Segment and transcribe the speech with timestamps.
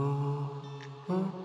[0.00, 1.39] Можеш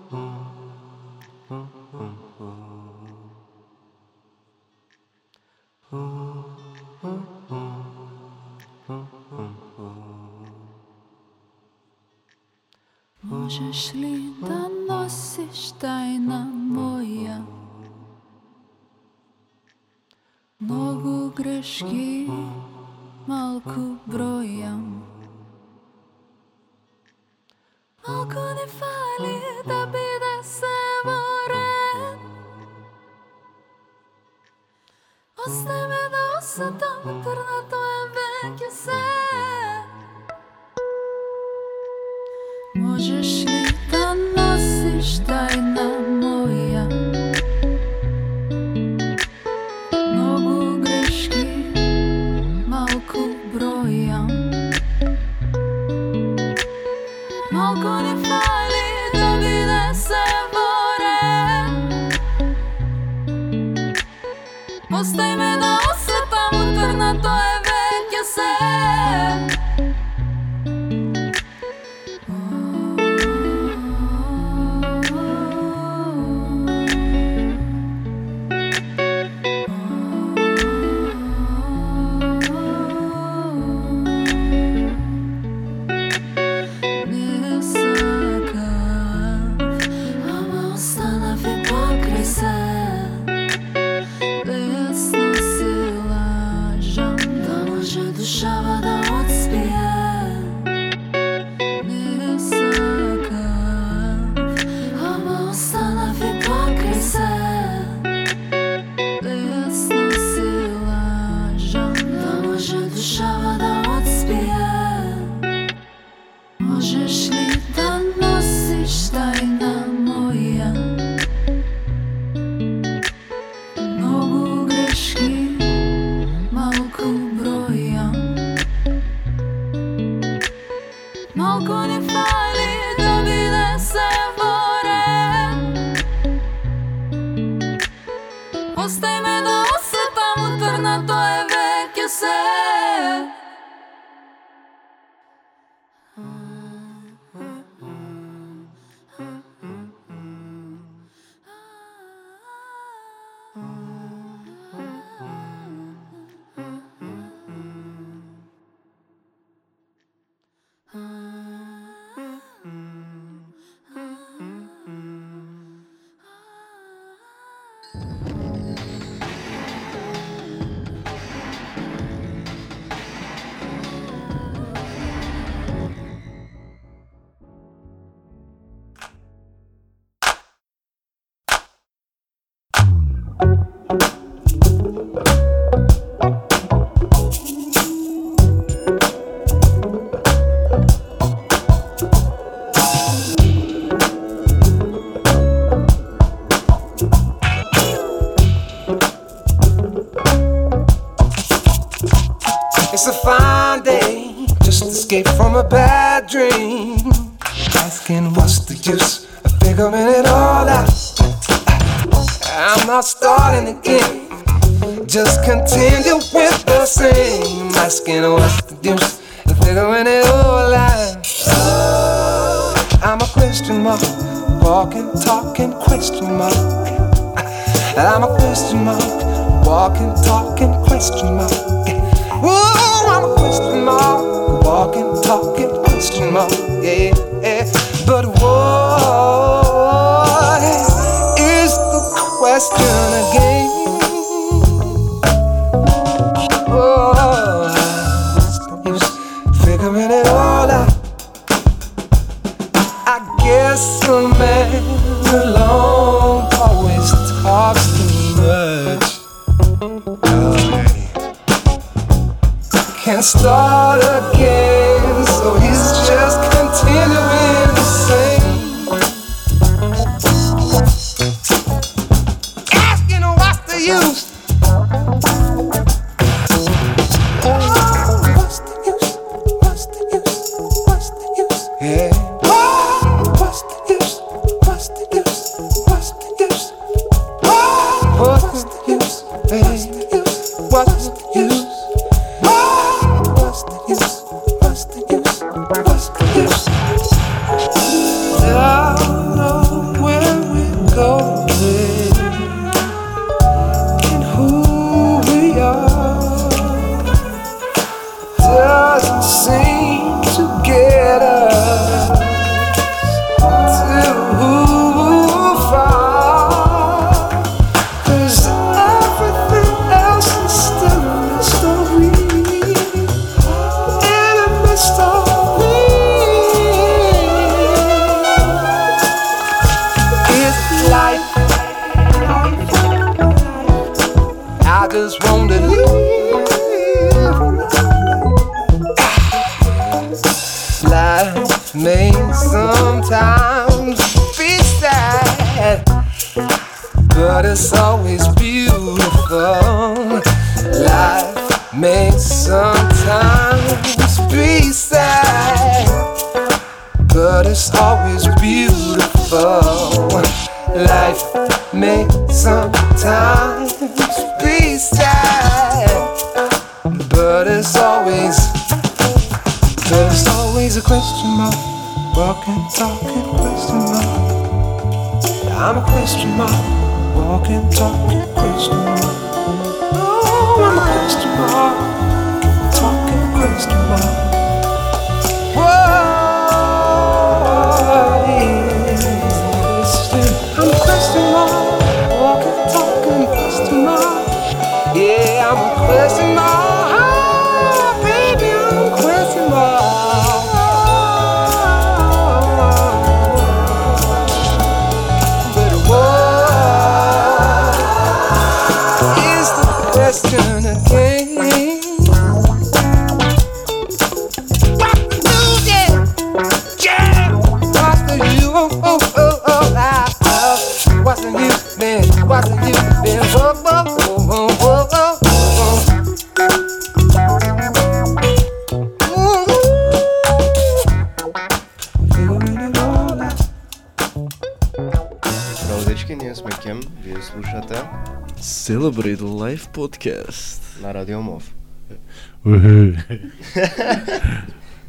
[263.06, 267.45] Can't start again, so he's just continuing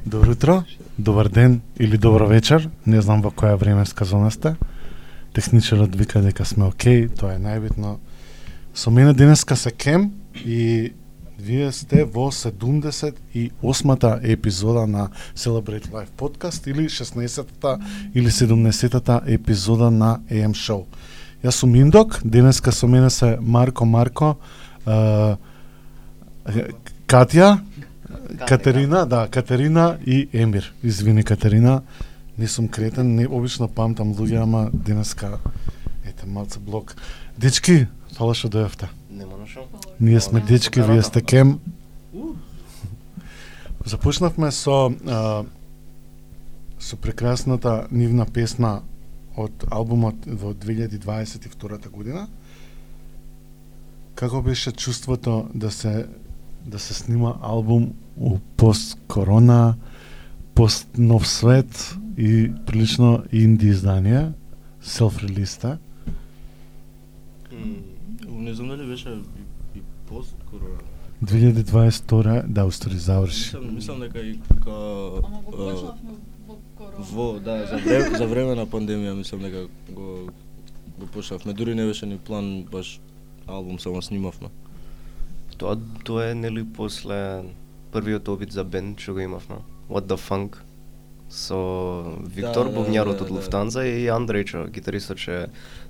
[0.05, 0.63] Добро утро,
[0.97, 2.69] добар ден или добро вечер.
[2.85, 4.55] Не знам во која временска зона сте.
[5.33, 7.97] Техничарот вика дека сме окей, тоа е најбитно.
[8.73, 10.11] Со мене денеска се Кем
[10.45, 10.93] и
[11.39, 17.79] вие сте во 78-та епизода на Celebrate Life Podcast или 16-та
[18.13, 20.85] или 70-та епизода на AM Show.
[21.43, 24.37] Јас сум Индок, денеска со мене се Марко Марко,
[27.07, 27.59] Катја,
[28.47, 30.73] Катерина, да, Катерина и Емир.
[30.83, 31.81] Извини Катерина,
[32.37, 35.39] не сум кретен, не обично памтам луѓе, ама денеска
[36.07, 36.95] ете малце блок.
[37.37, 38.87] Дечки, фала што дојавте.
[39.11, 39.65] Нема на шо?
[39.99, 41.59] Ние сме дечки, вие сте кем.
[43.85, 45.43] Започнавме со а,
[46.79, 48.81] со прекрасната нивна песна
[49.35, 52.29] од албумот во 2022 година.
[54.15, 56.07] Како беше чувството да се
[56.67, 59.75] да се снима албум у пост корона,
[60.55, 64.31] пост нов свет и прилично инди издание,
[64.81, 65.77] селф релиста.
[68.29, 70.79] Не знам дали беше и, и пост корона.
[71.23, 73.39] 2022 да устари заврши.
[73.39, 74.71] Мислам, мислам дека и ка
[75.23, 76.11] Ама го почнавме
[76.47, 77.05] во корона.
[77.11, 80.29] во да за време за време на пандемија мислам дека го
[80.99, 81.53] го почнавме.
[81.53, 82.99] Дури не беше ни план баш
[83.47, 84.49] албум само снимавме.
[85.57, 87.43] Тоа тоа е нели после
[87.91, 89.57] првиот обид за бенд што го имавме.
[89.89, 90.57] What the Funk
[91.29, 91.57] со
[92.23, 93.33] Виктор Да, да, бубњарот да, од да.
[93.33, 95.47] Луфтанза и Андрејчо, гитаристот што е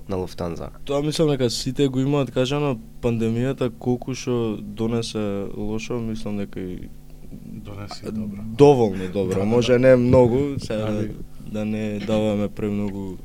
[0.08, 0.70] на Луфтанза.
[0.84, 6.88] Тоа мислам дека сите го имаат кажано пандемијата колку што донесе лошо, мислам дека и
[7.30, 8.42] Донеси добро.
[8.56, 9.78] доволно добро, Да, да, може да.
[9.78, 11.08] не многу, сега да,
[11.52, 13.18] да не даваме премногу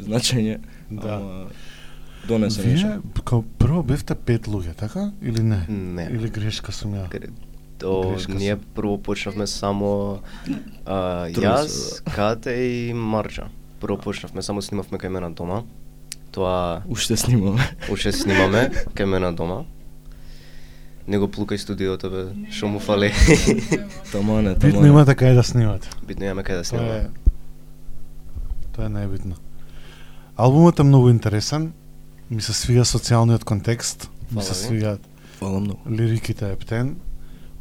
[0.00, 1.14] значење, Да.
[1.14, 1.46] ама
[2.26, 2.86] донесе нешто.
[2.88, 5.12] Вие као прво бевте пет луѓе, така?
[5.22, 5.66] Или не?
[5.68, 6.04] Не.
[6.04, 7.08] Или грешка сум ја?
[7.08, 7.30] Каде-
[7.78, 8.64] То Грешка ние сум.
[8.74, 10.18] прво почнавме само
[10.84, 13.46] а, јас, Кате и Марча.
[13.80, 15.62] Прво почнавме само снимавме кај мене дома.
[16.32, 17.60] Тоа Уште снимаме.
[17.88, 19.62] уште снимаме кај мене дома.
[21.06, 23.08] Не го плукај студиото бе, што му фали.
[24.12, 24.88] Тамане, Битно тамане.
[24.88, 25.88] имате кај да снимате.
[26.04, 26.98] Битно имаме кај да Тоа снимаме.
[26.98, 27.08] е
[28.72, 29.34] Тоа е најбитно.
[30.36, 31.72] Албумот е многу интересен.
[32.30, 34.10] Ми се свига социјалниот контекст.
[34.30, 35.00] Ми се Фала свигаат
[35.38, 35.80] Фала многу.
[35.88, 36.96] лириките ептен.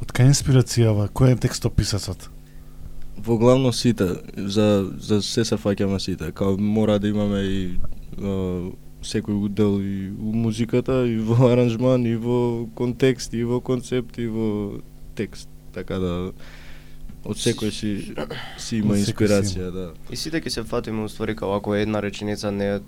[0.03, 1.07] Од кај инспирацијава?
[1.07, 2.27] Кој е текстописецот?
[3.17, 7.79] Во главно сите, за, за се се фаќаме сите, као мора да имаме и
[8.19, 8.71] а,
[9.01, 14.27] секој удел и у музиката, и во аранжман, и во контекст, и во концепт, и
[14.27, 14.81] во
[15.15, 15.47] текст.
[15.73, 16.13] Така да
[17.23, 17.91] од секој си
[18.59, 19.87] си има инспирација, да.
[20.11, 22.79] И сите ќе се фатиме уствари као ако една реченица не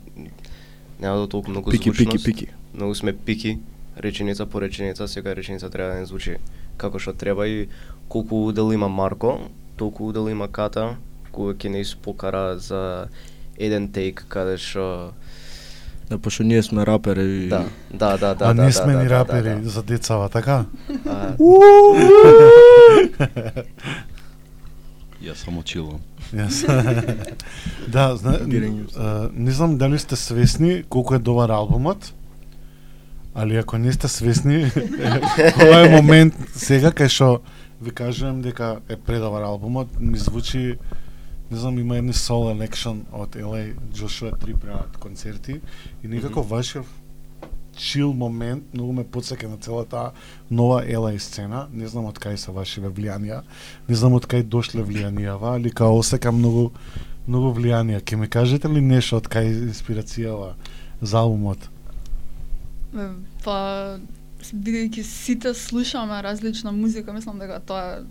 [1.00, 2.26] нема да толку многу Пики, звучност.
[2.26, 2.54] пики, пики.
[2.74, 3.60] Многу сме пики,
[3.98, 6.38] реченица по реченица, секоја реченица треба да не звучи
[6.78, 7.68] како што треба и
[8.08, 9.40] колку удел има Марко,
[9.78, 10.96] толку удел има Ката,
[11.36, 13.10] кој ќе не испокара за
[13.58, 15.14] еден тейк каде што
[16.10, 17.48] Да, пошто ние сме рапери.
[17.50, 19.70] да, да, да, да, а да, не да, сме да, ни да, рапери да, да.
[19.70, 20.66] за децава, така?
[21.06, 21.36] А,
[25.22, 26.00] Јас само чилам.
[26.34, 26.62] Јас.
[27.94, 28.38] да, зна,
[28.98, 32.14] а, не знам дали сте свесни колку е добар албумот,
[33.36, 34.64] али ако не сте свесни,
[35.62, 37.42] ова е момент сега кај што
[37.82, 40.78] ви кажувам дека е предобар албумот, ми звучи
[41.52, 45.62] не знам, има едни сол election од LA, Joshua 3 прават концерти
[46.04, 46.86] и некако вашиот
[47.80, 50.12] чил момент, многу ме подсеќа на целата
[50.52, 53.42] нова LA сцена, не знам од кај се вашиве влијанија,
[53.88, 56.70] не знам од кај дошле влијанијава, али као осекам многу
[57.30, 58.02] многу влијанија.
[58.04, 60.54] Ке ми кажете ли нешто од кај инспирацијава
[61.02, 61.70] за албумот?
[62.94, 63.12] Ме,
[63.44, 64.00] Па,
[64.42, 68.04] бидејќи сите слушаме различна музика, мислам дека тоа е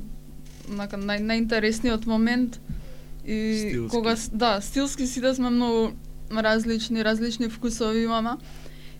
[0.68, 2.60] нај, најинтересниот момент
[3.25, 3.90] и Стилски.
[3.90, 5.92] кога да, стилски сите сме многу
[6.30, 8.37] различни, различни вкусови имаме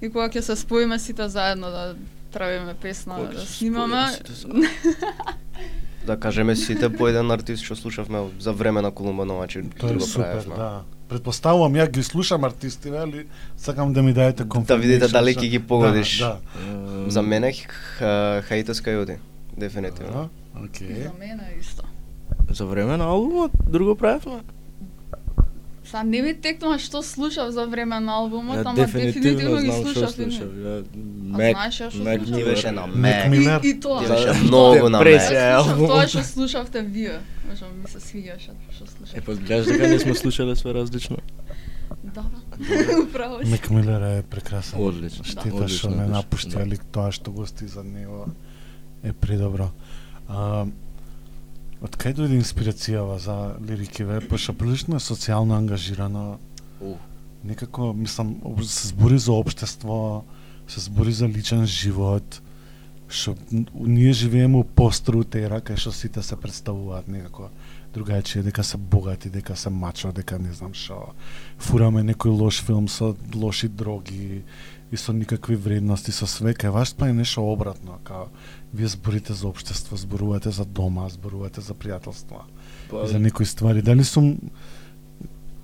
[0.03, 1.97] и кога ќе се споиме сите заедно да
[2.33, 4.07] правиме песна, да снимаме,
[6.07, 10.01] Да кажеме сите по еден артист што слушавме за време на Колумба Новачи, Тоа е
[10.01, 10.57] супер, правевме.
[10.57, 10.81] да.
[11.09, 13.27] Предпоставувам, ја ги слушам артистиве, али
[13.57, 16.19] сакам да ми даете Да видите дали ќе ги погодиш.
[16.19, 16.39] Да,
[17.07, 19.17] За мене ха- Хаитас Кајоти,
[19.57, 20.13] дефинитивно.
[20.55, 20.61] да.
[20.61, 21.03] Окей.
[21.03, 21.83] за мене исто.
[22.51, 24.41] За време на албумот друго правевме.
[25.91, 29.93] Са не ми текнува што слушав за време на албумот, ама дефинитивно ги знам што
[29.93, 30.49] слушав слушав.
[30.53, 30.85] Ја
[31.39, 32.37] Мек, знаеш ја што Мек слушав?
[32.37, 33.31] Ти беше на Мек Мек.
[33.31, 33.61] Милер.
[33.65, 34.03] И, и тоа.
[34.03, 35.01] Ти беше многу на.
[35.01, 35.17] Мек.
[35.17, 35.21] е
[35.63, 37.19] слушав тоа што слушавте вие.
[37.49, 39.21] Можам ми се свиѓаше што Е, слушавте.
[39.21, 41.17] па гледаш дека не сме слушале све различно.
[42.05, 42.25] Да,
[43.09, 43.51] управо си.
[43.51, 44.81] Мик Милер е прекрасен.
[44.81, 45.25] Одлично.
[45.25, 46.63] Штета што не напушти, да.
[46.63, 48.27] али тоа што го сти за него
[49.03, 49.73] е предобро.
[51.79, 54.19] Од кај дојде инспирацијава за лирикиве?
[54.27, 56.39] Пошто прилично е социјално ангажирано.
[56.83, 56.97] У.
[57.47, 58.35] Некако, мислам,
[58.67, 60.25] се збори за општество,
[60.67, 62.41] се збори за личен живот,
[63.09, 63.33] што
[63.75, 67.49] ние живееме у постру ера кај што сите се представуваат некако
[67.95, 71.15] другачие, дека се богати, дека се мачо, дека не знам што.
[71.59, 74.45] Фураме некој лош филм со лоши дроги
[74.91, 76.53] и со никакви вредности, со све.
[76.53, 78.29] Кај вас па е нешто обратно, као
[78.75, 82.45] вие зборите за општество, зборувате за дома, зборувате за пријателство,
[82.91, 83.83] Па, за некои ствари.
[83.83, 84.39] Дали сум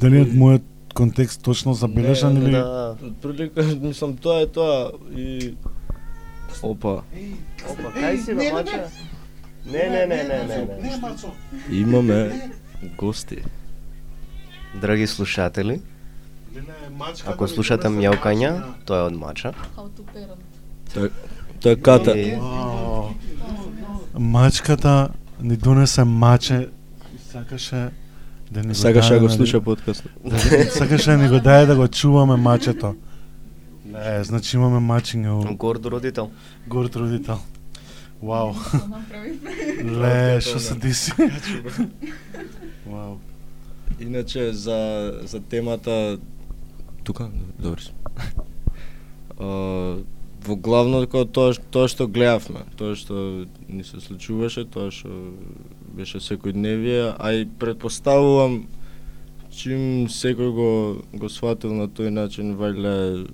[0.01, 0.63] дали е мојот
[0.95, 2.97] контекст точно забележан или Да.
[3.23, 5.55] Прилика, мислам, тоа е тоа и
[6.63, 7.03] Опа,
[7.67, 8.89] Опа, кај си бе, мача?
[9.67, 11.77] Не, не, не, не, не, не.
[11.77, 12.51] имаме
[12.97, 13.43] гости.
[14.81, 15.81] Драги слушатели,
[17.27, 18.53] ако слушате мјаукања,
[18.87, 19.55] тоа е од мача.
[19.77, 21.11] How to parent.
[21.65, 22.19] Тоа тоа е ката.
[22.19, 23.05] И- Вау.
[24.19, 25.09] Мачката
[25.43, 26.69] ни донесе маче
[27.17, 27.91] и сакаше
[28.51, 30.05] да ни го Сакаш даде, да го слуша подкаст.
[30.25, 30.39] Да,
[30.71, 32.95] сакаше да ни го даде да го чуваме мачето.
[33.97, 36.31] Е, значи имаме мачиња у Горд родител.
[36.69, 37.39] горд родител.
[38.23, 38.55] Вау.
[38.89, 39.43] Направив?
[39.85, 41.13] Ле, што се деси?
[42.87, 43.17] Вау.
[44.01, 46.19] Иначе за за темата
[47.05, 47.29] тука
[47.59, 47.81] добро
[50.45, 55.11] во главно тоа тоа што гледавме, тоа што ни се случуваше, тоа што
[55.97, 58.65] беше секојдневие, а и предпоставувам
[59.55, 60.71] чим секој го
[61.13, 63.27] го сватил на тој начин, вајле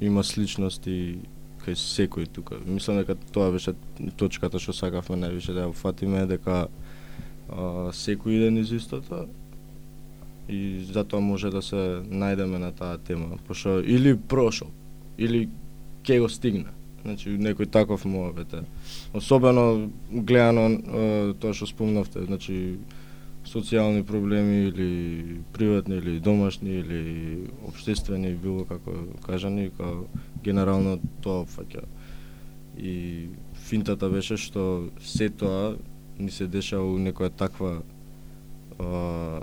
[0.00, 1.18] има сличности
[1.64, 2.56] кај секој тука.
[2.64, 3.74] Мислам дека тоа беше
[4.16, 6.66] точката што сакавме највише да ја фатиме дека
[7.50, 9.26] а, секој иде низ истото
[10.48, 14.66] и затоа може да се најдеме на таа тема, пошто или прошо,
[15.18, 15.48] или
[16.04, 16.70] ќе го стигне.
[17.02, 18.64] Значи некој таков муабет е.
[19.16, 22.76] Особено гледано тоа што спомнавте, значи
[23.48, 28.92] социјални проблеми или приватни или домашни или обштествени било како
[29.26, 30.04] кажани, као
[30.44, 31.86] генерално тоа опфаќа.
[32.76, 35.76] И финтата беше што се тоа
[36.18, 37.80] ни се дешава у некоја таква
[38.78, 39.40] а,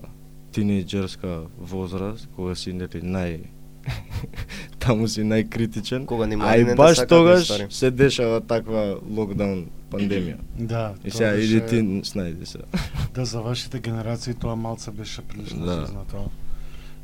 [0.54, 3.57] тинејџерска возраст, кога си нели нај
[4.80, 6.06] таму си најкритичен.
[6.06, 10.38] Кога ни А и младините баш сакаат тогаш се дешава таква локдаун пандемија.
[10.56, 12.60] Да, И тоа сега беше- иди ти снајди се.
[13.16, 15.76] Да, за вашите генерации тоа малце беше прилично Да.
[15.78, 16.30] сознато.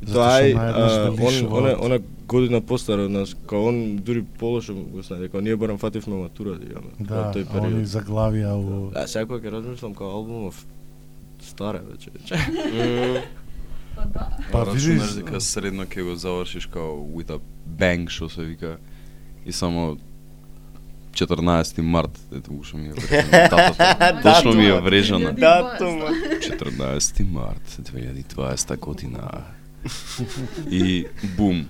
[0.04, 1.98] Тоа е, наеднаш а, ве он, од- она
[2.28, 6.50] година постара од нас, као он дури полошо го снајде, као ние барам фативме матура
[6.52, 6.92] да имаме.
[7.00, 7.88] Да, тој а они период.
[7.88, 8.92] заглавија у...
[8.96, 10.66] А сега кога ќе размислам као албумов
[11.42, 12.10] старе вече.
[13.96, 14.28] Па да.
[14.52, 18.42] Па, Па видиш- рачунаш дека средно ќе го завршиш као with a bang, што се
[18.44, 18.78] вика,
[19.46, 19.98] и само
[21.12, 24.20] 14 март, ето уште ми е врежано датата.
[24.24, 25.34] Точно ми е врежано.
[25.34, 26.10] Датумот.
[26.42, 29.44] 14 март 2020 година.
[30.72, 31.06] И
[31.38, 31.66] бум.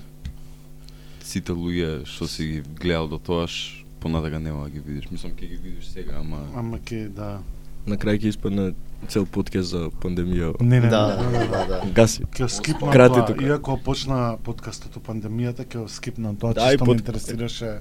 [1.23, 3.53] Сите луѓе што си ги гледал до тоаш,
[3.99, 5.09] понатака нема да ги видиш.
[5.11, 7.39] Мислам ќе ги видиш сега, ама Ама ке, да.
[7.87, 8.73] На крај ќе испадне
[9.07, 10.53] цел подкаст за пандемија.
[10.61, 11.81] Не, не, Да, не, не, да, да.
[11.93, 12.23] Гаси.
[12.25, 13.45] Ќе скипнам Крати тоа, тука.
[13.45, 17.79] иако почна подкастот о пандемијата, ќе скипнам тоа, Да, и чисто ме под- интересираше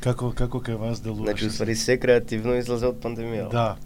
[0.00, 1.24] како како кај вас делуваше.
[1.24, 3.50] Значи, уствари се креативно излезе од пандемија.
[3.50, 3.76] Да.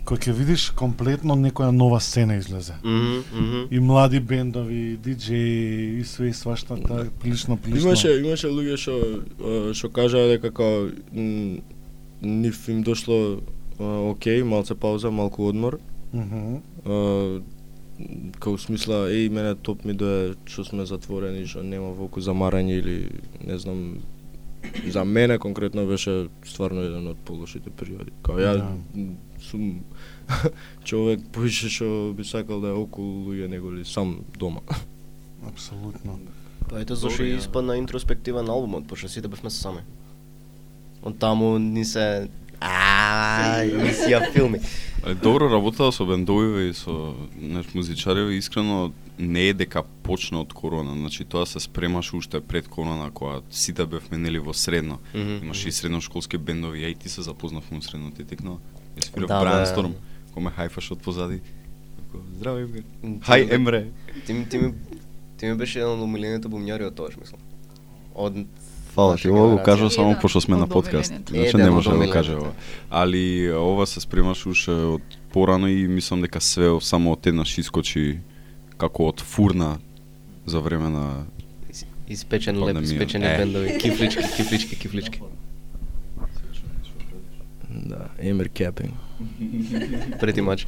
[0.00, 2.72] Кој ќе видиш комплетно некоја нова сцена излезе.
[2.82, 3.66] Мгм, мгм.
[3.70, 7.88] И млади бендови, диџеи, и све и свашта, таа прилично прилично.
[7.88, 8.94] Имаше имаше луѓе што
[9.74, 11.60] што кажаа дека као м,
[12.22, 13.40] нив им дошло
[14.10, 15.78] окей, малце пауза, малку одмор.
[18.40, 22.96] Као смисла, еј, мене топ ми дое што сме затворени, што нема волку замарање или
[23.44, 24.00] не знам
[24.86, 28.12] за мене конкретно беше стварно еден од полошите периоди.
[28.22, 28.76] Као ја Да.
[29.40, 29.84] сум
[30.84, 34.60] човек поише што би сакал да е околу луѓе него ли сам дома.
[35.46, 36.18] Апсолутно.
[36.68, 37.38] Па ето и ја.
[37.38, 39.80] испадна интроспективен албумот, пошто сите бевме сами.
[41.02, 42.28] Од таму ни се
[42.60, 44.60] а ни си ја филми.
[45.22, 50.92] Добро работа со бендовиве и со неш музичари, искрено не е дека почна од корона,
[50.92, 54.98] значи тоа се спремаше уште пред корона кога сите бевме нели во средно.
[55.14, 55.44] Мгм.
[55.44, 58.58] Имаше и средношколски бендови, ја и ти се запознавме во средно, ти текнала.
[58.96, 59.48] Ја свирав Да, бе.
[59.48, 59.96] Brainstorm,
[60.36, 61.40] кој ме хајфаш од позади.
[62.36, 62.82] Здраво Емре.
[63.00, 63.86] Ти Хај Емре.
[64.26, 64.74] Ти ми ти ми
[65.40, 67.40] ти ми беше еден од омилените бумњари од тогаш, мислам.
[68.14, 68.36] Од
[68.90, 71.12] Фала ти, ова го кажав само Еден пошто сме на од подкаст.
[71.12, 72.52] Иначе Еден не може да каже ова.
[72.90, 78.18] Али ова се спремаше уште од порано и мислам дека све само од еднаш искочи
[78.78, 79.78] како од фурна
[80.46, 81.24] за време на
[81.70, 85.20] Ис- испечен леп, испечени бендови, кифлички, кифлички, кифлички.
[87.70, 88.94] Да, Емер Кепинг.
[90.20, 90.66] Прети мач.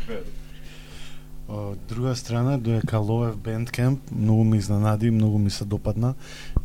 [1.48, 6.14] Од друга страна, доека ловев Bandcamp, многу ме изненади, многу ми се допадна.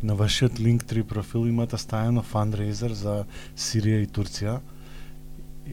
[0.02, 3.24] На вашиот Linktree профил имате стајано фандрейзер за
[3.56, 4.60] Сирија и Турција.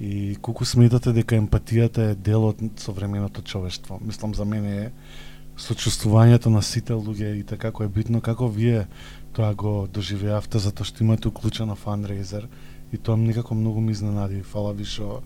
[0.01, 3.99] И колку сметате дека емпатијата е дел од современото човештво?
[4.01, 4.91] Мислам за мене е
[5.57, 8.87] сочувствувањето на сите луѓе и така кој е битно како вие
[9.33, 12.49] тоа го доживеавте затоа што имате уклучено фандрейзер
[12.91, 14.41] и тоа некако многу ми изненади.
[14.41, 15.21] Фала ви што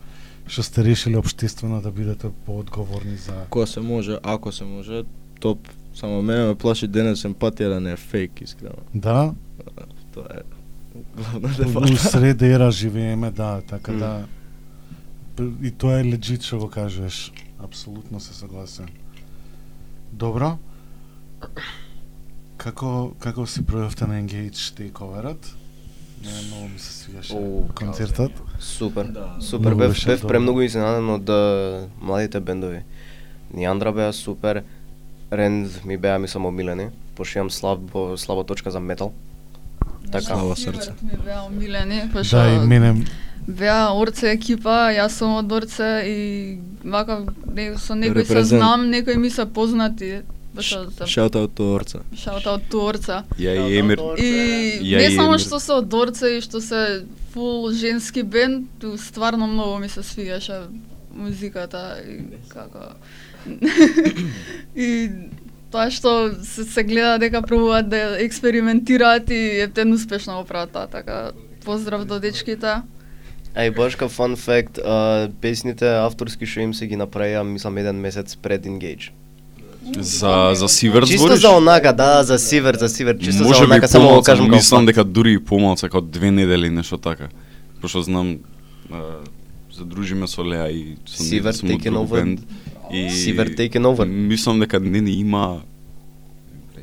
[0.49, 5.03] што сте решили општествено да бидете поодговорни за Кога се може, ако се може,
[5.39, 5.67] топ.
[5.95, 8.82] Само мене ме плаши денес емпатија да не е фейк, искрено.
[8.95, 9.34] Да,
[10.13, 10.41] Тоа е
[11.15, 11.97] главна у дебата.
[11.99, 13.99] сред ера живееме, да, така М.
[13.99, 14.25] да.
[15.63, 17.32] И тоа е легит што го кажеш.
[17.60, 18.88] Апсолутно се согласен.
[20.12, 20.58] Добро.
[22.58, 25.54] Како како си пројавте на Engage Takeover-от?
[26.19, 28.32] Не, многу ми се свигаше Оу, концертот.
[28.60, 29.06] Супер.
[29.06, 29.36] Да.
[29.39, 31.30] Супер, бев, беше бев премногу изненадан од
[32.02, 32.82] младите бендови.
[33.54, 34.63] Ниандра беа супер,
[35.31, 39.13] Ренд ми беа мислам омилени, пошто имам слабо, слаба точка за метал.
[40.11, 40.21] Така.
[40.21, 40.91] Слава срце.
[41.03, 43.05] Ми беа омилени, пошто Да, и мене
[43.47, 46.17] беа Орце екипа, јас сум од Орце и
[46.83, 50.21] вака не, со некој се знам, некои ми се познати.
[50.55, 52.01] Пошто се Шаут аут то Орца.
[52.17, 53.23] шаута од Орца.
[53.37, 53.99] Ја и Емир.
[54.17, 58.97] И Ја не само што се од Орце и што се фул женски бенд, ту
[58.97, 60.61] стварно многу ми се свигаше
[61.13, 62.93] музиката и како
[64.75, 65.09] и
[65.71, 70.88] тоа што се, се гледа дека пробуваат да експериментираат и ептен успешно го прават тоа,
[70.88, 71.31] така
[71.65, 72.81] поздрав до дечките.
[73.55, 77.77] А и баш кај фан факт, а, песните авторски што им се ги направија, мислам,
[77.81, 79.12] еден месец пред Engage.
[79.97, 81.41] За за Сивер Чисто збориш?
[81.41, 84.45] за онака, да, за Сивер, за Сивер, чисто Може за би онака, само го кажам
[84.45, 87.29] како мислам дека дури и помалку, како две недели нешто така.
[87.81, 88.38] Пошто знам
[88.91, 89.23] а,
[89.73, 92.39] задружиме со Леа и со Сивер taken друг бенд.
[92.91, 94.06] И Сивер taken over.
[94.06, 95.62] Мислам дека не ни има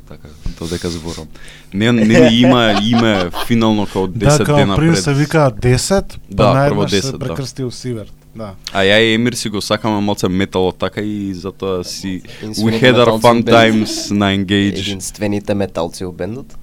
[0.09, 1.27] така, тоа дека зборам.
[1.75, 5.05] Не не ни има име финално како 10 да, као дена пред пред.
[5.05, 7.19] се вика 10, Да, па прво наеднаш 10, се да.
[7.19, 8.13] прекрстил Сивер.
[8.37, 8.55] Да.
[8.73, 12.95] А ја и Емир си го сакаме малце металот така и затоа си we had
[12.95, 14.79] our fun times на Engage.
[14.79, 16.57] Единствените металци у бендот.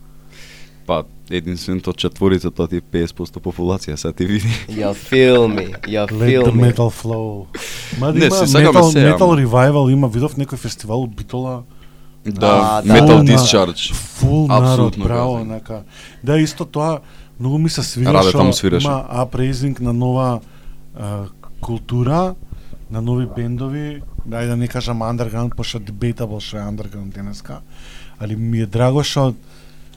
[0.85, 4.47] Па единственото од четворица тоа ти е 50% популација, сега ти види.
[4.71, 6.63] Ја филми, ја Let the филми.
[6.63, 7.45] metal flow.
[7.99, 9.41] Ма да Не, има метал, се, метал ама.
[9.41, 11.63] revival, има видов некој фестивал у Битола.
[12.25, 12.31] Да,
[12.81, 12.93] да.
[12.93, 13.93] Metal Фул на- Discharge.
[13.93, 15.83] Фул народ, браво, нека.
[16.23, 16.99] Да, исто тоа,
[17.39, 18.87] многу ми се свига Раде таму свиреше.
[18.87, 20.39] има апрейзинг на нова
[20.95, 21.19] а,
[21.61, 22.35] култура,
[22.91, 27.59] на нови бендови, дај да не кажам underground, пошто debatable што е underground денеска,
[28.19, 29.33] али ми е драго што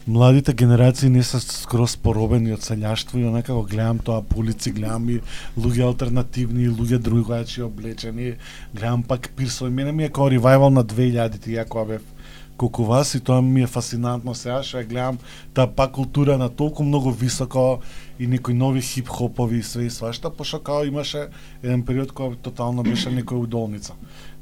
[0.07, 4.71] младите генерации не се скрос поробени од селјаштво и онака го гледам тоа по улици,
[4.71, 5.21] гледам и
[5.59, 8.37] луѓе алтернативни, и луѓе другачи облечени,
[8.75, 9.71] гледам пак пирсови.
[9.71, 12.03] Мене ми е како ревайвал на 2000-ти, ја кога бев
[12.57, 15.19] колку вас и тоа ми е фасинантно сега што ја гледам
[15.55, 17.83] таа пак култура на толку многу високо
[18.19, 21.29] и некои нови хип-хопови и све и свашта, пошто као имаше
[21.63, 23.93] еден период кога тотално беше некоја удолница.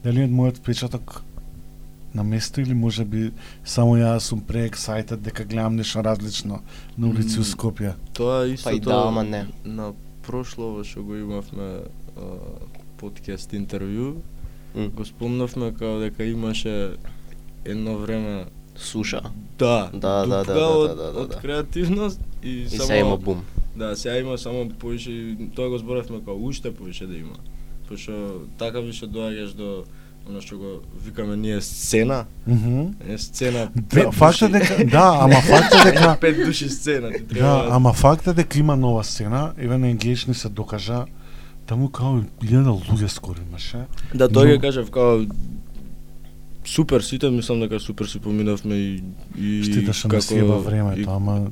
[0.05, 1.23] Дали од мојот впечаток
[2.15, 3.33] на место или може би
[3.65, 6.63] само ја сум преексајтед дека гледам нешто различно
[6.99, 7.95] на улици у Скопје.
[8.15, 9.47] Тоа исто Па и да, ама не.
[9.65, 11.83] на прошло што го имавме
[12.17, 12.39] а,
[12.99, 14.15] подкаст интервју,
[14.75, 14.89] М.
[14.91, 16.97] го спомнавме како дека имаше
[17.65, 18.47] едно време
[18.77, 19.21] Суша.
[19.59, 21.37] да, Да, да, да, да, од, да, да, да, од да.
[21.39, 23.43] креативност и, И само сега има бум.
[23.77, 27.35] Да, сега има само и тоа го зборавме како уште поише да има.
[27.89, 29.85] Пошто така више доаѓаш до
[30.27, 32.95] оно што го викаме ние сцена, Мгм.
[33.07, 34.11] е сцена Да,
[34.49, 37.47] дека да, ама факт е дека пет души сцена ти треба.
[37.47, 41.05] Да, ама факт е дека има нова сцена, еве на Engage ни се докажа
[41.67, 43.85] таму као илјада луѓе скоро имаше.
[44.15, 45.27] Да, тоа Но- ќе кажав као
[46.65, 49.03] супер сите мислам дека супер си поминавме и
[49.39, 51.51] и Штета што не си еба времето, ама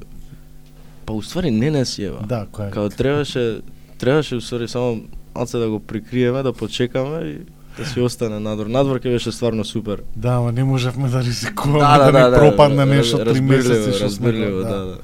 [1.07, 2.21] па уствари не не еба.
[2.23, 3.61] да, кој Као требаше
[3.99, 5.03] требаше уствари само
[5.35, 7.39] малце да го прикриеме, да почекаме и
[7.79, 8.67] да си остане надвор.
[8.67, 10.03] Надвор ќе беше стварно супер.
[10.17, 14.63] Да, ама не можевме да ризикуваме да, не пропадне нешто три месеци што сме го-
[14.63, 14.99] да, да.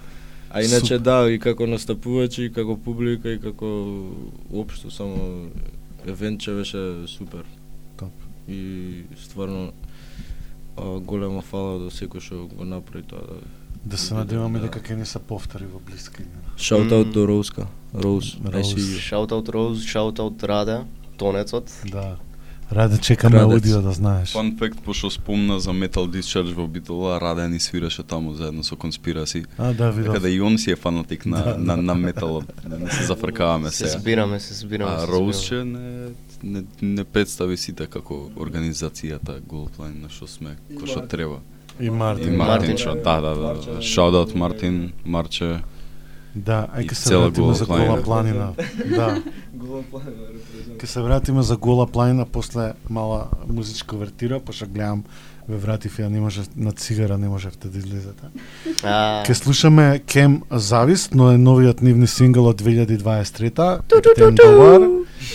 [0.51, 0.99] А иначе Супер.
[0.99, 3.69] да, и како настапувачи, и како публика, и како
[4.53, 5.49] општо само
[6.07, 7.45] евентче беше супер.
[7.97, 8.13] Топ.
[8.49, 9.73] И стварно
[10.77, 13.21] а, голема фала до секој што го направи тоа.
[13.21, 13.41] Да.
[13.85, 16.53] Да се надеваме дека ќе не се повтори во блиска иднина.
[16.57, 17.67] Shout out до Роуска.
[17.95, 18.75] Роуз, Роуз.
[19.01, 20.81] Shout out Rose, shout out Раде,
[21.17, 21.71] тонецот.
[21.93, 22.17] Да.
[22.73, 23.53] Раде чекаме Радец.
[23.55, 24.33] аудио да знаеш.
[24.33, 28.77] Фан факт, пошто спомна за Metal Discharge во Битола, Раде ни свираше таму заедно со
[28.77, 29.45] Конспираси.
[29.59, 30.07] А, да, видов.
[30.07, 31.83] Така да и он си е фанатик на, Да, на, да.
[31.83, 33.89] на металот, да не се зафркаваме Се сега.
[33.91, 34.93] збираме, се збираме.
[34.93, 35.67] А се Роуз збираме.
[35.67, 35.79] че
[36.43, 41.41] не, не, не представи сите како организацијата Goldline на што сме, кој што треба.
[41.81, 42.37] И И Мартин.
[42.37, 42.77] Мартин, Мартин.
[42.77, 43.55] што, да, да, да.
[43.81, 45.61] Shout out Мартин, Марче.
[46.39, 47.89] Да, ај ке се вратиме Гола за планина.
[47.89, 48.53] Гола планина.
[48.97, 49.23] Да.
[50.79, 55.05] Ке се вратиме за Гола планина после мала музичка вертира, пошто гледам
[55.49, 58.29] ве вратив ја не може на цигара не можевте да излезете.
[58.83, 64.89] А, Ке слушаме Кем Завист, но е новиот нивни сингл од 2023-та, Ептен Добар.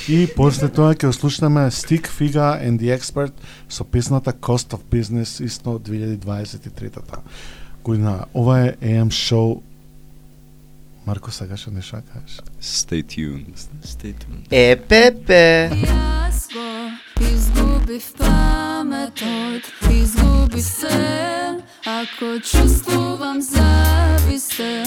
[0.07, 3.33] И после тоа ќе го слушнеме Stick Figa and the Expert
[3.69, 7.01] со песната Cost of Business исто од 2023-та
[7.83, 8.25] година.
[8.33, 9.61] Ова е AM Show.
[11.07, 12.39] Марко, сакаш да кажеш?
[12.61, 13.57] Stay tuned.
[13.85, 14.47] Stay tuned.
[14.51, 15.69] Е, пепе.
[15.69, 16.69] Јас го
[17.33, 24.83] изгубив паметот, изгубив се, ако чувствувам зависте,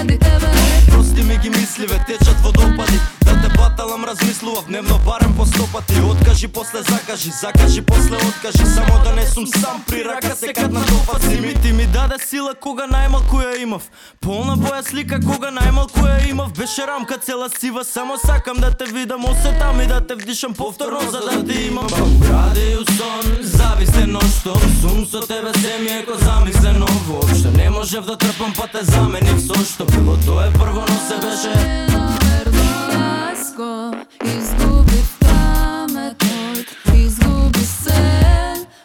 [0.00, 0.52] поради тебе.
[0.90, 3.00] Прости ми ги мисливе, течат водопади.
[3.24, 8.66] Да те баталам, размислував дневно барем по сто пати Откажи, после закажи, закажи, после откажи.
[8.66, 11.40] Само да не сум сам при рака, се кад на топаци.
[11.40, 13.82] Ми ти ми даде сила кога најмалку ја имав.
[14.20, 16.52] Полна боја слика кога најмалку ја имав.
[16.58, 19.24] Беше рамка цела сива, само сакам да те видам.
[19.24, 21.86] Осетам и да те вдишам повторно за да ти имам.
[22.30, 26.86] Ради у сон, зависте ноштом Сум со тебе се ми е ко замислено.
[27.06, 29.89] Воопшто Не можев да трпам па те заменив со што.
[29.96, 31.86] bilo, to je prvo no se beže
[32.24, 33.92] Verdolasco,
[34.24, 36.64] izgubi pamet moj,
[36.96, 38.02] izgubi se.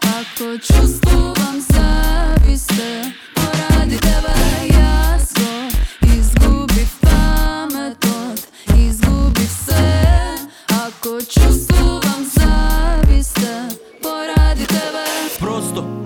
[0.01, 4.33] Ako čustvuvam zaviste, poradi tebe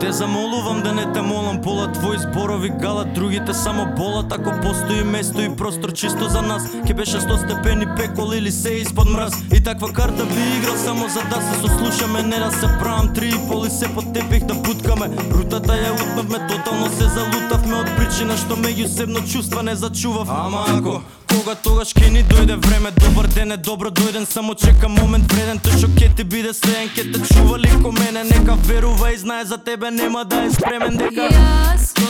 [0.10, 4.34] те замолувам да не те молам Пола твои зборови галат другите само болат.
[4.34, 8.70] Ако постои место и простор чисто за нас Ке беше 100 степени пекол или се
[8.70, 9.34] испод мраз.
[9.54, 13.28] И таква карта би играл само за да се сослушаме Не да се правам три
[13.28, 17.90] и пол и се под тепих да буткаме Рутата ја утнавме, тотално се залутавме Од
[17.98, 20.28] причина што меѓусебно чувства не зачував.
[20.30, 24.90] Ама ако Кога тогаш ке ни дојде време Добар ден е добро дојден Само чека
[24.90, 28.56] момент вреден Тој што ке ти биде следен Ке те чува ли ко мене Нека
[28.68, 32.10] верува и знае за тебе Нема да е спремен дека Јас го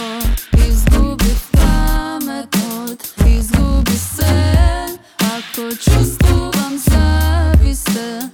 [0.67, 4.85] изгубив паметот, изгуби се,
[5.19, 8.29] ако чувствувам зависте,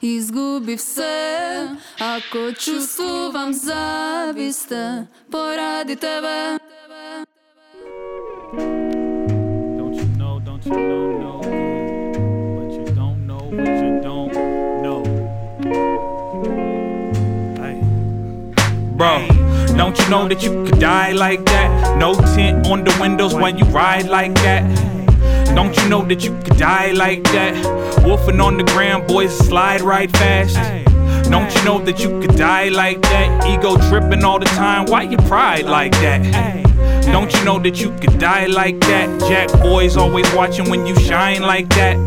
[0.02, 1.68] изгубив се,
[2.00, 6.58] ако чувствувам зависте, поради тебе.
[9.78, 11.38] Don't you know, don't you know, know
[12.56, 14.32] But you don't know what you don't
[14.84, 15.00] know.
[17.62, 17.76] Hey.
[18.98, 19.14] Bro,
[19.80, 21.68] don't you know that you could die like that?
[21.98, 24.62] No tint on the windows while you ride like that.
[25.55, 28.03] don't you know that you could die like that?
[28.05, 30.55] Wolfing on the ground, boys slide right fast.
[31.29, 33.45] Don't you know that you could die like that?
[33.47, 36.21] Ego tripping all the time, why you pride like that?
[37.05, 39.19] Don't you know that you could die like that?
[39.21, 41.97] Jack boys always watching when you shine like that.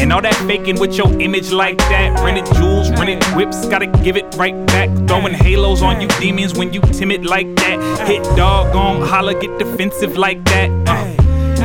[0.00, 2.18] And all that faking with your image like that.
[2.24, 4.88] Rented jewels, rented whips, gotta give it right back.
[5.06, 8.08] Throwing halos on you demons when you timid like that.
[8.08, 10.70] Hit dog on holler, get defensive like that.
[10.88, 11.19] Uh.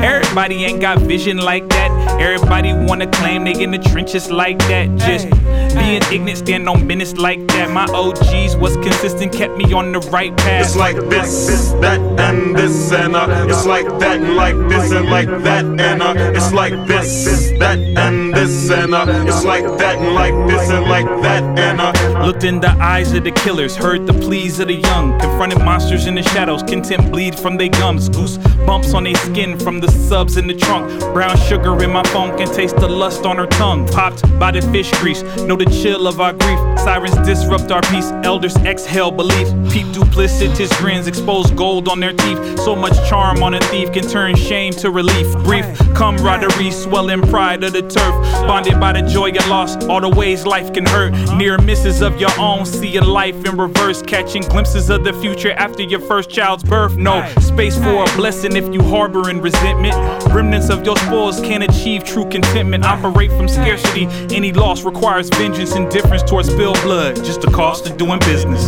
[0.06, 1.90] Everybody ain't got vision like that.
[2.22, 4.96] Everybody wanna claim they in the trenches like that.
[4.98, 5.28] Just
[5.76, 7.72] being ignorant, stand on business like that.
[7.72, 10.64] My OGs was consistent, kept me on the right path.
[10.64, 15.10] It's like this, that, and this, and uh, it's like that, and like this, and
[15.10, 17.26] like that, and uh, it's like this,
[17.60, 21.82] that, and this, and uh, it's like that, and like this, and like that, and
[21.82, 22.26] uh.
[22.26, 25.20] Looked in the eyes of the killers, heard the pleas of the young.
[25.20, 28.08] Confronted monsters in the shadows, content bleed from their gums.
[28.10, 31.00] Goose bumps on their skin from the subs in the trunk.
[31.14, 33.88] Brown sugar in my phone can taste the lust on her tongue.
[33.88, 36.60] Popped by the fish grease, know the chill of our grief.
[36.80, 39.48] Sirens disrupt our peace, elders exhale belief.
[39.72, 42.60] Peep duplicitous grins, expose gold on their teeth.
[42.60, 45.32] So much charm on a thief can turn shame to relief.
[45.44, 48.16] Brief camaraderie, swelling pride of the turf.
[48.48, 51.14] Bonded by the joy of loss, all the ways life can hurt.
[51.14, 51.38] Uh-huh.
[51.38, 54.02] Near misses of your own, seeing life in reverse.
[54.02, 56.96] Catching glimpses of the future after your first child's birth.
[56.98, 59.85] No space for a blessing if you harboring resentment.
[60.34, 62.86] Remnants of your spoils can't achieve true contentment.
[62.86, 64.06] Operate from scarcity.
[64.36, 67.16] Any loss requires vengeance, indifference towards spilled blood.
[67.18, 68.66] Just the cost of doing business.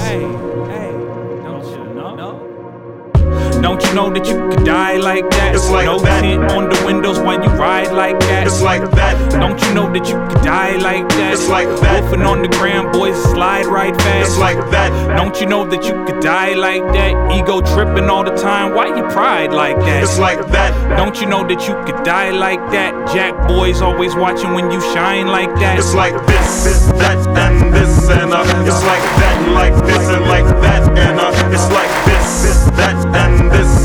[3.62, 5.56] Don't you know that you could die like that?
[5.56, 6.22] It's like no that.
[6.22, 8.48] tint on the windows when you ride like that.
[8.48, 9.32] It's like that.
[9.32, 11.34] Don't you know that you could die like that?
[11.34, 12.04] It's like that.
[12.04, 14.30] Wolfing on the ground, boys slide right fast.
[14.30, 14.90] It's like that.
[15.18, 17.14] Don't you know that you could die like that?
[17.38, 20.04] Ego tripping all the time, why you pride like that?
[20.04, 20.72] It's like that.
[20.98, 22.94] Don't you know that you could die like that?
[23.14, 25.80] Jack boys always watching when you shine like that.
[25.80, 30.26] It's like this, that, and this, and uh, it's like that, and like this, and
[30.26, 32.77] like that, and uh, it's like this, this,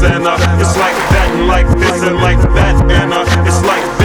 [0.04, 4.01] and uh, it's like that, and like this, and like that, and uh, it's like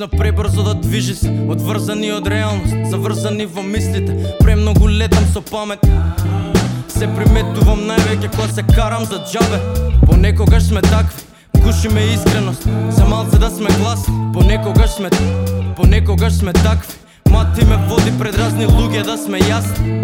[0.00, 4.14] Почна пребрзо да движи се Одврзани од реалност Заврзани во мислите.
[4.40, 5.82] Премногу летам со памет.
[6.88, 9.60] Се приметувам највеќе кога се карам за джабе
[10.06, 11.20] Понекогаш сме такви
[11.60, 12.64] Гуши ме искреност.
[12.90, 15.10] За малце да сме гласни Понекогаш сме
[15.76, 16.96] Понекогаш сме такви.
[17.30, 20.00] Мати ме води пред разни луѓе да сме јасни.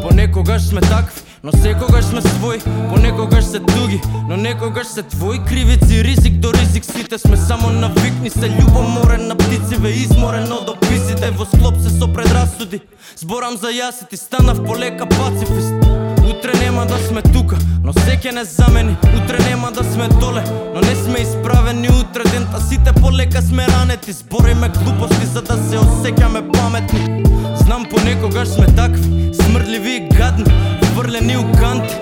[0.00, 2.58] Понекогаш сме такви Но секогаш сме свој,
[2.90, 8.30] понекогаш се туги Но некогаш се твои кривици, ризик до ризик Сите сме само навикни,
[8.30, 12.80] се љубоморен на птициве Изморен од описите, во склоп се со предрасуди
[13.14, 15.86] Зборам за јасити, станав полека пацифист.
[16.26, 17.54] Утре нема да сме тука,
[17.84, 20.42] но сеќе не замени Утре нема да сме доле,
[20.74, 24.12] но не сме исправени Утре дента сите полека сме ранети.
[24.12, 27.22] Збориме глупости за да се осеќаме паметни.
[27.62, 31.94] Знам понекогаш сме такви, смрдливи и гадни Врлени у канти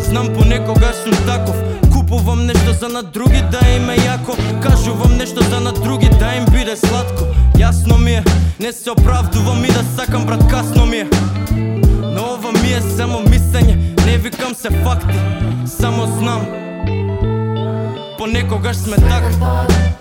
[0.00, 1.56] Знам понекогаш сум таков.
[1.92, 4.62] Купувам нешто за на други да им е јако.
[4.62, 7.24] Кажувам нешто за на други да им биде сладко.
[7.58, 8.24] Јасно ми е,
[8.60, 11.08] не се оправдувам и да сакам брат касно ми е.
[12.14, 13.76] Но ова ми е само мислење,
[14.06, 15.18] не викам се факти
[15.66, 16.46] Само знам.
[18.18, 19.99] Понекогаш сме така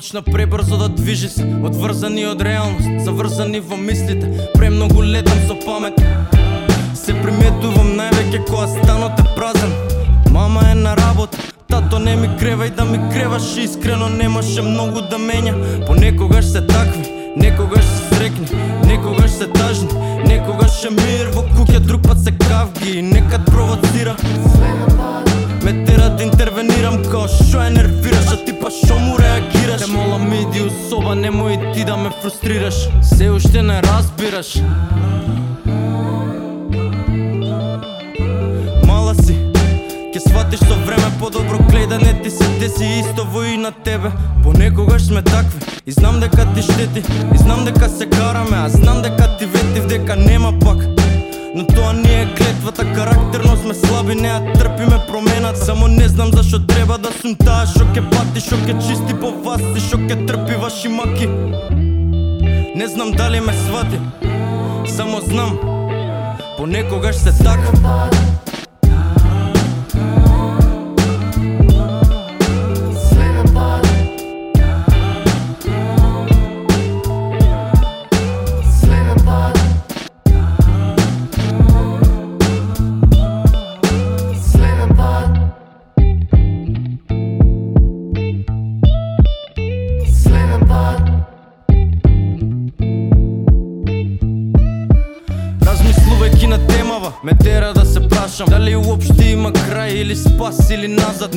[0.00, 6.00] Почна пребрзо да движи се Одврзани од реалност Заврзани во мислите Премногу летам со памет.
[6.96, 9.74] Се приметувам највеќе кога станот е празен.
[10.32, 11.36] Мама е на работа
[11.68, 15.84] Тато не ми крева и да ми креваш Искрено немаше многу да менја.
[15.86, 17.04] Понекогаш се такви
[17.36, 18.48] Некогаш се срекни,
[18.86, 19.88] некогаш се тажни
[20.24, 24.16] Некогаш е мир во куќа, друг пат се кавги Некад провоцира.
[25.64, 29.80] Ме тера да интервенирам као шо е нервираш, а ти па шо му реагираш?
[29.80, 32.88] Те молам иди у соба, немој ти да ме фрустрираш.
[33.02, 34.60] Се уште не разбираш.
[38.86, 39.36] Мала си,
[40.12, 43.72] Ке сватиш со време подобро глеј да не ти се деси исто во и на
[43.72, 44.10] тебе.
[44.42, 47.02] Понекогаш сме такви и знам дека ти штети
[47.34, 50.99] И знам дека се караме, а знам дека ти ветив дека нема пак.
[51.54, 55.64] Но тоа не е клетвата, карактерно сме слаби, не ја трпиме промената.
[55.64, 59.30] Само не знам зашо треба да сум таа шо ке пати, шо ке чисти по
[59.30, 61.26] вас и шо ке трпи ваши маки.
[62.76, 63.98] Не знам дали ме свати,
[64.86, 65.58] само знам
[66.56, 68.10] Понекогаш се така.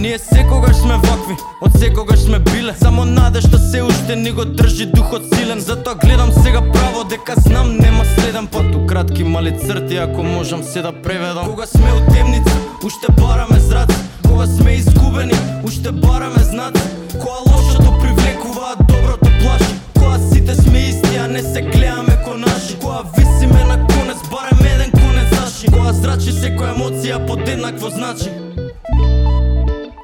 [0.03, 2.73] Ние секогаш сме вакви, од секогаш сме биле.
[2.75, 5.61] Само наде што се уште ни го држи духот силен.
[5.63, 10.63] Затоа гледам сега право дека знам нема следен пат У кратки мали црти ако можам
[10.63, 11.45] се да преведам.
[11.47, 13.95] Кога сме у темница, уште бараме зраци
[14.27, 19.73] Кога сме изгубени, уште бараме знаци Кога лошото привлекува, а доброто плаши.
[19.93, 22.75] Кога сите сме исти, а не се гледаме ко наши.
[22.81, 25.71] Кога висиме на конец, барем еден конец наши.
[25.71, 28.29] Кога зрачи секоја емоција подеднакво значи.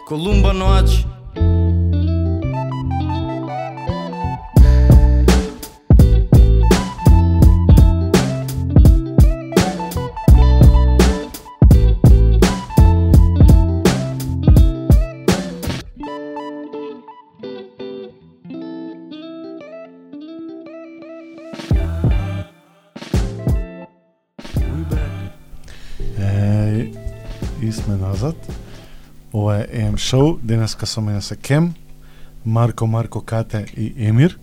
[0.09, 1.05] Колумба Ноачи
[29.99, 30.39] шоу.
[30.43, 31.73] Денеска со мене се Кем,
[32.45, 34.39] Марко, Марко Кате и Емир.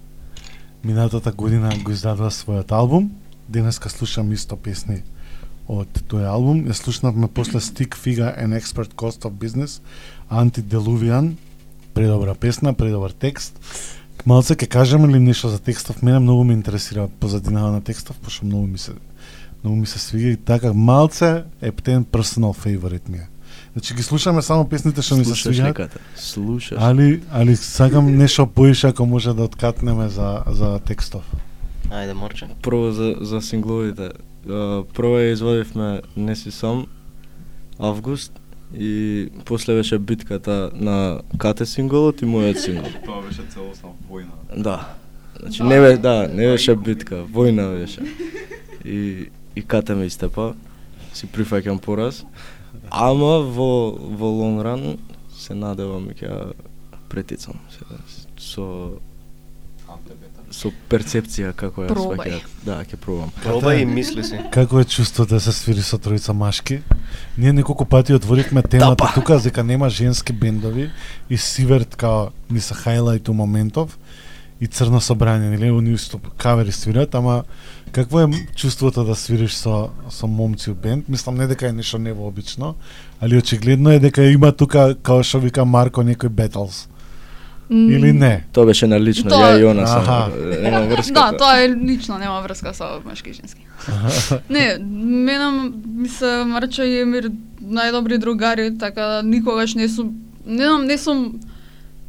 [0.85, 3.11] Минатата година го издадува својот албум.
[3.49, 5.03] Денеска слушам исто песни
[5.69, 6.65] од тој албум.
[6.67, 9.81] Ја слушнавме после Stick Figa and Expert Cost of Business,
[10.31, 11.35] Antideluvian,
[11.95, 13.57] Предобра песна, предобар текст.
[14.27, 16.03] Малце ќе кажеме ли нешто за текстов?
[16.03, 18.93] Мене многу ме интересира позадината на текстов, пошто многу ми се
[19.65, 23.29] многу ми се свига и така малце ептен personal favorite ми е.
[23.77, 25.99] Значи ги слушаме само песните што ми се неката.
[26.17, 26.79] Слушаш.
[26.81, 31.29] Али али сакам нешто поише ако може да откатнеме за за текстов.
[31.93, 32.49] Ајде, Морче.
[32.63, 34.09] Прво за, за сингловите.
[34.97, 36.87] Прво ја извадивме Не си сам,
[37.79, 38.33] август,
[38.73, 42.89] и после беше битката на Кате синголот и мојот сингол.
[43.05, 44.33] Тоа беше целосна војна.
[44.57, 44.97] Да.
[45.41, 48.01] Значи не бе, да, не беше битка, војна беше.
[48.85, 50.55] И и Кате ме истепа,
[51.13, 52.25] си прифаќам пораз.
[52.91, 54.99] Ама во во long run
[55.37, 56.55] се надевам дека ќе
[57.09, 57.85] претицам се,
[58.39, 58.99] со
[60.51, 62.17] со перцепција како ја Пробај.
[62.17, 62.51] сваќаат.
[62.65, 63.31] Да, ќе пробам.
[63.43, 64.39] Пробај и мисли си.
[64.55, 66.81] Како е чувството да се свири со тројца машки?
[67.39, 69.13] Ние неколку пати отворивме темата Тапа.
[69.15, 70.91] тука дека нема женски бендови
[71.31, 73.99] и Сиверт као ни се хајлајт у моментов
[74.61, 77.45] и Црно собрание, нели, они исто кавери свират, ама
[77.97, 81.09] какво е чувството да свириш со со момци у бенд?
[81.09, 82.75] Мислам не дека е нешто невообично,
[83.21, 86.89] али очигледно е дека има тука као што вика Марко некој battles.
[87.71, 88.45] Или не?
[88.53, 90.03] Тоа беше на лично, Тоа- ја и она само.
[90.03, 90.31] Аха.
[90.63, 91.15] Нема врска.
[91.15, 93.67] Да, тоа е лично, нема врска со машки и женски.
[94.51, 94.79] не,
[95.25, 97.33] мене ми се Марча и Емир
[97.65, 100.13] најдобри другари, така да никогаш не сум
[100.47, 101.41] не знам, не сум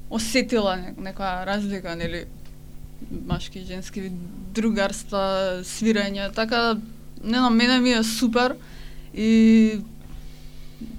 [0.09, 2.25] осетила не, некоја разлика, нели
[3.11, 4.11] машки и женски
[4.53, 6.77] другарства, свирење, така
[7.23, 8.55] не знам, мене ми е супер
[9.13, 9.79] и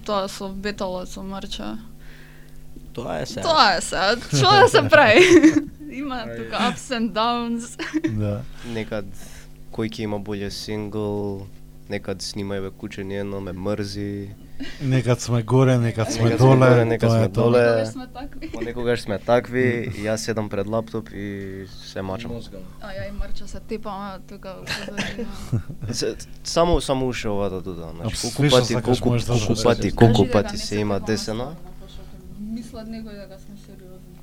[0.04, 1.78] тоа со беталот со Марча.
[2.92, 3.40] Тоа е се.
[3.40, 5.22] Тоа е се, што да се прави?
[6.00, 7.76] Има тука ups and downs.
[8.22, 8.42] Да.
[8.66, 9.06] Некад
[9.72, 11.46] кој ќе има боле сингл,
[11.88, 14.34] некад снимај бе куче, не едно ме мрзи.
[14.82, 17.58] Некад сме горе, некад сме Некад доле, горе, некад сме доле.
[17.60, 18.50] Никогаш сме такви.
[18.50, 22.32] Понекогаш сме такви, и јас седам пред лаптоп и се мачам.
[22.80, 24.56] А ја и Марча се тепаме тука
[26.44, 30.32] Само само уште овата тука, значи Апсолютно колку пати, колку да колку пати, колку дека
[30.32, 31.54] пати се има десено.
[32.40, 34.18] Мислат некој дека сме сериозни.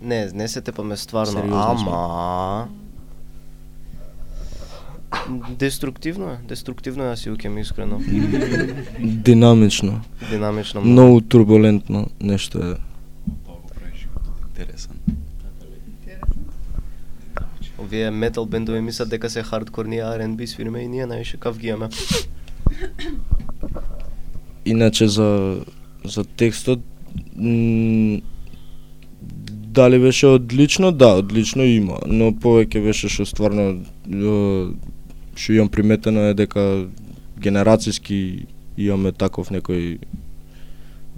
[0.00, 2.68] Не, не се тепаме стварно, ама
[5.58, 8.00] Деструктивно е, деструктивно е, јас си укем искрено.
[9.00, 10.00] Динамично.
[10.30, 10.80] Динамично.
[10.80, 12.74] Многу турбулентно нешто е.
[13.44, 14.92] Тоа го прави животот интересен.
[17.78, 21.68] Овие метал бендови мислат дека се хардкор, ние R&B свириме и ние највише кав ги
[21.68, 21.88] имаме.
[24.64, 25.60] Иначе за
[26.04, 26.80] за текстот
[27.36, 28.20] м,
[29.78, 30.92] дали беше одлично?
[30.92, 33.84] Да, одлично има, но повеќе беше што стварно
[35.38, 36.88] што имам приметено е дека
[37.38, 39.98] генерацијски имаме таков некој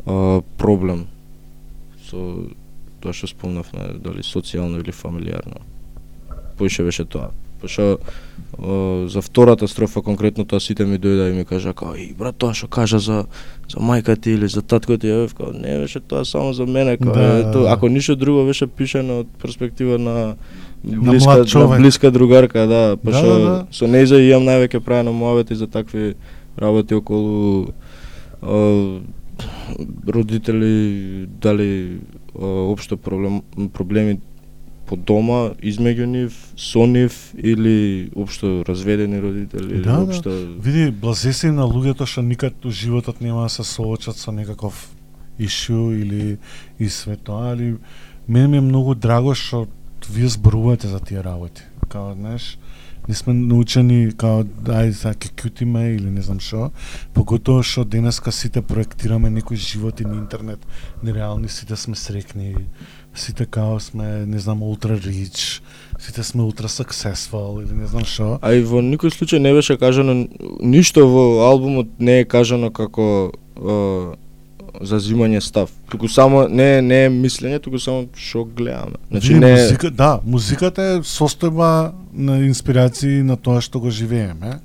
[0.05, 1.07] а, проблем
[2.09, 2.49] со
[3.01, 5.63] тоа што спомнавме, дали социјално или фамилиарно.
[6.59, 7.31] Поише беше тоа.
[7.61, 7.99] Пошто
[8.59, 12.37] о, за втората строфа конкретно тоа сите ми дојда и ми кажа као и брат
[12.37, 13.25] тоа што кажа за
[13.69, 17.13] за мајка ти или за татко ти, ја не беше тоа само за мене, као
[17.13, 20.37] Да, е, ако ништо друго беше пишано од перспектива На
[20.85, 21.81] блиска, на човек.
[21.81, 23.67] блиска другарка, да, пошто да, да.
[23.71, 26.15] со нејза имам највеќе правено муавети за такви
[26.57, 27.73] работи околу
[28.43, 29.01] о,
[30.09, 32.01] родители, дали
[32.35, 34.21] о, општо проблем, проблеми
[34.87, 40.03] по дома, измеѓу нив, со нив или општо разведени родители, Да, да.
[40.03, 44.33] општо Види, блазе се на луѓето што никад у животот нема да се соочат со
[44.33, 44.91] некаков
[45.39, 46.39] ишу или
[46.79, 47.77] и све тоа, али
[48.29, 49.67] мене ми е многу драго што
[50.11, 51.63] вие зборувате за тие работи.
[51.89, 52.59] Као, знаеш,
[53.09, 56.69] не сме научени као ајде сега ќе кјутиме или не знам што,
[57.17, 60.63] поготоа што денеска сите проектираме некој живот и на интернет,
[61.03, 62.55] нереални, сите сме срекни,
[63.15, 65.63] сите као сме, не знам, ултра рич,
[65.99, 68.39] сите сме ултра successful или не знам што.
[68.43, 70.29] А и во никој случај не беше кажано
[70.61, 74.15] ништо во албумот не е кажано како е,
[74.81, 75.71] зазимање став.
[75.91, 78.97] Туку само не не е мислење, туку само што гледаме.
[79.11, 81.71] Значи не е- музика, да, музиката е состојба
[82.13, 84.61] на инспирации на тоа што го живееме.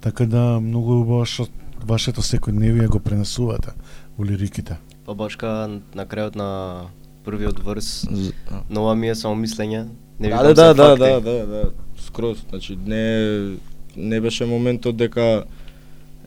[0.00, 1.46] Така да многу е убаво што
[1.82, 3.70] вашето секојдневие го пренесувате
[4.18, 4.76] во лириките.
[5.06, 6.80] Па башка на крајот на
[7.24, 8.60] првиот врс, З- а.
[8.70, 9.86] нова ми е само мислење.
[10.20, 10.98] Не Да, да, да, факти.
[11.00, 11.62] да, да, да,
[11.98, 13.56] скроз, значи не
[13.96, 15.44] не беше моментот дека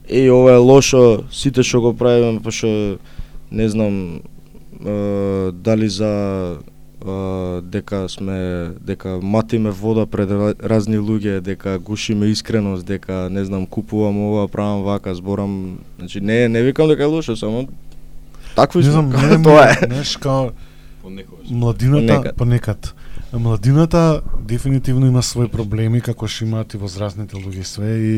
[0.08, 2.98] еј ова е лошо, сите што го правиме пошто
[3.52, 4.20] не знам
[4.86, 4.90] е,
[5.52, 6.12] дали за
[7.00, 7.10] е,
[7.62, 8.36] дека сме
[8.80, 14.48] дека матиме вода пред ра- разни луѓе, дека гушиме искреност, дека не знам купувам ова,
[14.48, 15.52] правам вака, зборам,
[15.98, 17.68] значи не не викам дека е лошо, само
[18.56, 19.76] такви Не сме, знам, како мене ми тоа е,
[20.14, 20.50] као
[21.02, 21.46] Понекогаш.
[21.50, 22.36] младината, Понекад.
[22.36, 22.94] понекад.
[23.32, 28.14] Младината дефинитивно има своји проблеми како што имаат и возрастните луѓе све и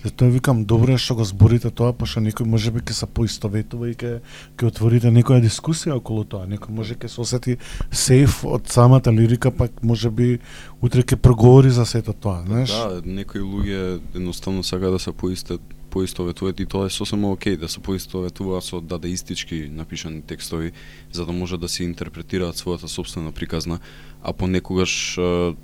[0.00, 3.90] затоа викам добро е што го зборите тоа па пошто некој можеби ќе се поистоветува
[3.90, 4.14] и ќе
[4.56, 6.48] ќе отворите некоја дискусија околу тоа.
[6.48, 7.58] Некој може ќе се осети
[7.92, 10.38] сейф од самата лирика, пак можеби
[10.80, 12.72] утре ќе проговори за сето тоа, знаеш?
[12.72, 15.60] Да, некои луѓе едноставно сака да се поистат
[15.94, 20.72] поистоветуваат и тоа е сосема окей да се поистоветуваат со дадеистички напишани текстови
[21.12, 23.78] за да може да се интерпретираат својата собствена приказна,
[24.22, 25.14] а понекогаш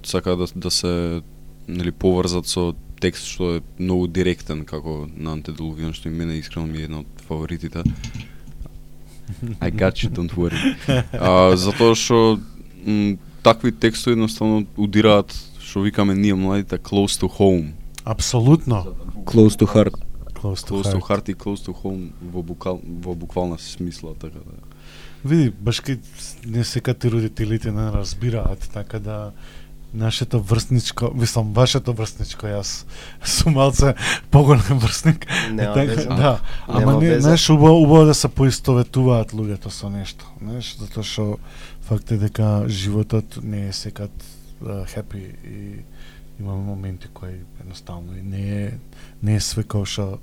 [0.07, 1.22] сака да да се
[1.68, 6.66] нели поврзат со текст што е многу директен како на антиделувион што и мене искрено
[6.66, 7.83] ми е една од фаворитите.
[9.66, 10.59] I got you, don't worry.
[11.12, 12.39] А, затоа што
[13.43, 17.74] такви текстови едноставно удираат што викаме ние младите close to home.
[18.05, 18.95] Апсолутно.
[19.26, 20.10] Close to heart.
[20.41, 21.09] Close to Close to heart.
[21.09, 24.57] heart и close to home во буквал во буквална смисла така да.
[25.24, 25.99] Види, баш кај
[26.47, 29.32] не секаде родителите не разбираат, така да
[29.95, 32.86] нашето врсничко, мислам, вашето врсничко, јас
[33.24, 33.95] сум малце
[34.30, 35.26] поголем врсник.
[35.51, 36.09] Нема така, веза.
[36.09, 37.20] Да, ама Нема не, веза.
[37.20, 41.38] знаеш, убаво, убаво да се поистоветуваат луѓето со нешто, знаеш, затоа што
[41.82, 44.11] факт е дека животот не е секад
[44.95, 45.82] хепи и
[46.41, 48.72] имаме моменти кои едноставно и не е
[49.22, 50.18] не е све како што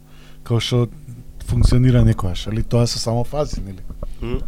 [0.48, 0.86] како што
[1.48, 3.84] функционира некојаш, али тоа се само фази, нели?
[4.22, 4.40] М?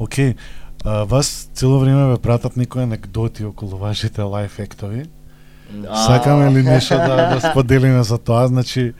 [0.00, 0.34] Океј,
[0.84, 5.06] а, вас цело време ве пратат некои анекдоти околу вашите лайф ектови.
[6.06, 8.46] Сакаме ли нешто да, да споделиме за тоа?
[8.48, 8.92] Значи,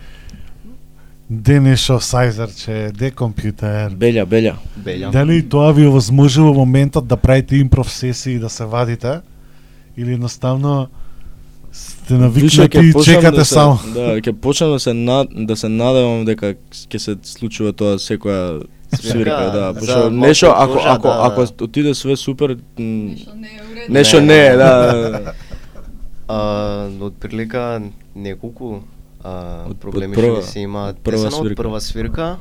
[1.30, 3.94] де нешто сајзерче, де компјутер.
[3.94, 4.56] Белја, белја.
[4.78, 5.10] Белја.
[5.14, 9.20] Дали тоа ви овозможи во моментот да правите импров сесии и да се вадите?
[9.96, 10.88] Или едноставно
[11.76, 13.78] сте навикнати ќе и чекате да се, само?
[13.90, 18.64] Да, ќе почнам да се над, да се надевам дека ќе се случува тоа секоја
[18.92, 21.26] Свирка, да, за пошто нешто ако ако да, да.
[21.26, 23.90] ако отиде све супер, Нешто не е уредно.
[23.90, 24.56] нешто Не, не е, не.
[24.56, 25.32] да.
[26.28, 26.38] А,
[27.00, 27.82] од прилика
[28.16, 28.80] неколку
[29.22, 29.30] а,
[29.62, 30.96] Од- од проблеми прва- што се имаат.
[30.98, 31.62] прва Не само од свирка.
[31.62, 32.36] прва свирка,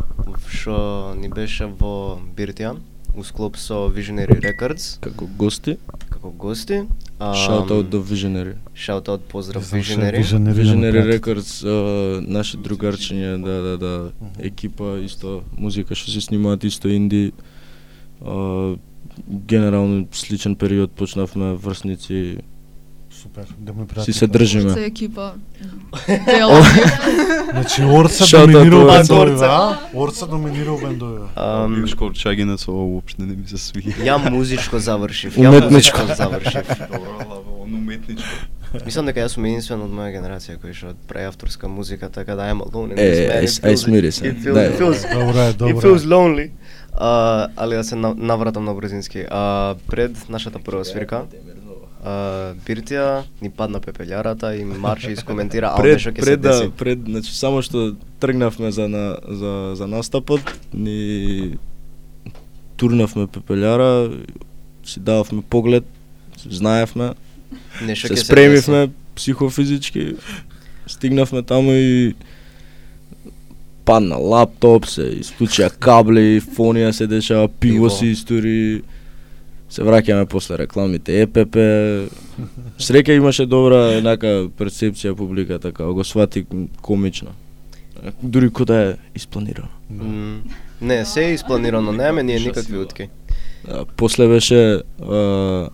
[0.47, 0.75] што
[1.15, 2.75] ни беше во Биртија,
[3.15, 5.77] у склоп со Visionary Records, Како гости,
[6.09, 6.81] како гости,
[7.19, 8.55] Shout out до Visionary.
[8.75, 10.21] Shout out поздрав Visionary.
[10.21, 11.19] Visionary, Visionary да пратите.
[11.19, 17.31] Records, а, наше другарчиња, да, да, да, екипа, исто музика што се снимаат, исто инди.
[18.25, 18.75] А,
[19.29, 22.37] генерално сличен период почнавме врсници,
[23.35, 24.03] Супер, да ме пратите.
[24.03, 24.69] си се држиме.
[24.69, 25.31] Се екипа.
[26.25, 26.61] Дела.
[27.51, 28.97] Значи Орца доминира у Орца.
[28.99, 29.77] бендовиве, а?
[29.93, 31.25] Орца доминира у бендовиве.
[31.35, 33.97] Ам, Ивиш Корчагинец, ова уопште не ми се свиѓа.
[34.07, 35.35] Ја музичко завршив.
[35.35, 35.71] Ја Уметничко.
[35.99, 36.67] музичко завршив.
[36.91, 38.29] Добро, лаво, он уметничко.
[38.85, 42.41] Мислам дека јас сум единствен од моја генерација кој што прави авторска музика, така да
[42.43, 43.65] I'm alone in Е, this man.
[43.65, 44.23] feels- смири се.
[44.25, 44.71] It feels, Дај.
[44.71, 46.07] it feels, Добро е, it добро feels е.
[46.07, 46.49] lonely.
[46.93, 47.11] А,
[47.57, 49.25] али да се на- навратам на брзински.
[49.31, 51.21] А, пред нашата прва свирка,
[52.05, 56.67] Биртија ни падна пепелјарата и Марче искоментира а пред ќе се пред деси.
[56.67, 60.41] да пред значи само што тргнавме за на за за настапот
[60.73, 61.57] ни
[62.77, 64.13] турнавме пепелјара
[64.85, 65.85] си дававме поглед
[66.45, 67.13] знаевме
[67.81, 70.15] Нешто се спремивме психофизички
[70.87, 72.13] стигнавме таму и
[73.85, 77.89] падна лаптоп се исклучија кабли фонија се дешава пиво Пиво.
[77.89, 78.81] се истори
[79.75, 81.55] се враќаме после рекламите ЕПП
[82.79, 86.45] среќа имаше добра еднака перцепција публиката така го свати
[86.81, 87.33] комично
[88.21, 90.41] дури кога да е испланирано М,
[90.81, 93.07] Не, се е испланирано, немаме ние никакви утки.
[93.67, 95.69] А, после беше а,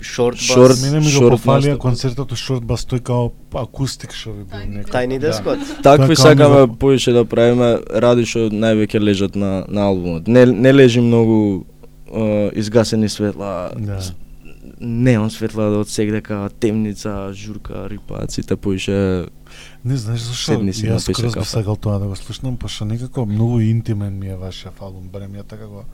[0.00, 4.12] Шорт Шорт- бас, Мене ми го Шорт пофалија концертот у Шорт бас тој као акустик
[4.12, 4.92] што би бил некој.
[4.92, 5.58] тајни дескот.
[5.82, 10.28] Такви сакаме како повеќе да правиме ради што највеќе лежат на на албумот.
[10.28, 11.64] Не не лежи многу
[12.54, 14.00] изгасени светла, Да.
[14.80, 19.28] неон светла од сегдека, темница, журка, рипаат, сите повеќе
[19.84, 24.18] Не знаеш зашо јас скроз би сакал тоа да го слушнам, пошто некако многу интимен
[24.18, 25.84] ми е вашиот албум, барем ја така го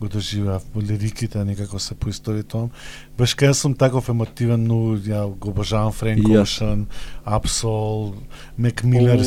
[0.00, 2.70] го доживеав, лириките некако се поистоветувам.
[3.18, 6.28] Баш кај сум таков емотивен, многу ја го обожавам Френк.
[6.28, 6.86] Оушен,
[7.24, 8.14] Апсол,
[8.58, 9.24] Мек Милер,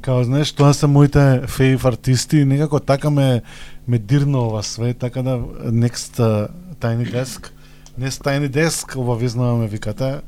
[0.00, 3.42] као знаеш, тоа се моите фейв артисти и некако така ме
[3.88, 5.38] ме дирна ова све, така да
[5.70, 6.48] next uh,
[6.80, 7.50] Tiny Desk,
[7.98, 10.20] не Tiny Desk, обавезно ме викате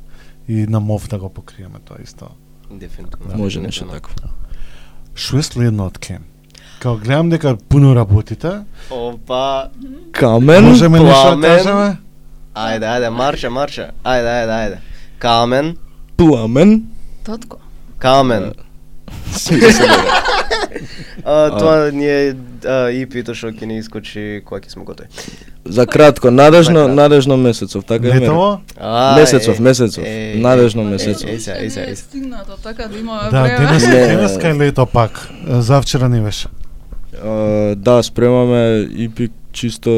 [0.49, 2.27] и на мов да го покриеме тоа исто.
[2.71, 3.37] Дефинитивно.
[3.37, 4.15] може нешто такво.
[5.15, 6.23] Што е следно од Кен?
[6.79, 8.51] Као гледам дека пуно работите,
[8.91, 9.69] Опа,
[10.13, 11.97] Камен, можеме нешто да кажеме?
[12.55, 13.91] ајде, ајде, марша, марша.
[14.05, 14.77] Ајде, ајде, ајде.
[15.19, 15.77] Камен,
[16.17, 16.83] пламен.
[17.25, 17.57] Татко.
[17.99, 18.53] камен.
[21.25, 25.09] А, тоа ни е а, EP-то што ќе ни искочи кога ќе сме готови.
[25.65, 28.21] За кратко, надежно, За надежно месецов, така е мера.
[28.21, 28.61] Метало?
[28.77, 30.05] А, Месецов, е, месецов.
[30.07, 31.25] е, Надежно е, месецов.
[31.25, 33.59] е, Еј, еј, еј, така да има Да, време.
[33.59, 33.93] денес, Не.
[34.07, 35.29] денес е лето пак.
[35.49, 36.49] Завчера не беше.
[37.25, 37.31] А,
[37.75, 39.91] да, спремаме EP чисто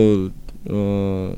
[0.70, 1.28] а,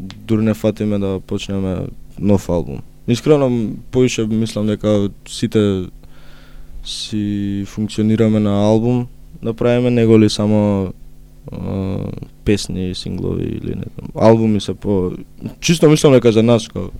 [0.00, 1.86] дури не фатиме да почнеме
[2.20, 2.80] нов албум.
[3.08, 5.84] Искрено поише мислам дека сите
[6.84, 9.06] си функционираме на албум
[9.42, 10.92] да правиме него ли само
[11.52, 11.96] а,
[12.44, 14.08] песни, синглови или не знам.
[14.14, 15.12] Албуми се по
[15.60, 16.90] чисто мислам дека за нас како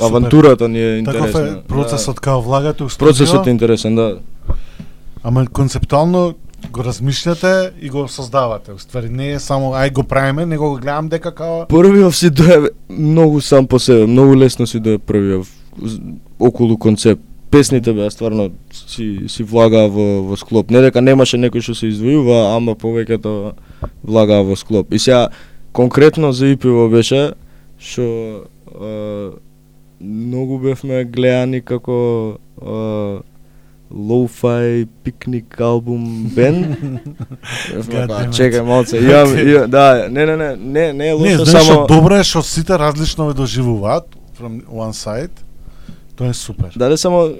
[0.00, 1.26] авантурата ни е интересна.
[1.26, 2.96] Таков е процесот као влагате Да.
[2.98, 4.18] Процесот е интересен, да
[5.24, 6.34] ама концептуално
[6.72, 8.72] го размишляте и го создавате.
[8.72, 12.70] Уствари не е само ај го правиме, него го гледам дека као Првиот си дое
[12.90, 15.46] многу сам по себе, многу лесно си дое првиот
[16.38, 17.22] околу концепт.
[17.50, 20.70] Песните беа стварно си си влагаа во во склоп.
[20.70, 23.54] Не дека немаше некој што се издвојува, ама повеќето
[24.04, 24.92] влагаа во склоп.
[24.94, 25.28] И сега
[25.72, 27.32] конкретно за ИПИВО беше
[27.78, 28.46] што
[30.00, 33.20] многу бевме гледани како а,
[33.90, 38.30] лоу-фај пикник албум damn it.
[38.30, 41.84] чекај малце, имам, имам, да, не, не, не, не, не е Не, лошо, знаеш само
[41.86, 45.42] што добро е што сите различно ве доживуваат from one side.
[46.16, 46.72] Тоа е супер.
[46.76, 47.30] Да, само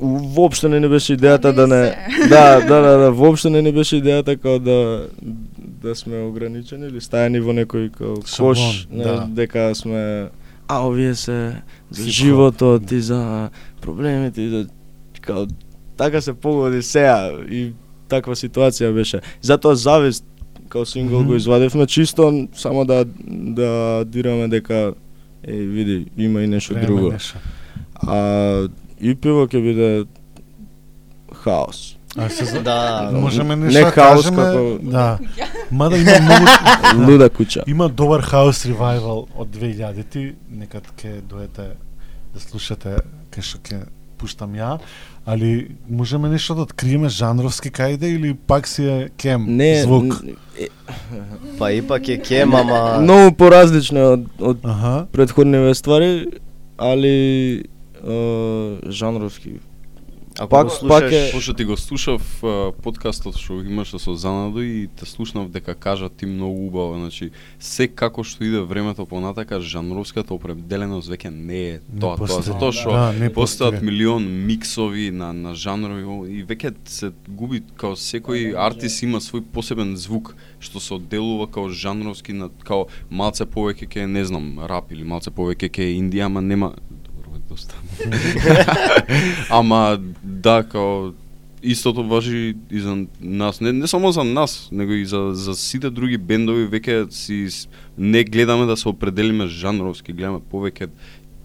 [0.00, 3.72] воопшто не ни беше идејата да не не да, да, да, да, воопшто не ни
[3.72, 5.08] беше идејата како да
[5.82, 9.26] да сме ограничени или стајани во некој кош, не, да.
[9.28, 10.30] дека сме
[10.68, 14.66] а овие се за животот и за проблемите и за
[15.28, 15.44] као
[15.96, 17.14] така се погоди сега
[17.50, 17.72] и
[18.08, 19.20] таква ситуација беше.
[19.42, 20.24] Затоа завист
[20.68, 21.26] као сингл Мгм.
[21.26, 23.70] го извадевме чисто само да да
[24.06, 24.92] дираме дека
[25.44, 27.12] е види има и нешто Време друго.
[27.12, 27.38] нешто.
[27.98, 28.16] А
[29.00, 30.04] и пиво ќе биде
[31.34, 31.94] хаос.
[32.16, 32.62] А се за...
[32.62, 35.18] Да, можеме не нешто да хаос, кажеме, како- да.
[35.70, 36.46] Мада има многу
[37.04, 37.62] Луда куќа.
[37.66, 41.66] Има добар хаус ревайвал од 2000-ти, некад ќе доете
[42.34, 42.96] да слушате
[43.30, 43.78] кај што ќе
[44.18, 44.78] пуштам ја,
[45.24, 45.50] али
[45.88, 50.04] можеме нешто да откриеме жанровски кајде или пак си е кем Не, звук?
[50.22, 50.68] н- е,
[51.58, 52.98] Па ипак е кем, ама...
[52.98, 55.06] многу поразлично од, од Аха.
[55.12, 56.26] предходниве ствари,
[56.78, 57.64] али
[58.00, 58.18] е,
[58.90, 59.52] жанровски.
[60.38, 61.12] Ако пак- го пак слушаш...
[61.14, 62.42] е- Пошто ти го слушав
[62.82, 67.88] подкастот што имаше со Занадо и те слушнав дека кажа ти многу убаво, значи се
[67.88, 72.42] како што иде времето понатака жанровската определеност веќе не е Не тоа, тоа постои.
[72.44, 77.92] затоа што Да, не постојат милион миксови на на жанрови и веќе се губи као
[77.92, 83.88] секој артист има свој посебен звук што се одделува као жанровски на као малце повеќе
[83.88, 87.74] ке не знам рап или малце повеќе ке инди, ама нема добро е доста.
[89.50, 91.12] ама да као
[91.62, 95.90] истото важи и за нас, не, не само за нас, него и за, за сите
[95.90, 97.66] други бендови веќе си
[97.98, 100.88] не гледаме да се определиме жанровски, гледаме повеќе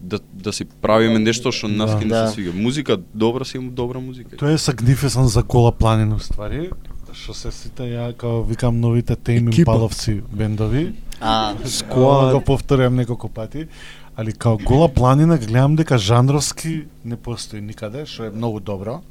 [0.02, 1.98] да, да си правиме нешто што нас Да.
[1.98, 2.28] ќе ни Да.
[2.28, 2.52] се свига.
[2.54, 4.38] Музика добра си има добра музика.
[4.38, 6.70] Тоа е сагнифисан за Гола планина ствари,
[7.14, 9.72] што се сите ја како викам новите Тейм Екипа.
[9.72, 10.94] Импаловци бендови.
[11.22, 11.56] А,
[11.96, 13.68] Ова го повторувам неколку пати.
[14.16, 19.02] Али као Гола планина гледам дека жанровски не постои никаде, што е многу добро.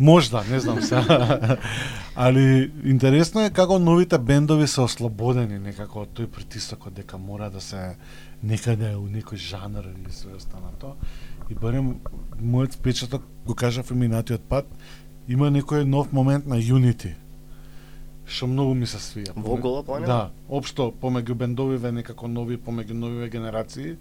[0.00, 0.96] Можда, не знам се.
[2.16, 7.60] Али интересно е како новите бендови се ослободени некако од тој притисокот дека мора да
[7.60, 8.00] се
[8.42, 10.96] некаде у некој жанр или све останато.
[11.50, 12.00] И барем
[12.40, 14.64] мојот впечаток го кажав и минатиот пат,
[15.28, 17.19] има некој нов момент на Unity
[18.30, 19.34] што многу ми се свија.
[19.34, 20.06] Во Гола планина?
[20.06, 23.96] Да, општо помеѓу бендовиве некако нови, помеѓу новиве генерации,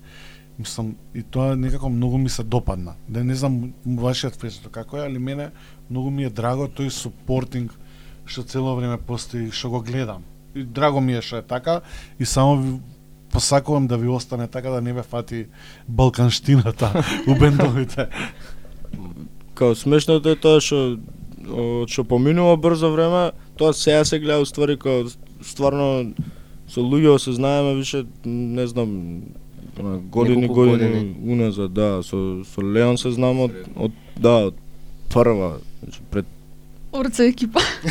[0.59, 2.93] мислам и тоа некако многу ми се допадна.
[3.07, 5.49] Да не знам вашиот впечаток како е, али мене
[5.89, 7.73] многу ми е драго тој супортинг
[8.29, 10.23] што цело време постои, што го гледам.
[10.53, 11.81] И драго ми е што е така
[12.19, 12.79] и само ви
[13.31, 15.47] посакувам да ви остане така да не ве фати
[15.87, 18.07] балканштината у бендовите.
[19.53, 20.99] Као смешното е тоа што
[21.87, 25.07] што поминува брзо време, тоа сега се гледа уствари као
[25.41, 26.13] стварно
[26.67, 29.21] со луѓе се знаеме више не знам
[29.79, 31.15] на години Неколку години, години.
[31.25, 34.55] уназад, да, со со Леон се знам од од да, од
[35.09, 36.25] прва, значи пред
[36.91, 37.59] Орце екипа.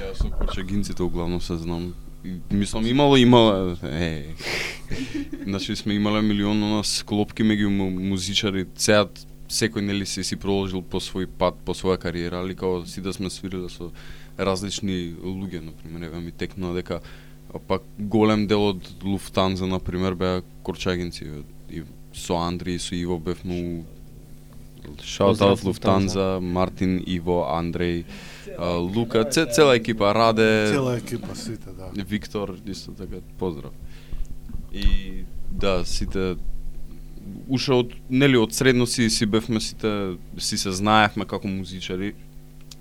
[0.00, 1.94] Јас со Корчагинците углавно се знам.
[2.50, 4.26] Мислам имало имало е.
[5.44, 8.66] Значи сме имале милион на склопки меѓу му- музичари.
[8.76, 9.08] Сега
[9.52, 13.12] секој нели си си продолжил по свој пат, по своја кариера, али као си да
[13.12, 13.92] сме свириле со
[14.38, 17.00] различни луѓе, на пример, еве ми текнува дека
[17.68, 21.82] пак голем дел од Луфтанза на пример беа корчагинци и
[22.14, 23.84] со Андри и со Иво бев многу
[25.02, 28.04] Шаут Поздрав, аут Луфтанза, Мартин, Иво, Андреј,
[28.58, 32.02] Лука, це, цела екипа, Раде, Цела екипа сите, да.
[32.02, 33.72] Виктор, исто така, поздрав.
[34.72, 34.84] И
[35.50, 36.36] да, сите
[37.48, 42.14] уште од нели од средно си си бевме сите си се знаевме како музичари.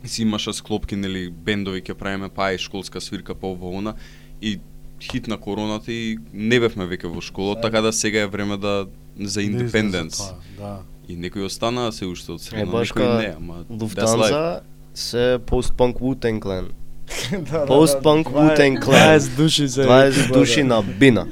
[0.03, 3.93] И си имаше склопки нели бендови ќе правиме па и школска свирка по ова она
[4.41, 4.59] и
[5.01, 8.87] хит на короната и не бевме веќе во школа, така да сега е време да
[9.19, 10.21] за Да индепенденс.
[10.57, 10.81] Да.
[11.09, 13.65] И некои останаа се уште од средно, некои не, ама.
[13.69, 14.61] Луфтанза
[14.93, 16.69] се пост-панк Wu-Tang Clan.
[17.51, 19.17] да, Пост-панк Wu-Tang Clan.
[19.17, 20.67] 20 души се 20 екипа, души да.
[20.67, 21.27] на бина.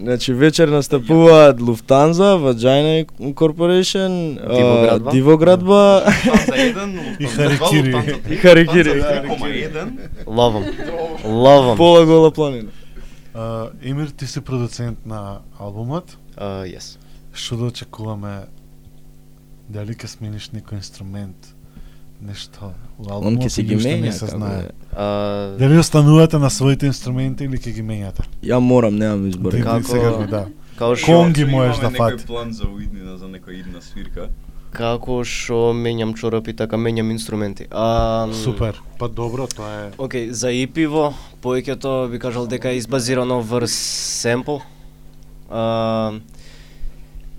[0.00, 5.10] Значи вечер настапуваат Lufthansa, Vagina Corporation, Дивоградба.
[5.10, 6.02] Дивоградба
[7.20, 8.16] И Харикири.
[8.30, 9.02] и Харикири.
[10.26, 10.64] Ловам.
[11.24, 11.76] Ловам.
[11.76, 12.68] Пола гола планина.
[13.82, 16.16] Емир, ти си продуцент на албумот.
[16.40, 16.98] Yes.
[17.34, 18.44] Што да очекуваме?
[19.68, 21.54] Дали ќе смениш некој инструмент?
[22.22, 24.70] Нешто у Он албумот ќе си ги менја не се како знае?
[24.94, 28.22] А, Дали останувате на своите инструменти или ќе ги менјате?
[28.42, 29.52] Ја морам, немам избор.
[29.52, 30.46] Ти- Како- секако, да.
[30.76, 32.14] као што Конги можеш да фати.
[32.14, 34.28] некој план за уиднина, за некоја идна свирка.
[34.72, 37.66] како што менјам чорапи, така менјам инструменти.
[37.70, 38.78] А, Супер.
[38.98, 39.90] Па добро, тоа е.
[39.98, 41.12] Океј, за ипиво,
[41.42, 43.72] повеќето би кажал дека е избазирано врз
[44.22, 44.56] семпл.
[45.50, 46.12] А,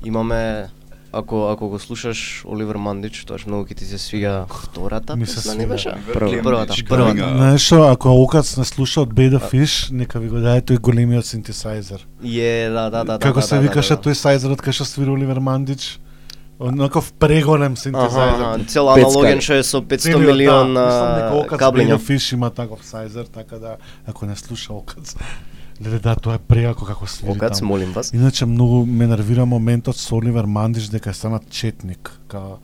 [0.04, 0.68] имаме
[1.14, 5.36] ако ако го слушаш Оливер Мандич, тоаш многу ќе ти се свига втората Ми се
[5.36, 5.93] песна, не беше?
[6.14, 6.41] Прва.
[6.41, 7.14] Првата, првата.
[7.14, 7.36] Клемнич.
[7.38, 11.26] Знаеш што, ако Окац не слуша од Beta Fish, нека ви го даде тој големиот
[11.26, 12.01] синтесайзер.
[12.26, 13.20] Е, да, да, да.
[13.20, 14.09] Како да, се да, викаше да, да.
[14.09, 15.99] тој сайзерот кај што свири Оливер Мандич?
[16.59, 21.59] Онаков преголем аха, цел аналоген што е со 500 Целиот, милион мислам дека а, Окац
[21.59, 21.97] каблиња.
[21.97, 25.16] Beta Fish има таков сайзер, така да ако не слуша Окац,
[25.80, 27.69] леле да, тоа е преако како свири Окац, таму.
[27.69, 28.11] молим вас.
[28.11, 32.57] Иначе многу ме нервира моментот со Оливер Мандиш дека е станат четник, као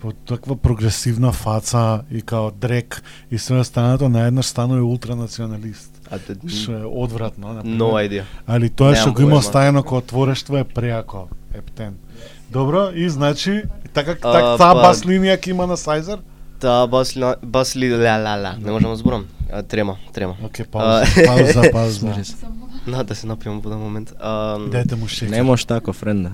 [0.00, 5.90] по таква прогресивна фаца и као дрек и све останато наеднаш станува ултранационалист.
[6.10, 8.24] А, д- Што е одвратно, на No idea.
[8.46, 9.38] Али тоа што го има појма.
[9.38, 11.28] оставено како творештво е преако.
[11.52, 11.94] Ептен.
[12.50, 16.18] Добро, и значи, така, А, так, таа па- бас линија ќе има на Сайзер?
[16.60, 18.56] Таа бас ли- бас ли ла ла ла.
[18.58, 19.26] Не можам да зборам.
[19.68, 20.36] Трема, трема.
[20.44, 22.34] Окей, А, пауза, пауза, пауза.
[22.86, 24.12] На да се напијам во даден момент.
[24.70, 25.30] Дете му шеќер.
[25.30, 26.32] Не може тако, френда.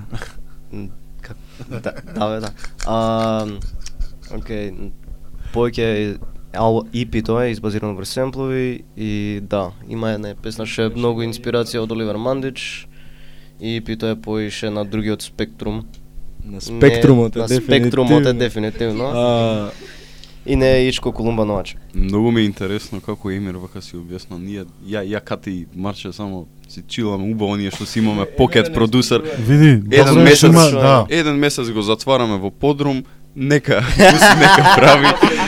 [1.21, 1.37] как
[1.71, 1.81] да,
[2.15, 2.51] да, да.
[2.87, 3.47] А,
[4.31, 4.73] окей,
[5.55, 6.19] повеќе
[6.53, 11.83] ал EP-то е избазирано врз семплови и да, има една песна што е многу инспирација
[11.83, 12.87] од Оливер Мандич.
[13.61, 15.85] И EP-то е поише на другиот спектрум.
[16.45, 18.39] На спектрумот е на спектрумот е дефинитивно.
[18.39, 19.05] дефинитивно.
[19.07, 19.71] А,
[20.47, 21.77] И не е Ичко Колумба Ноач.
[21.95, 24.37] Многу ми е интересно како Емир вака си објасна.
[24.39, 28.75] Ние ја ја кати и Марче само си чиламе убаво ние што си имаме покет
[28.75, 29.23] продусер.
[29.39, 33.05] Види, Еден месец, има, да, еден месец го затвараме во подрум,
[33.37, 33.81] нека
[34.39, 35.07] нека прави.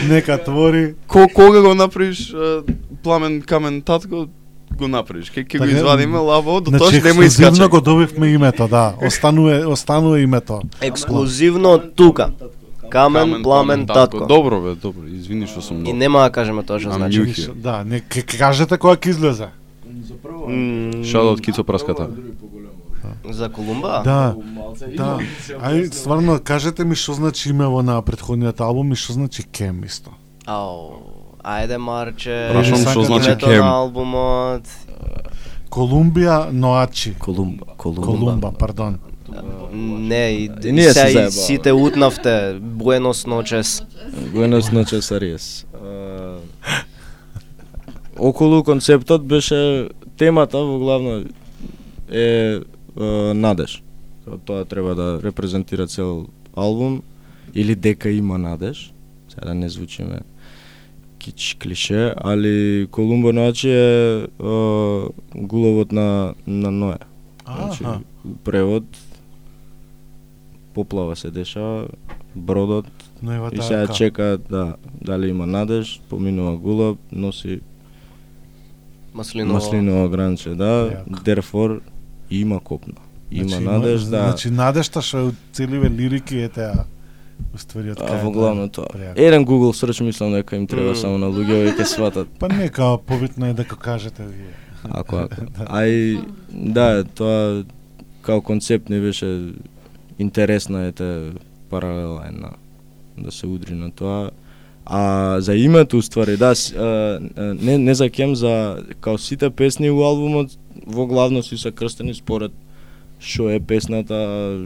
[0.09, 0.93] нека твори.
[1.07, 2.33] Ко, кога го направиш
[3.03, 4.25] пламен камен татко,
[4.77, 5.29] го направиш.
[5.29, 7.69] Ке ќе го Така, извадиме лаво, до тоа Значи, што нема ексклузивно искача.
[7.69, 8.93] го добивме името, да.
[9.07, 10.61] Останува, останува името.
[10.81, 12.29] Ексклузивно тука.
[12.89, 14.25] Камен, пламен, татко.
[14.27, 15.07] Добро бе, добро.
[15.07, 17.51] Извини што сум И нема да кажеме тоа што значи.
[17.55, 19.49] Да, не, кажете кога ќе излезе.
[20.47, 22.09] М, Шаут Кицо Праската.
[23.29, 24.01] За Колумба?
[24.05, 24.35] Да,
[24.97, 25.19] да.
[25.59, 30.11] Ај, стварно, кажете ми што значи имево на претходниот албум и што значи Кем исто.
[30.45, 31.03] Ау,
[31.43, 32.49] ајде Марче.
[32.51, 33.59] Прашам што значи името Кем.
[33.59, 34.63] на албумот.
[35.69, 37.15] Колумбија Ноачи.
[37.19, 38.01] Колумба, Колумба.
[38.01, 38.99] Колумба, пардон.
[39.73, 42.57] Не, и, И ние се и сите утнавте.
[42.61, 43.83] Буенос ночес.
[44.33, 45.65] Buenos noches, Aries.
[45.73, 46.37] А,
[48.19, 51.25] околу концептот беше темата во главно
[52.11, 52.59] е
[52.99, 53.83] а, надеж.
[54.45, 56.25] Тоа треба да репрезентира цел
[56.55, 57.01] албум
[57.55, 58.93] или дека има надеж.
[59.29, 60.19] Сега да не звучиме
[61.27, 66.97] кич клише, али Колумба Ноачи е а, гуловот на на Ноe.
[67.55, 67.83] Значи,
[68.43, 68.83] превод
[70.77, 71.87] поплава се дешава,
[72.35, 72.85] бродот
[73.21, 77.59] Ноевата и сега чека да дали има надеж, поминува гулаб, носи
[79.13, 79.53] Маслиново.
[79.53, 81.81] маслиново гранче, да, дерфор
[82.31, 82.93] има копна.
[83.31, 84.23] Има Значи, надеж, да.
[84.23, 86.85] Значи, надежта што е целиве лирики е теа.
[87.53, 88.85] Уствари од а кај во да- главно тоа.
[88.87, 89.17] Преако.
[89.17, 90.95] Еден Google search мислам дека им треба Мм.
[90.95, 92.27] само на луѓе и ќе сватат.
[92.39, 94.53] Па не, као побитно е дека кажете вие.
[94.85, 95.41] Ако ако.
[95.73, 96.21] Ај
[96.51, 97.63] да, тоа
[98.21, 99.53] као концепт не беше
[100.19, 101.31] интересна ете
[101.69, 102.49] паралела една
[103.17, 104.29] да се удри на тоа.
[104.85, 105.01] А
[105.39, 106.79] за името уствари, да, с- а,
[107.35, 108.53] а, не не за кем за
[109.01, 110.51] као сите песни у албумот
[110.87, 112.51] во главно си се крстени според
[113.19, 114.13] што е песната,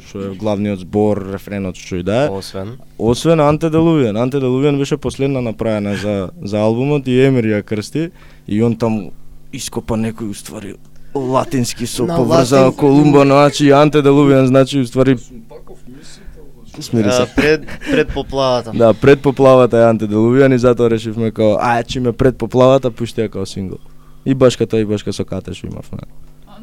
[0.01, 2.29] што е главниот збор, рефренот што и да е.
[2.29, 2.77] Освен.
[2.99, 4.17] Освен Анте Делувијан.
[4.17, 8.11] Анте Делувијан беше последна направена за, за албумот и Емир ја крсти
[8.47, 9.11] и он таму
[9.53, 10.75] ископа некој уствари
[11.15, 12.77] латински со латински.
[12.77, 15.17] Колумба, значи Анте Делувијан значи уствари
[16.79, 17.27] Смири се.
[17.35, 18.71] Пред пред поплавата.
[18.73, 23.21] Да, пред поплавата е Анте Делувијан и затоа решивме као, а чиме пред поплавата пушти
[23.21, 23.77] ја као сингл.
[24.25, 26.07] И башка тој и башка со Кате што имавме.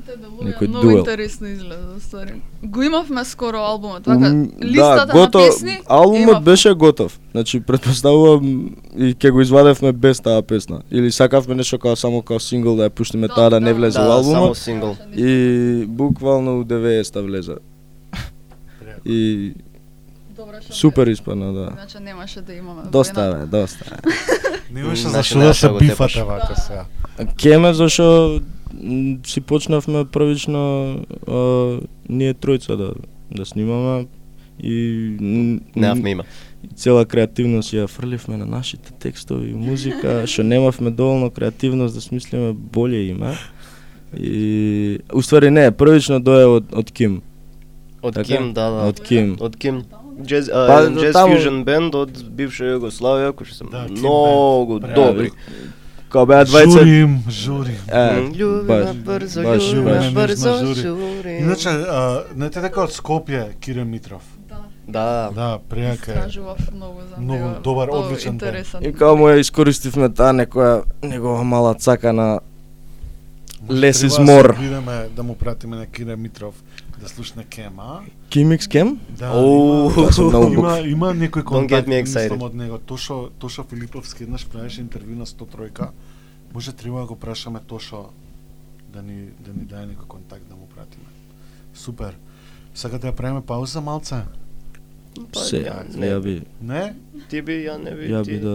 [0.08, 0.98] Анте Некој Делувија многу дуел.
[0.98, 2.34] интересно изгледа, ствари.
[2.62, 4.32] Го имавме скоро албумот, така,
[4.62, 5.80] листата да, готов, на песни.
[5.86, 6.42] албумот имав.
[6.42, 7.20] беше готов.
[7.30, 10.80] Значи претпоставувам и ќе го извадевме без таа песна.
[10.90, 13.74] Или сакавме нешто као само као сингл да ја пуштиме Да, таа да не да.
[13.74, 14.56] влезе Да, во само албумот.
[14.56, 14.96] сингл.
[15.14, 15.30] И
[15.86, 17.54] буквално у 90 влезе.
[19.04, 19.54] И
[20.30, 21.70] Добра што супер испадна, да.
[21.72, 22.82] Значи немаше да имаме.
[22.86, 23.84] Доста бе, доста.
[24.70, 26.84] Немаше М, за значи што не да што се бифате вака сега.
[27.36, 28.40] Кеме зашо
[29.24, 30.60] си почнавме првично
[31.26, 31.36] а,
[32.08, 32.92] ние тројца да
[33.30, 34.06] да снимаме
[34.62, 34.72] и
[35.76, 36.24] Немавме има.
[36.74, 42.52] цела креативност ја фрливме на нашите текстови и музика, што немавме доволно креативност да смислиме
[42.52, 43.34] боле име.
[44.16, 47.20] И уствари не, првично дое од од Ким.
[48.02, 48.26] Од Така?
[48.26, 48.88] Ким, да, да.
[48.88, 49.36] Од Ким.
[49.40, 49.84] Од Ким.
[50.48, 53.98] Па, еден до Jazz таму- Fusion бенд од бивша Југославија, кои што се Да, Ким
[53.98, 55.30] многу добри.
[56.08, 56.78] Као беа двајца.
[56.78, 57.76] Журим, журим.
[57.88, 60.80] Е, Љубиме баш, брзо, баш, љубиме брзо, Нежна жури.
[60.82, 61.38] жури.
[61.38, 61.70] Иначе,
[62.34, 64.22] знаете дека од Скопје Кире Митров.
[64.88, 66.12] Да, Да, преак е.
[66.12, 67.60] Стражував многу за Многу него.
[67.60, 68.84] добар, одличен интересен.
[68.84, 72.40] И као му ја искористивме таа некоја негова мала цака на
[73.68, 76.54] is Треба да Видиме да му пратиме на Кире Митров
[77.00, 78.04] да слушне Кема.
[78.30, 79.00] Кимикс Кем?
[79.10, 82.22] Да, Оу, има, многу има, има некој Don't контакт, get me excited.
[82.22, 82.78] мислам од него.
[82.78, 85.88] Тошо, Тошо Филиповски еднаш правеше интервју на 103
[86.54, 88.08] Може треба да го прашаме Тошо
[88.88, 91.04] да ни да ни даде некој контакт да му пратиме.
[91.74, 92.16] Супер.
[92.74, 94.22] Сакате да правиме пауза малце?
[95.32, 96.94] Па, Се, ја не ја би, Не?
[97.28, 98.54] Ти би, ја не би, ја би да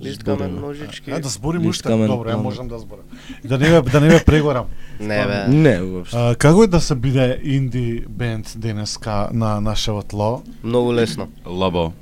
[0.00, 0.24] Лист Ајде.
[0.24, 0.60] камен збориме.
[0.60, 1.10] ножички.
[1.10, 1.88] Ајде да зборим Лист уште.
[1.88, 3.04] камен, Добро, ја можам да зборам.
[3.44, 4.66] Да не ве да не ве прегорам.
[5.00, 5.48] Не бе.
[5.48, 6.16] Не, уопште.
[6.16, 10.42] А, како е да се биде инди бенд денеска на нашето тло?
[10.64, 11.28] Многу лесно.
[11.46, 11.92] Лабо.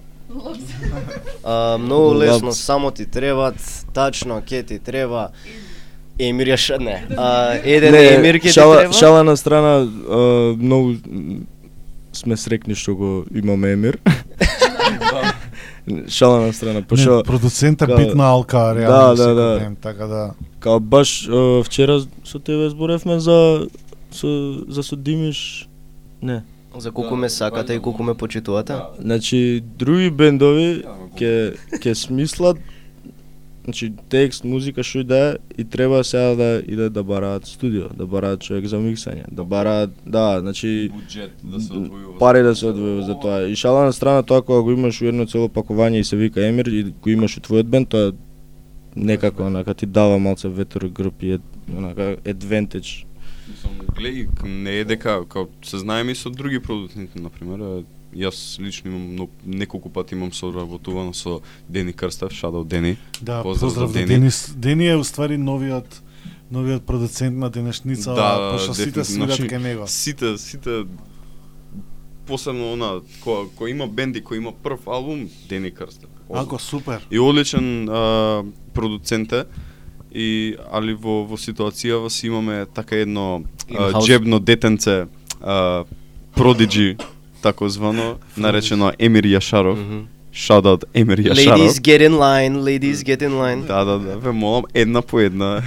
[1.44, 5.28] А, многу лесно, само ти требат, тачно, ке ти треба.
[6.18, 6.78] Емир ја ша...
[6.78, 7.06] Не.
[7.16, 8.92] А, еден емир ке ти треба.
[8.92, 10.16] шала на страна, а,
[10.58, 10.94] многу
[12.20, 13.98] сме срекни што го имаме Емир.
[16.08, 19.58] шала на страна, пошо продуцента ка- битна алка Да, реално да, да.
[19.58, 20.30] ден, така да.
[20.60, 23.66] као баш а, вчера со тебе зборевме за
[24.12, 24.28] со
[24.68, 25.68] за со Димиш.
[26.22, 26.42] Не.
[26.76, 28.74] За колку ме сакате и колку ме почитувате.
[28.98, 30.84] Значи други бендови
[31.16, 32.56] ќе ќе смислат
[33.64, 37.88] значи текст, музика што и да е и треба сега да иде да бараат студио,
[37.90, 42.18] да бараат човек за миксање, да бараат, да, значи Буџет да се одвојува.
[42.18, 43.42] пари да се одвојува за тоа.
[43.42, 46.40] И шала на страна тоа кога го имаш у едно цело пакување и се вика
[46.42, 48.12] Емир и го имаш у твојот бенд, тоа
[48.96, 51.38] некако онака ти дава малце ветер у грб и е,
[51.70, 53.04] онака advantage.
[53.46, 57.82] Мислам, гледај, к- не е дека, као, се знаеме и со други продуценти, например, а,
[58.14, 62.96] јас лично имам но, неколку пати имам соработувано со Дени Крстев, шадал Дени.
[63.22, 64.06] Да, Поздрав поздрав Дени.
[64.06, 64.52] Денис.
[64.56, 66.02] Дени е уствари новиот
[66.50, 69.86] новиот продуцент на денешница, Да, пошто сите свират Значи, кај него.
[69.86, 70.84] Сите, сите
[72.26, 76.10] посебно она кој кој има бенди кој има прв албум Дени Крстев.
[76.32, 77.06] Ако супер.
[77.10, 78.44] И одличен а,
[78.74, 79.44] продуцент е.
[80.12, 85.06] И али во во ситуацијава си имаме така едно а, джебно детенце
[85.40, 85.84] а,
[86.34, 86.96] продиджи
[87.42, 89.74] тако звано наречено Емир Јашаров.
[89.76, 90.00] Мгм.
[90.34, 91.80] Shout out Емир Ladies Јашаров.
[91.80, 93.62] get in line, ladies get in line.
[93.62, 95.62] Да, да, да, ве молам една по една.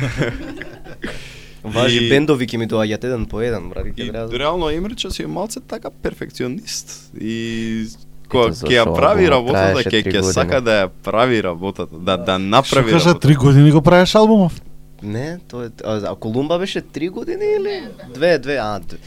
[1.66, 4.28] Важи И- бендови ќе ми доаѓаат еден по еден, брат, ќе треба.
[4.28, 7.86] да- реално Емирче си е малце така перфекционист и
[8.30, 12.40] кога ќе ја прави работата, ќе ќе сака да ја прави работата, да да Што
[12.40, 13.20] направи кажа, работата.
[13.22, 14.62] три години го правиш албумов?
[15.04, 17.82] Не, тоа е а, а Колумба беше три години или
[18.14, 18.98] две, две, а д-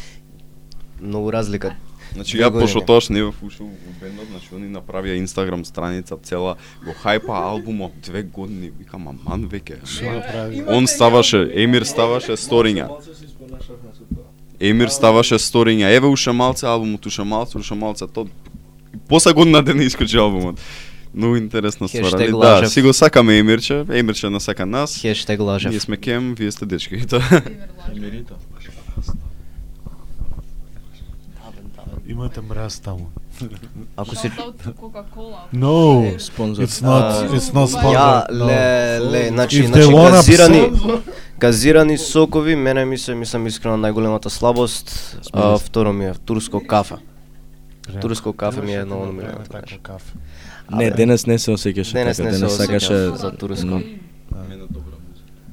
[1.01, 1.75] многу разлика.
[2.17, 2.87] Значи ја пошто години.
[2.87, 7.93] тоаш не бев ушол во бендот, значи они направија инстаграм страница цела, го хајпа албумот
[8.03, 9.85] две години, викам аман веќе.
[9.85, 10.73] Што?
[10.73, 12.89] Он ставаше, Емир ставаше сториња.
[14.61, 15.93] Емир ставаше сториња.
[15.93, 18.27] Еве уште малце албумот, уште малце, уште малце, то
[19.09, 20.57] поса година ден искочи албумот.
[21.14, 25.01] Многу интересна ствар, да, си го сакаме Емирче, Емирче насака нас.
[25.01, 25.71] Хештег лажев.
[25.71, 26.95] Ние сме кем, вие сте дечки.
[26.95, 27.43] И тоа.
[32.09, 33.07] Имате мраз таму.
[33.97, 34.15] Ако
[34.81, 35.39] Кока-кола.
[35.55, 38.31] No, it's not, it's not Ја, sponsored.
[38.31, 38.47] no.
[38.47, 40.71] ле, ле, значи, значи газирани,
[41.39, 46.95] газирани сокови, мене ми се, мислам искрено најголемата слабост, а, второ ми е турско кафе.
[48.01, 49.49] Турско кафе ми е едно знаеш.
[49.51, 50.13] такво кафе.
[50.71, 53.81] Не, денес не се осеќаше Денес така, не се денес сакаше за турско.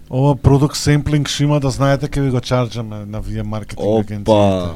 [0.09, 4.31] Ова продукт семплинг што има да знаете ќе ви го чарджаме на вие маркетинг агенциите.
[4.31, 4.73] Опа.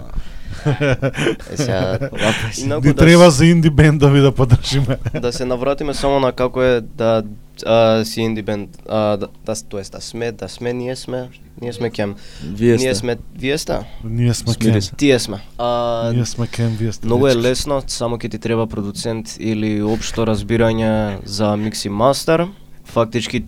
[1.51, 1.99] Е, сега,
[2.57, 4.97] инаку Ни да треба с- за инди бендови да поддржиме.
[5.21, 7.23] да се навратиме само на како е да
[7.65, 11.29] а, си инди бенд, а, да, да, тоест да сме, да сме, ние сме,
[11.61, 12.15] ние сме кем.
[12.45, 12.95] Вие Ние сте.
[12.95, 13.77] сме, вие сте?
[14.03, 14.95] Ние сме се.
[14.95, 15.37] Тие сме.
[15.57, 19.81] А, Ние сме кен, вие сте Многу е лесно, само ќе ти треба продуцент или
[19.81, 22.47] општо разбирање за микс и мастер.
[22.85, 23.43] Фактички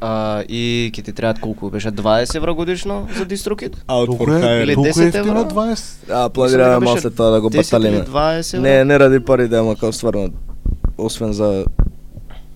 [0.00, 3.76] а, и ќе ти требаат колку беше 20 евро годишно за дистрокит?
[3.76, 4.62] Out Толку for е, hire.
[4.62, 5.50] Или толку 10 ефтино евро?
[5.50, 6.10] 20.
[6.10, 8.04] А, планираме беше тоа да го 10 или баталиме.
[8.04, 8.62] 20 евро?
[8.62, 10.30] Не, не ради пари да ама као стварно
[10.98, 11.64] освен за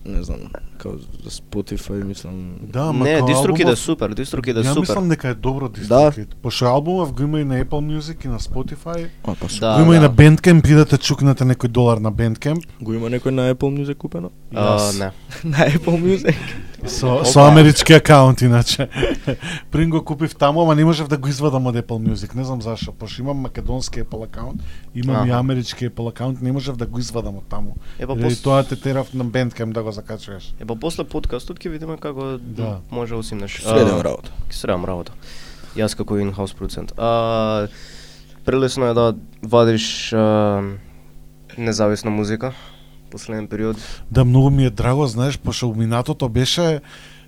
[0.05, 0.39] не знам,
[0.81, 0.91] као
[1.23, 2.33] за Spotify мислам.
[2.63, 4.79] Да, ама Не, е албумов- супер, дистрокит е Ја супер.
[4.81, 6.35] мислам дека е добро дистрокит.
[6.35, 9.07] Пошто албумов го има и на Apple Music и на Spotify.
[9.23, 10.01] А, па Да, го има и да.
[10.01, 12.63] на Bandcamp, идете чукнете некој долар на Bandcamp.
[12.81, 14.31] Го има некој на Apple Music купено?
[14.55, 14.99] А, Јас.
[14.99, 15.11] не.
[15.45, 16.35] на Apple Music.
[16.83, 18.89] Со, со амерички акаунт иначе.
[19.71, 22.35] Прин го купив таму, ама не можев да го извадам од Apple Music.
[22.35, 24.61] Не знам зашо, пошто имам македонски Apple акаунт,
[24.95, 27.75] имам и амерички Apple акаунт, не можев да го извадам од таму.
[27.99, 28.41] Е, па Заради пос...
[28.41, 30.53] тоа те терав на Bandcamp да го закачуваш.
[30.59, 32.79] Е, па после подкастот ќе видиме како Да.
[32.91, 33.59] може усимнеш.
[33.61, 34.31] Следем А, работа.
[34.49, 35.11] Ќе средам работа.
[35.75, 36.93] Јас како in-house продуцент.
[36.97, 37.67] А,
[38.45, 40.63] прелесно е да вадиш а,
[41.57, 42.53] независна музика
[43.11, 43.75] последен период.
[44.11, 46.79] Да, многу ми е драго, знаеш, пошто у минатото беше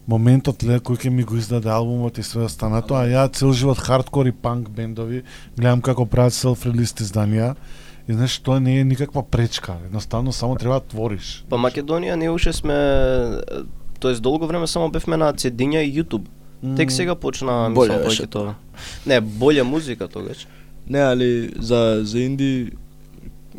[0.07, 3.79] моментот ле кој ќе ми го издаде албумот и све останато, а ја цел живот
[3.79, 5.23] хардкор и панк бендови
[5.57, 7.55] гледам како прават селф-релист изданија.
[8.07, 11.45] И знаеш, тоа не е никаква пречка, едноставно само треба да твориш.
[11.49, 12.75] Па Македонија ние уште сме
[13.99, 16.27] тоест долго време само бевме на CD-ња и YouTube.
[16.75, 18.55] Тек сега почна мислам повеќе тоа.
[19.07, 20.47] Не, болја музика тогаш.
[20.87, 22.71] Не, али за за инди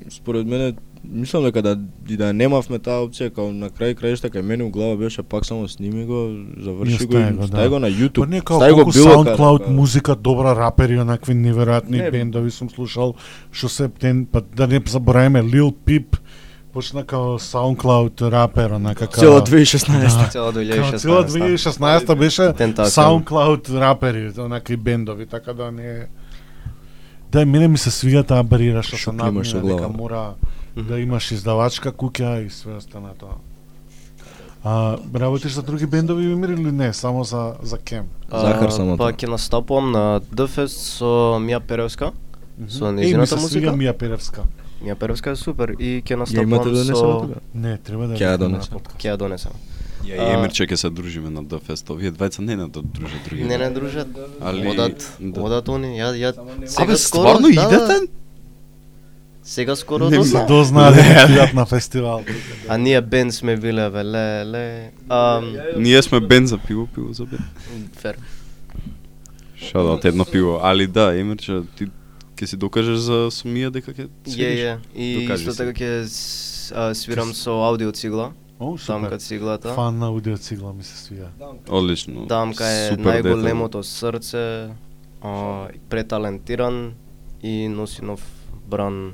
[0.08, 0.74] според мене
[1.12, 1.78] мислам дека да
[2.08, 5.46] и да немавме таа опција, као на крај краишта кај мене у глава беше пак
[5.46, 6.28] само сними го,
[6.58, 7.70] заврши И го, го, стави да.
[7.70, 8.20] го на YouTube.
[8.20, 12.10] Па не као Стави го колку било SoundCloud каде, музика, добра рапери, онакви неверојатни Не.
[12.10, 13.14] бендови сум слушал,
[13.52, 16.18] што се ден, па да не забораваме Lil Peep,
[16.72, 19.20] почна као SoundCloud рапер, онака као...
[19.20, 20.30] Цело 2016.
[20.30, 20.96] Цела Као 2016.
[20.98, 22.42] цела 2016 беше.
[22.42, 26.06] SoundCloud рапери, онакви бендови, така да не
[27.32, 29.88] Да, мене ми се свига таа бариера што се надмина дека
[30.76, 33.26] мора да имаш издавачка куќа и све останато.
[34.64, 38.04] А работиш за други бендови Мимир или не, само за за кем?
[38.30, 39.12] Захар само Па тоа.
[39.12, 42.12] ќе настапувам на Дфест со Мија Перевска.
[42.68, 43.70] Со ми се свига музика.
[43.70, 44.42] Мија Перевска.
[44.82, 47.40] Мија Перевска е супер и ќе настапувам донесено со тука?
[47.54, 48.78] Не, треба да Ќе ја донесам.
[48.98, 49.52] ќе ја донесам.
[50.04, 51.90] Ја и Емирче ќе се дружиме на Дфест.
[51.90, 53.44] Овие двајца не не да дружат други.
[53.44, 54.08] Не не дружат.
[54.40, 55.40] Али- Одат, да.
[55.42, 56.00] одат они.
[56.00, 56.32] Ја ја
[56.78, 58.00] Абе, стварно да, да.
[59.44, 60.46] Сега скоро Не дозна.
[60.46, 62.24] Дознаа да на фестивал.
[62.68, 64.90] А ние бенд сме биле бе, ле, ле.
[65.08, 67.38] Ам, Ние сме бен за пиво, пиво за бен.
[67.92, 68.16] фер.
[69.56, 71.86] Шадаут едно пиво, али да, Емирче, ти
[72.36, 74.60] ќе си докажеш за сумија дека ќе свириш?
[74.60, 74.78] е.
[74.94, 76.04] И Докажи исто така ќе
[76.94, 78.32] свирам со аудио цигла.
[78.60, 79.10] О, Там супер.
[79.10, 79.74] кад циглата.
[79.74, 81.28] Фан на аудио цигла ми се свија.
[81.68, 82.26] Одлично.
[82.26, 84.68] Дамка е Супер најголемото срце,
[85.22, 85.32] а,
[85.88, 86.92] преталентиран
[87.42, 88.20] и носи нов
[88.66, 89.12] бран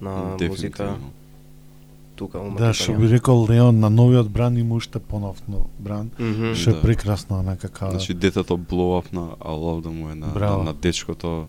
[0.00, 0.96] на музика
[2.16, 6.10] тука у Да, што би рекол Леон на новиот бран има уште понов нов бран.
[6.18, 6.54] Мгм.
[6.54, 6.82] Што е Да.
[6.82, 7.90] прекрасно, онака као...
[7.90, 10.58] Значи детето blow up на I да му е на, Браво.
[10.58, 11.46] на, на дечкото.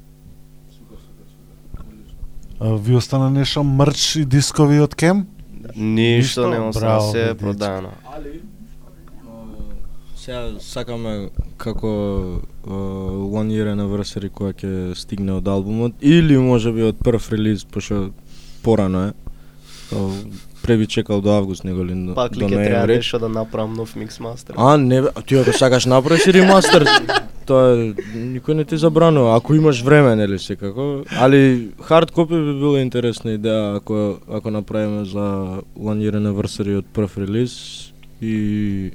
[2.60, 5.28] А, Ви остана нешто мрч и дискови од Кем?
[5.76, 6.50] Ништо Ништо?
[6.50, 7.38] не остана, се е дечко.
[7.40, 7.90] продаено.
[10.16, 12.72] Сега сакаме како uh,
[13.32, 18.10] One Year Anniversary која ќе стигне од албумот или можеби од прв релиз пошто
[18.64, 19.14] порано е.
[19.90, 20.10] Као,
[20.64, 23.74] Пре би чекал до август него ли до, Пак ли ќе треба нешто да направам
[23.74, 24.56] нов микс мастер?
[24.58, 26.84] А, не, бе, ти ако сакаш направиш и ремастер,
[27.48, 27.94] тоа е,
[28.36, 31.06] никој не ти забранува, ако имаш време, нели секако.
[31.20, 36.92] Али хард копи би била интересна идеја ако ако направиме за One Year Anniversary од
[36.92, 38.92] прв релиз и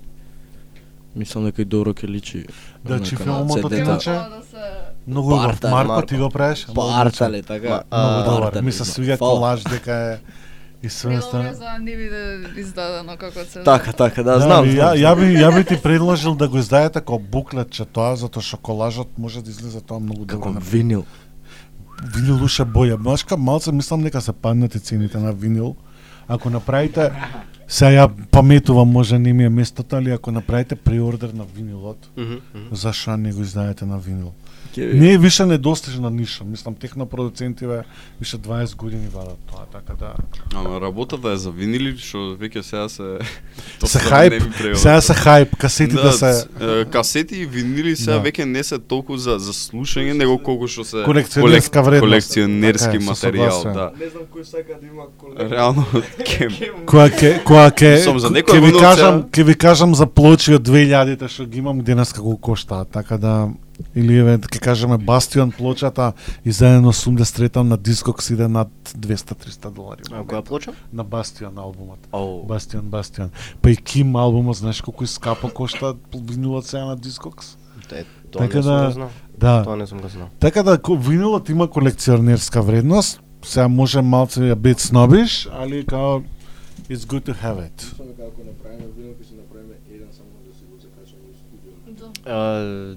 [1.16, 2.44] мислам дека и добро ќе личи.
[2.84, 5.62] Да, онака чи на филмот иначе да се многу убав.
[5.62, 6.06] Марко Марко.
[6.06, 6.66] ти го правиш?
[6.74, 7.82] Партали, така.
[7.92, 8.62] Многу добар.
[8.62, 8.84] Ми се да.
[8.84, 9.30] свига Фала.
[9.30, 10.18] колаж дека е
[10.82, 11.48] и све остана.
[11.48, 12.22] е за не биде
[12.56, 13.62] издадено како се.
[13.62, 14.64] Така, така, да, Да, знам.
[14.64, 18.56] ја, ја би ја би ти предложил да го издадете како буклетче тоа затоа што
[18.56, 20.60] колажот може да излезе тоа многу Како добро.
[20.62, 21.04] винил.
[22.04, 22.96] винил уше боја.
[22.96, 25.76] Машка малце мислам дека се паднати цените на винил.
[26.28, 27.12] Ако направите
[27.68, 32.32] Сега ја паметувам, може не ми е местото, али ако направите преордер на винилот, Мгм,
[32.54, 32.64] мгм.
[32.72, 34.32] зашо не го издаете на винил?
[34.76, 36.44] Ви- Не е више недостижна ниша.
[36.44, 37.82] Мислам, технопродуцентиве
[38.20, 40.12] више 20 години вадат тоа, така да...
[40.54, 43.18] Ама работата е за винили, што веќе сега се...
[43.86, 44.40] се хајп,
[44.74, 46.46] сега се хајп, касетите да, се...
[46.60, 48.22] е, касети и винили сега Да.
[48.22, 52.00] веќе не се толку за за слушање, него колку што се Колекционерска вредност.
[52.02, 53.92] колекционерски Така е, со материјал, да.
[54.00, 55.04] Не знам кој сака да има
[55.50, 55.84] Реално
[56.26, 56.50] кем.
[56.86, 60.64] Која ке, која ке, за некоја ке ви кажам, ке ви кажам за плочи од
[60.68, 63.50] 2000-те што ги имам денес како коштаат, така да
[63.94, 66.12] или еве ќе кажеме Бастион плочата
[66.44, 70.02] издадено 83-та на Discogs иде над 200-300 долари.
[70.12, 70.72] А која плоча?
[70.92, 71.98] На Бастион албумот.
[72.12, 72.44] Оу.
[72.46, 73.30] Бастион, Бастион.
[73.62, 76.96] Па и Ким албумот, знаеш колку скапо кошта винилот сега на?
[77.92, 79.10] Е, тоа Така не сум да- знал.
[79.38, 79.62] Да.
[79.64, 80.28] Тоа не сум го знал.
[80.40, 83.20] Така да винилот има колекционерска вредност.
[83.44, 86.22] Сега може малце ја бит снобиш, али као
[86.90, 87.78] it's good to have it.
[88.00, 90.28] Ако направиме винил, ќе си направиме еден само
[91.98, 92.22] да.
[92.24, 92.96] Да.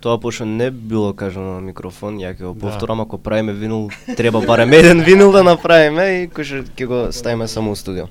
[0.00, 2.60] Тоа пошто не било кажано на микрофон, ја ќе го Да.
[2.60, 7.48] повторам, ако правиме винил, треба барем еден винил да направиме и кој ќе го ставиме
[7.48, 8.06] само у студио.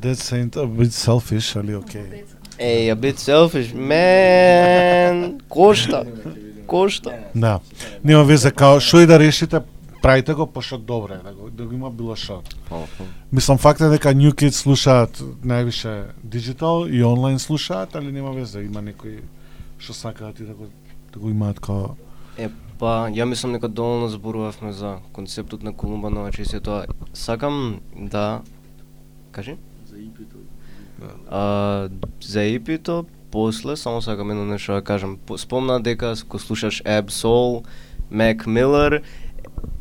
[0.00, 2.24] That's ain't a bit selfish, али окей.
[2.58, 5.40] Ей, a bit selfish, man.
[5.48, 6.04] Кошта.
[6.66, 7.12] Кошта.
[7.34, 7.60] Да.
[8.04, 9.60] Нема везе, као што и да решите,
[10.02, 12.42] правите го пошто добро е, да го, да го има било што.
[13.32, 18.62] Мислам, факт е дека New Kids слушаат највише диджитал и онлайн слушаат, али нема везе,
[18.62, 19.20] има некои
[19.78, 20.66] што сакаат и да го,
[21.12, 21.96] да го имаат као...
[22.38, 26.84] Е, па, ја мислам дека доволно зборувавме за концептот на Колумба Новачи и се тоа.
[27.14, 28.42] Сакам да...
[29.32, 29.56] Кажи?
[31.30, 31.88] А,
[32.20, 35.16] за епито, после, само сакам едно нешто да кажам.
[35.26, 37.64] По- Спомна дека ако слушаш Ab Soul,
[38.12, 39.02] Mac Miller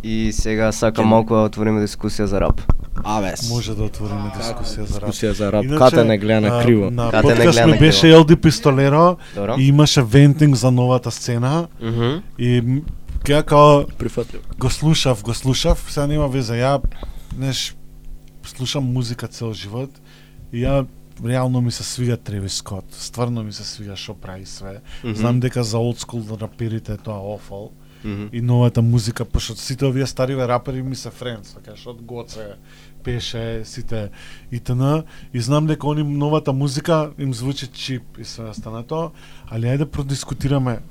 [0.04, 2.62] и сега сакам малку да отвориме дискусија за рап.
[3.04, 5.10] Абе, Може да отвориме дискусија за рап.
[5.10, 5.64] дискусија за рап.
[5.64, 6.92] Иначе, Кате не гледа на криво.
[6.92, 8.16] На Кате не подкаст гледа ми на беше криво.
[8.16, 9.56] Елди Пистолеро Добро?
[9.60, 12.12] и имаше вентинг за новата сцена Мгм.
[12.40, 12.82] и м-
[13.24, 14.42] ја као Прифатлив.
[14.60, 16.82] го слушав, го слушав, сега нема везе, ја
[17.36, 17.76] знаеш,
[18.46, 19.90] слушам музика цел живот
[20.54, 20.86] и ја
[21.26, 22.86] реално ми се свига Тревис Скот.
[22.92, 24.80] Стварно ми се свига што прави све.
[25.04, 25.16] Мгм.
[25.16, 27.38] Знам дека за old school раперите е тоа
[28.32, 32.56] И новата музика, пошто сите овие стариве рапери ми се френдс, така што од Гоце,
[33.04, 34.10] Пеше, сите
[34.52, 35.02] итн.
[35.34, 39.12] И знам дека они новата музика им звучи чип и све останато,
[39.50, 40.82] али ајде продискутираме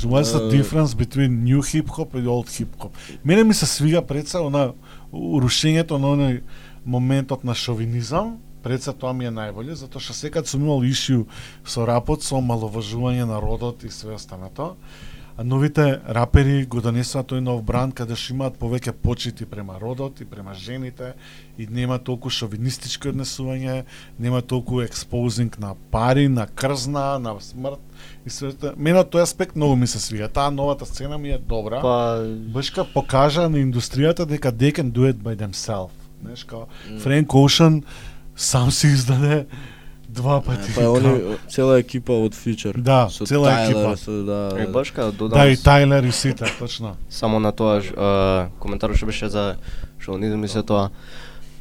[0.00, 2.90] What's the difference between new hip hop и old hip hop?
[3.24, 4.72] Мене ми се свига пред се она
[5.12, 6.40] урушењето на оној
[6.86, 11.26] моментот на шовинизам, пред се тоа ми е најболje, затоа што секад сум имал ишју
[11.64, 14.76] со рапот, со маловажување на родот и све останато.
[14.76, 15.09] А
[15.44, 20.26] новите рапери го донесуваат тој нов бранд каде што имаат повеќе почити према родот и
[20.28, 21.14] према жените
[21.58, 23.84] и нема толку шовинистички однесување,
[24.18, 27.80] нема толку експозинг на пари, на крзна, на смрт
[28.26, 28.52] и све.
[28.76, 30.28] Мене тој аспект многу ми се свига.
[30.28, 31.80] Таа новата сцена ми е добра.
[31.80, 32.20] Па,
[32.54, 35.96] Башка покажа на индустријата дека they can do it by themselves.
[36.22, 36.66] Знаеш, као
[37.00, 37.82] Френк Оушен
[38.36, 39.46] сам си издаде
[40.10, 40.72] два пати.
[40.74, 42.76] Па они цела екипа од Future.
[42.76, 43.96] Да, со цела Тайлер, екипа.
[43.96, 46.96] Со, да, е баш као додам Да, и Тайлер и сите, точно.
[47.10, 49.56] само на тоа а, коментарот што беше за
[49.98, 50.90] шовинизм и се тоа.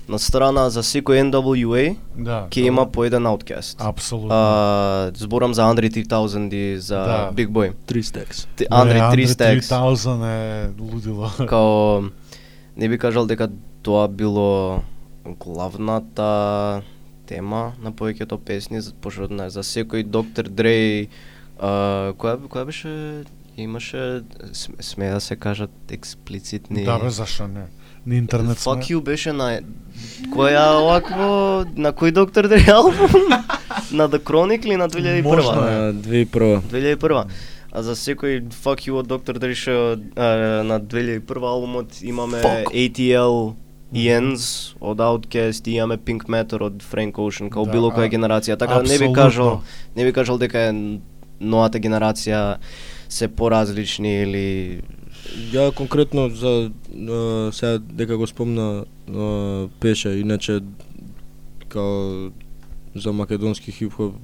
[0.10, 2.48] На страна за секој NWA Да.
[2.50, 3.78] ќе има по еден Outcast.
[3.80, 4.30] Апсолутно.
[4.32, 7.30] А, зборам за Андре 3000 и за Да.
[7.34, 7.74] Big Boy.
[7.86, 8.48] Три стекс.
[8.56, 9.70] Ти- Андре Андре 3 Stacks.
[9.70, 11.30] 3000 е лудило.
[11.48, 12.02] Као
[12.78, 13.50] не би кажал дека
[13.84, 14.82] тоа било
[15.40, 16.82] главната
[17.30, 21.08] тема на повеќето песни, за- пошто не, за секој Доктор Дрей,
[21.60, 23.24] а, која која беше
[23.58, 24.24] имаше
[24.82, 27.68] сме, да се кажат експлицитни Да, бе, зашо не?
[28.06, 28.72] На интернет сме.
[28.72, 29.60] Fuck you беше на
[30.34, 31.30] која овакво
[31.76, 33.30] на кој Доктор Дрей албум?
[33.92, 35.22] на The Chronic или на 2001?
[35.22, 35.72] Можно е.
[35.72, 36.62] На 2001.
[36.62, 37.26] 2001.
[37.72, 42.42] А за секој Fuck You од Доктор Dre што е, на 2001 албумот имаме
[42.74, 43.54] ATL
[43.94, 48.12] Iens од Outkast и имаме Pink Matter од Frank Ocean, као Да, било а- која
[48.12, 48.58] генерација.
[48.58, 49.62] Така да не би кажал,
[49.96, 51.00] не би кажал дека е
[51.40, 52.58] новата генерација
[53.10, 54.82] се поразлични или
[55.52, 56.72] Ја конкретно за
[57.10, 58.86] а, сега дека го спомна
[59.16, 60.60] а, Пеша, иначе
[61.68, 62.30] као
[62.96, 64.16] за македонски хип-хоп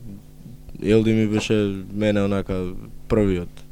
[0.83, 2.73] Елди ми беше мене онака
[3.07, 3.64] првиот.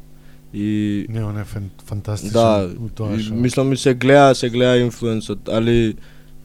[0.54, 1.45] И Не, он е
[1.86, 3.34] фантастичен да, у тоа и шо.
[3.34, 5.95] мислам ми се гледа, се гледа инфлуенсот, али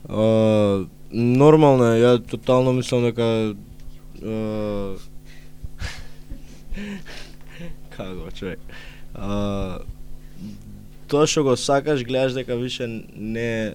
[0.08, 3.54] а, нормално е, ја тотално мислам дека
[4.24, 4.96] а,
[7.96, 8.60] како човек.
[9.14, 9.78] А,
[11.08, 13.74] тоа што го сакаш, гледаш дека више не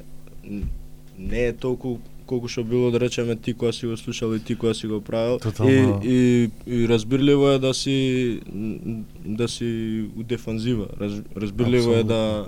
[1.17, 4.55] не е толку колку што било да речеме ти која си го слушал и ти
[4.55, 5.39] која си го правил.
[5.39, 6.01] Тотално.
[6.03, 8.39] и, и, и разбирливо е да си
[9.25, 9.65] да си
[10.17, 10.87] у дефанзива.
[10.99, 12.45] Раз, разбирливо е да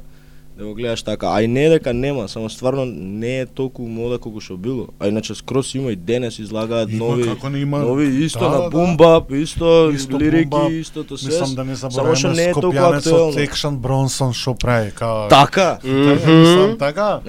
[0.57, 1.27] да го гледаш така.
[1.27, 4.87] А и не е дека нема само стварно не е толку мода колку што било.
[4.99, 7.79] А иначе скрос има и денес излагаат Има, нови како не има.
[7.79, 8.69] нови исто Да, на да, да.
[8.69, 10.71] бумбап исто, Исто лирики бумбап.
[10.71, 13.39] истото се Мислам да не само забораваме што не е толку актуелно.
[13.39, 15.27] Екшн Бронсон шо прави, као...
[15.27, 15.77] така.
[15.81, 17.19] Така, мислам, така?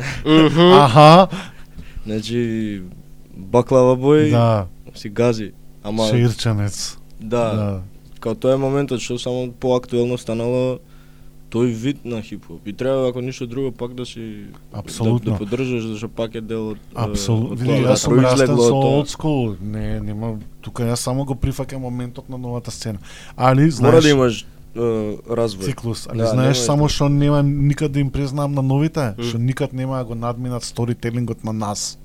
[0.72, 1.26] Аха,
[2.06, 2.82] значи
[3.36, 5.52] баклава бој да, си гази
[5.82, 6.98] ама шеирченец.
[7.20, 7.82] да, Да.
[8.20, 10.78] као тоа е моментот што само поактуелно станало
[11.50, 12.60] тој вид на хип-хоп.
[12.66, 15.18] И треба ако ништо друго пак да си Апсолутно.
[15.24, 17.56] да, да поддржаш зашто пак е дел од Апсолутно.
[17.56, 19.56] Види, јас сум растен со old school.
[19.62, 22.98] Не, нема, тука јас само го прифаќам моментот на новата сцена.
[23.36, 24.46] Али, знаеш, Мора да имаш
[24.76, 25.64] развој.
[25.64, 26.06] циклус.
[26.06, 29.98] Али Да, знаеш само што нема никад да им признам на новите, што никад нема
[29.98, 31.98] да го надминат сторителингот на нас.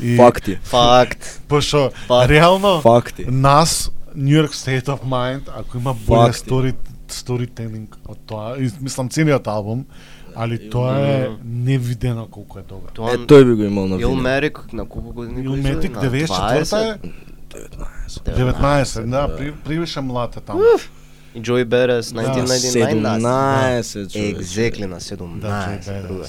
[0.00, 0.58] И Факти.
[0.62, 1.42] Факт.
[1.48, 2.30] Пошто Факт.
[2.30, 3.24] реално Факти.
[3.28, 6.38] нас New York State of Mind, ако има боле Факти.
[6.38, 6.72] стори
[7.08, 9.84] сторителинг од тоа, и мислам целиот албум,
[10.34, 12.88] али тоа е невидено колку е добро.
[12.94, 14.10] Тоа Е, тој би го имал на вина.
[14.10, 16.26] Илмерик на колку години го Илметик излезе?
[16.26, 16.98] На 94 е
[17.50, 18.36] 19.
[18.36, 20.60] 19, да, при, привише млад е таму.
[21.34, 24.28] И Joey Beres 1999 на 17 човече.
[24.28, 26.26] Екзекли на Да, 17 Joey друга.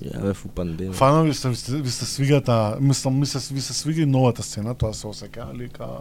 [0.00, 0.92] Ја бев у пандемија.
[0.96, 4.42] Фанови сте, ви сте, ви сте свигата, мислам, ми се, ви се свига и новата
[4.42, 6.00] сцена, тоа се осеќа, али ка...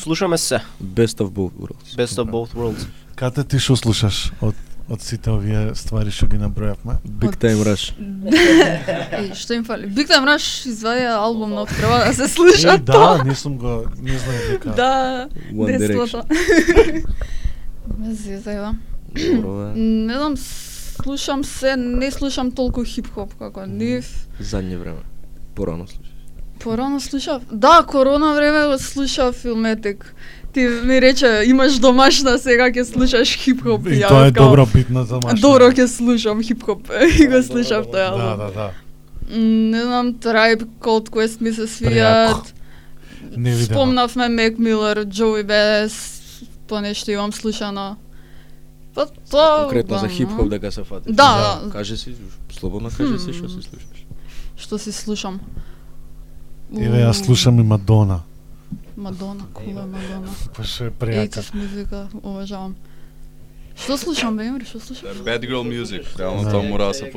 [0.00, 0.60] Слушаме се.
[0.82, 1.96] Best of both worlds.
[1.96, 2.86] Best of both worlds.
[3.16, 4.56] Кате ти што слушаш од,
[4.92, 6.98] од сите овие ствари што ги набројавме?
[7.20, 7.92] Big Time Rush.
[9.40, 9.88] Што им фали?
[9.88, 13.86] Big Time Rush извади албум нов, треба да се слуша Е, да, не сум го,
[13.96, 14.74] не знаев дека.
[14.76, 16.22] Да, One детството.
[17.98, 18.74] Ме зезајва.
[19.14, 19.80] Бе.
[19.80, 24.08] Не знам, слушам се, не слушам толку хип-хоп како нив.
[24.40, 25.00] Задње време.
[25.56, 26.12] Порано слушаш.
[26.60, 27.42] Порано слушав.
[27.52, 30.14] Да, корона време го слушав Филметик.
[30.52, 33.86] Ти ми рече, имаш домашна, сега ќе слушаш хип-хоп.
[33.88, 35.40] И ја тоа е добро битно за машина.
[35.40, 38.38] Добро ќе слушам хип-хоп и го слушав тој Да, албум.
[38.38, 38.70] да, да.
[39.38, 42.52] Не знам, Tribe, Cold Quest ми се свијат.
[43.36, 43.64] Не видено.
[43.64, 46.20] Спомнавме Мек Милер, Джоуи Бес,
[46.68, 47.96] тоа нешто имам слушано.
[48.94, 49.64] Па тоа...
[49.64, 51.16] Конкретно за хип-хоп дека се фатиш.
[51.16, 51.70] Да, да.
[51.70, 52.12] Каже си,
[52.52, 54.04] слободно каже си што се слушаш.
[54.56, 55.40] Што си слушам?
[56.76, 58.20] Еве јас слушам и Мадона.
[59.02, 60.30] Мадона, кула Мадона.
[60.56, 61.42] Па ше пријака.
[61.42, 62.76] 80s музика, уважавам.
[63.74, 65.08] Што слушам, бе, Емри, што слушам?
[65.26, 67.12] Bad Girl Music, реално тоа мора да се ти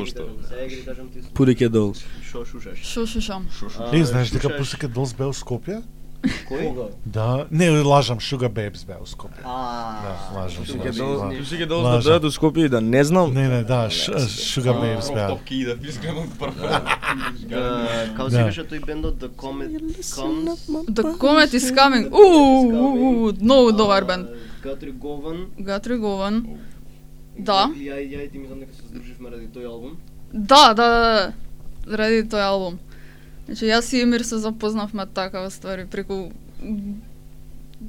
[1.34, 2.04] Put it dolls.
[2.24, 2.80] шо шушаш.
[2.82, 3.48] Што слушам?
[3.94, 5.84] Е, знаеш дека Pussycat Dolls бе у Скопје?
[6.50, 6.90] Кој?
[7.06, 9.42] Да, не, лажам, Sugar Babes бе у Скопје.
[9.44, 10.64] А, Да, лажам.
[10.64, 10.92] Pussycat
[11.68, 12.02] Dolls Лажам.
[12.02, 13.34] да дојдат у Скопје да не знам.
[13.34, 15.28] Не, не, да, Ш- Sugar Babes бе.
[15.28, 16.54] Топки да искрено прво.
[18.10, 18.32] Како Да.
[18.32, 19.72] се беше тој бендот The Comet
[20.02, 20.68] Comes?
[20.90, 22.10] The Comet is Coming.
[22.12, 24.28] Уу, многу добар бенд.
[24.64, 25.46] Гатри Гован.
[25.60, 26.46] Гатри Гован.
[27.40, 27.70] Да.
[27.70, 29.98] Ја, ја и ти мислам дека се здруживме ради тој албум.
[30.34, 31.34] Да, да, да, да.
[31.98, 32.80] Ради тој албум.
[33.46, 36.32] Значи, јас и Емир се запознавме такава ствари преку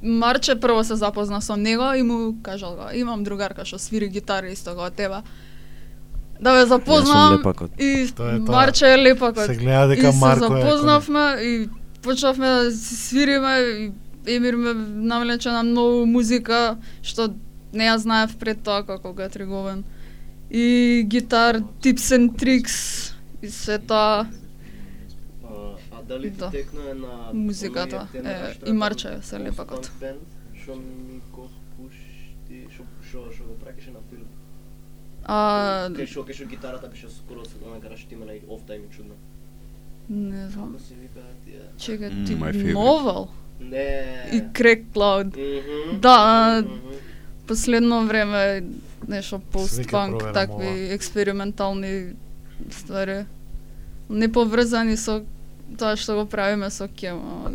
[0.03, 4.51] Марче прво се запозна со него и му кажал го, имам другарка што свири гитара
[4.51, 5.21] исто како тебе.
[6.41, 7.71] Да ве запознам лепакот.
[7.79, 8.55] и Тоа е тоа.
[8.55, 9.45] Марче е лепакот.
[9.45, 10.61] Се гледа и дека се Марко е...
[10.61, 11.69] запознавме и
[12.01, 13.91] почнавме да си свириме и
[14.27, 17.33] Емир ме навлече на многу музика што
[17.73, 19.83] не ја знаев пред тоа како го трговен.
[20.51, 24.27] И гитар, tips and tricks и се тоа
[26.07, 26.49] дали ти Да.
[26.49, 29.91] текна е на Музиката, е, и е Марче се лепакот.
[30.63, 34.25] Што ми го пушти, што што што го пракеше на филм.
[35.25, 38.81] а Кај што кај што гитарата беше скоро се да накараш ти на оф тайм
[38.83, 39.13] и чудно.
[40.09, 40.77] не знам.
[42.11, 42.35] Mm, ти
[42.73, 43.27] новел
[43.59, 44.29] Не.
[44.33, 44.41] и
[44.93, 45.27] Cloud.
[45.37, 46.63] Мгм, Да.
[47.47, 48.63] Последно време
[49.07, 52.13] нешто пост-панк, такви експериментални
[52.71, 53.25] ствари.
[54.09, 55.23] Не поврзани со
[55.77, 57.51] тоа што го правиме со Кема.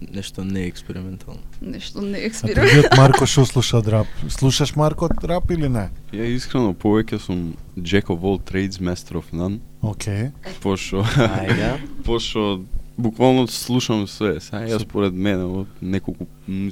[0.00, 1.40] Нешто не експериментално.
[1.60, 2.72] Нешто не А експеримент.
[2.72, 4.06] другиот Марко што слуша рап?
[4.28, 5.90] Слушаш Марко од рап или не?
[6.12, 10.32] Ја искрено повеќе сум Jack of all trades, master of none, Океј.
[10.62, 11.76] пошто Ајде.
[12.04, 12.64] пошто
[12.96, 14.40] буквално слушам све.
[14.40, 16.26] Сега јас според мене од неколку,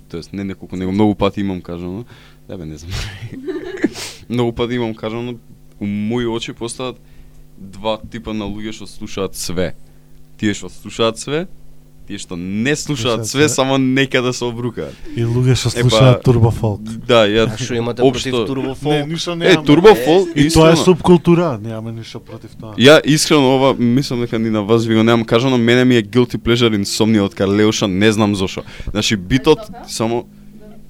[0.09, 2.05] тоест не неколку, него многу пати имам кажано,
[2.49, 2.93] да бе не знам.
[4.29, 5.39] многу пати имам кажано,
[5.81, 6.97] у мои очи постават
[7.59, 9.75] два типа на луѓе што слушаат све.
[10.39, 11.47] Тие што слушаат све,
[12.07, 13.49] тие што не слушаат све, све.
[13.49, 14.95] само нека да се обрукаат.
[15.17, 16.81] И луѓе што слушаат Турбо Фолк.
[17.07, 19.09] Да, ја А што имате Општо- против Турбо Не, Фолк?
[19.09, 19.67] ништо Е, немаме.
[19.67, 22.75] Турбо Фолк, И тоа е субкултура, немаме ништо против тоа.
[22.79, 26.03] Ја искрено ова мислам дека ни на вас ви го немам кажано, мене ми е
[26.03, 28.63] guilty pleasure инсомнија од Карлеуша, не знам зошо.
[28.91, 29.59] Значи битот
[29.89, 30.25] само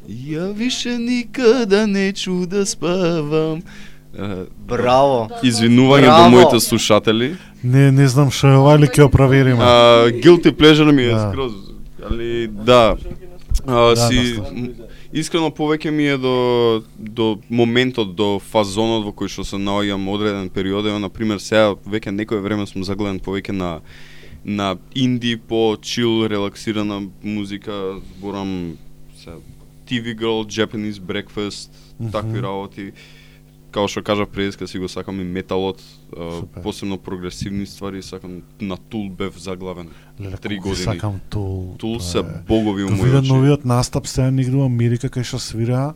[0.08, 3.62] Ја више никада неću да спавам.
[4.18, 5.28] Е, Браво.
[5.42, 6.24] Извинување Браво.
[6.24, 7.36] до моите слушатели.
[7.64, 9.60] Не, не знам што е ова, али ќе го провериме.
[9.60, 11.30] А, guilty pleasure ми е Да.
[11.30, 11.52] скроз,
[12.02, 12.96] али да.
[13.66, 14.54] А, Да, си доста.
[14.54, 14.68] м,
[15.12, 16.34] искрено повеќе ми е до
[16.98, 21.74] до моментот, до фазонот во кој што се наоѓам одреден период, ево на пример сега
[21.78, 23.80] веќе некое време сум загледан повеќе на
[24.44, 27.72] на инди по чил релаксирана музика,
[28.10, 28.76] зборам
[29.16, 29.30] се
[29.86, 31.70] TV Girl, Japanese Breakfast,
[32.12, 32.92] такви работи.
[33.70, 35.80] Као што кажа предиска си го сакам и металот,
[36.10, 36.62] Супер.
[36.62, 38.30] посебно прогресивни ствари, сакам
[38.60, 39.88] на Тул бев заглавен.
[40.18, 40.76] Леле, три години.
[40.76, 41.74] Сакам Тул.
[41.78, 42.22] Тул тоа се е.
[42.48, 43.32] богови у Го мој видам очи.
[43.32, 45.92] новиот настап сега негде во Америка кај што свира,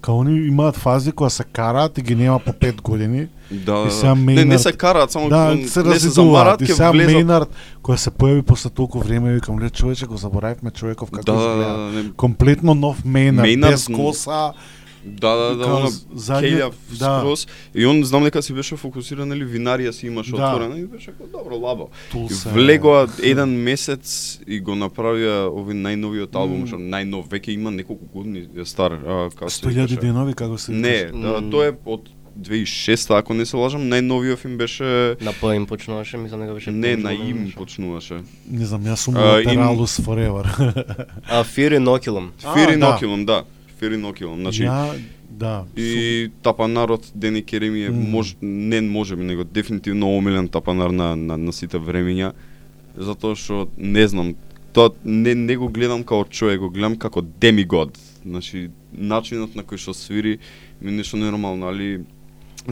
[0.00, 3.26] као они имаат фази кога се караат и ги нема по 5 години.
[3.50, 4.14] Да, И сега да.
[4.16, 7.12] Не, не Мейнард- се караат, само Да, се не се замарат, И сега влезат.
[7.12, 7.48] Мейнард,
[7.82, 11.38] која се појави после толку време, викам, ле човече, го заборавивме човеков како Да, да,
[11.40, 11.72] изгледа.
[11.72, 14.52] да, не, Комплетно нов Мейнард, Мейнард, без коса.
[15.06, 17.20] Да, да, да, она Келја да.
[17.20, 17.46] скроз.
[17.74, 20.36] И он знам дека си беше фокусиран или винарија си имаше Да.
[20.38, 21.88] отворена и беше како добро лабо.
[22.10, 26.66] Тул И се- влегоа еден месец и го направија овој најновиот албум, М.
[26.66, 30.00] што најнов веќе има неколку години стар, а како се 100.000 викаше?
[30.00, 31.10] денови, како се Не, викаш?
[31.12, 31.50] да, М.
[31.50, 32.00] тој е од
[32.36, 36.70] 2006 ако не се лажам, најновиот им беше На П им почнуваше, мислам дека беше
[36.70, 38.20] не на им почнуваше.
[38.50, 40.44] Не знам, јас сум Lateralus Forever.
[41.28, 42.28] А Fear Inoculum.
[42.44, 42.76] А, Фири
[43.24, 43.44] да.
[43.76, 43.78] Нокилом, да.
[43.78, 45.00] Фири Нокилом, значи Ја,
[45.30, 45.64] да.
[45.76, 48.10] И тапанарот Дени Кереми е Мм.
[48.10, 52.32] мож, не може би, него дефинитивно омилен тапанар на, на, на сите времења,
[52.96, 54.34] затоа што не знам,
[54.72, 57.98] тоа не, не го гледам како човек, го гледам како демигод.
[58.24, 60.38] Значи, начинот на кој што свири
[60.80, 62.04] ми нешто ненормално, али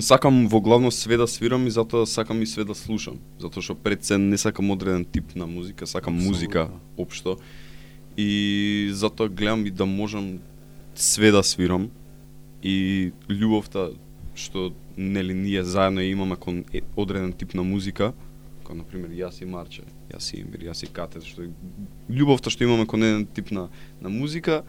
[0.01, 3.75] сакам во главно све да свирам и затоа сакам и све да слушам, затоа што
[3.75, 7.39] пред се не сакам одреден тип на музика, сакам музика општо.
[8.17, 10.39] И затоа гледам и да можам
[10.95, 11.91] све да свирам
[12.63, 13.91] и љубовта
[14.35, 16.65] што нели ние заедно ја имаме кон
[16.97, 18.13] одреден тип на музика,
[18.63, 21.47] како на пример јас и Марче, јас и Имир, јас и Кате, што
[22.11, 23.69] љубовта што имаме кон еден тип на
[24.01, 24.63] на музика.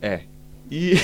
[0.00, 0.26] Е
[0.70, 0.96] и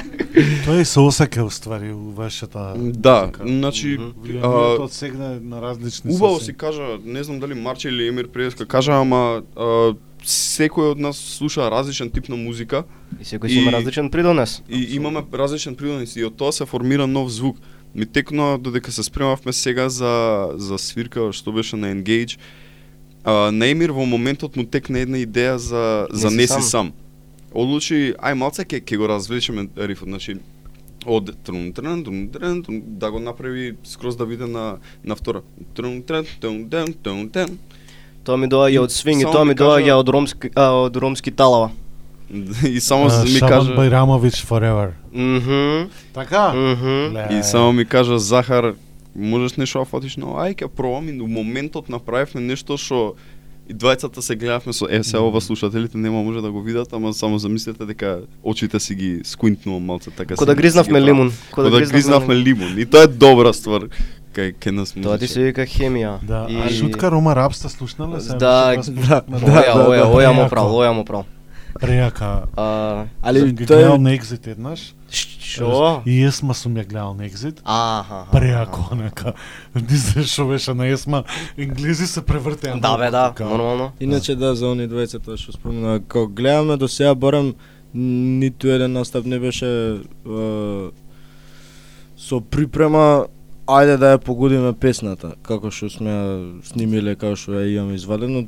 [0.66, 3.46] Тоа се осеќа уствари у вашата да, музика.
[3.46, 3.96] значи
[4.42, 4.48] а,
[4.84, 9.00] од сегна на различни Убаво си кажа, не знам дали Марче или Емир Преска кажа,
[9.00, 9.94] ама а,
[10.24, 12.84] секој од нас слуша различен тип на музика
[13.20, 14.62] И секој си има различен придонес.
[14.68, 17.56] и имаме различен придонес и од тоа се формира нов звук.
[17.94, 22.38] Ми текно додека се спремавме сега за за свирка што беше на Engage,
[23.24, 26.62] а, на Емир во моментот му текна една идеја за за си не си сам.
[26.62, 26.92] сам.
[27.54, 30.36] Одлучи, ај малце ќе ќе го развлечеме рифот, значи
[31.06, 32.64] од трун трун трун трун
[32.98, 35.42] да го направи скроз да биде на на втора.
[35.74, 37.58] Трун трун трун трун трун трун.
[38.24, 41.70] Тоа ми доаѓа од свинг и тоа ми доаѓа од ромски а, од ромски талава.
[42.64, 44.90] И само А, ми Шабан кажа Байрамович forever.
[45.12, 45.90] Мгм.
[46.12, 46.52] Така?
[46.52, 47.14] Мгм.
[47.14, 47.38] Ле.
[47.38, 48.74] И само ми кажа Захар,
[49.16, 53.14] можеш нешто да фатиш, но ај ќе пробам и у моментот направивме нешто што
[53.68, 57.14] и двајцата се гледавме со е се ова слушателите нема може да го видат, ама
[57.14, 60.34] само замислете дека очите си ги сквинтнувам малце така.
[60.34, 61.32] Ко си- си гризнавме лимун.
[61.50, 62.78] Ко да гризнавме лимун.
[62.78, 63.88] И тоа е добра ствар
[64.34, 66.18] кај кај нас Тоа ти се вика хемија.
[66.22, 68.36] Да, И- а шутка Рома Рапста слушнале се?
[68.36, 71.24] Да, да, да, Оја, оја, оја му прав, оја му прав.
[71.74, 72.46] Прејака.
[72.56, 74.94] А, Али гледал е на Exit еднаш.
[75.10, 76.02] Што?
[76.06, 77.58] И Есма сум ја гледал на Exit.
[77.64, 78.26] Аха.
[78.32, 79.32] Прејако, нека.
[79.74, 81.24] Не знаеш што беше на Есма.
[81.58, 82.76] Енглези се превртеа.
[82.78, 83.92] Да, бе, да, Као- нормално.
[84.00, 87.54] Иначе да, за они двајца тоа што спомена, кога гледаме до сега барем
[87.94, 89.98] ниту еден настап не беше
[92.16, 93.26] со припрема
[93.66, 96.34] ајде да ја погодиме песната, како што сме ја
[96.68, 98.44] снимиле, како што ја имаме извадено,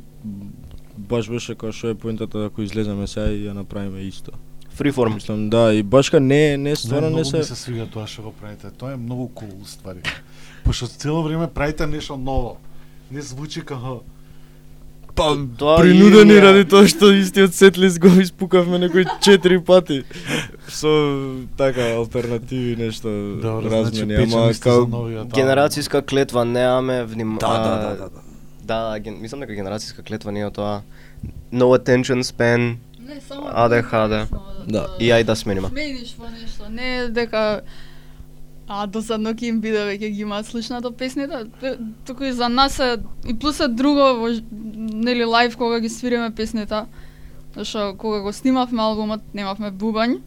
[0.97, 4.31] баш беше како што е поентата ако излеземе сега и ја направиме исто.
[4.77, 5.15] Freeform.
[5.15, 7.87] Мислам да, и баш ка не не Не, стварно многу не се ми се свига
[7.89, 8.69] тоа што го правите.
[8.69, 10.05] Тоа е многу кул cool, ствари.
[10.63, 12.57] Пошто цело време правите нешто ново.
[13.11, 14.03] Не звучи како
[15.17, 20.03] па Тоа принудени и- ради тоа што истиот сетлист го испукавме некои четири пати
[20.69, 20.87] со
[21.57, 23.09] така алтернативи нешто
[23.41, 24.85] Добро, значи размени, печени ама као.
[25.33, 27.37] Генерацијска клетва немаме вним...
[27.41, 28.21] Да, да, да, да, да.
[28.63, 29.17] Да, ген...
[29.21, 30.81] мислам дека генерацијска клетва не е тоа
[31.51, 34.27] no attention span Не, само ADHD.
[34.67, 34.87] Да.
[34.99, 35.67] и ај да смениме.
[35.71, 37.61] Смениш во нешто, не дека
[38.67, 41.45] а досадно ќе им биде веќе ги имаат слушнато песните,
[42.05, 46.31] туку и за нас е и плюс е друго во нели лайв кога ги свириме
[46.35, 46.83] песните.
[47.55, 50.19] Зашо кога го снимавме албумот немавме бубањ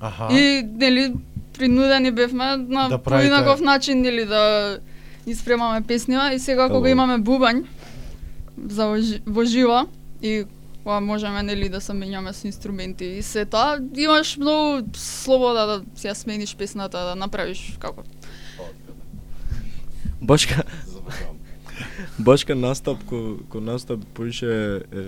[0.00, 0.28] Аха.
[0.30, 1.14] и нели
[1.58, 4.78] принудени бевме на Да поинаков начин нели да
[5.26, 7.64] испремаме песнима и сега кога имаме бубањ
[8.70, 8.86] за
[9.26, 9.86] во живо
[10.22, 10.44] и
[10.82, 15.76] кога можеме нели да се менјаме со инструменти и се тоа имаш многу слобода да
[15.94, 18.02] си ја смениш песната да направиш како
[20.20, 20.62] башка
[22.18, 25.00] башка настап ко ко настап поише е,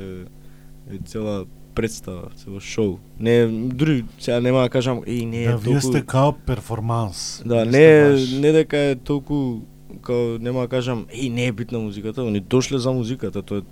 [0.95, 1.45] е цела
[1.75, 2.99] представа, цело шоу.
[3.21, 7.43] Не, дури сега нема да кажам, еј не е Да, вие толку сте као перформанс.
[7.47, 9.61] Да, Вие не сте е баш- не дека е толку
[10.03, 13.63] као нема да кажам, еј не е битна музиката, они дошле за музиката, тоа е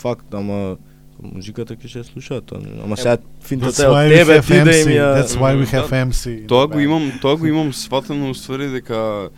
[0.00, 0.76] факт, ама
[1.22, 2.58] музиката ќе се слуша тоа.
[2.58, 5.82] не- Ама сега финтата е од тебе ти да им ја That's why we Да.
[5.82, 6.46] have MC.
[6.46, 9.30] Тоа го имам, тоа го имам сватено уствари дека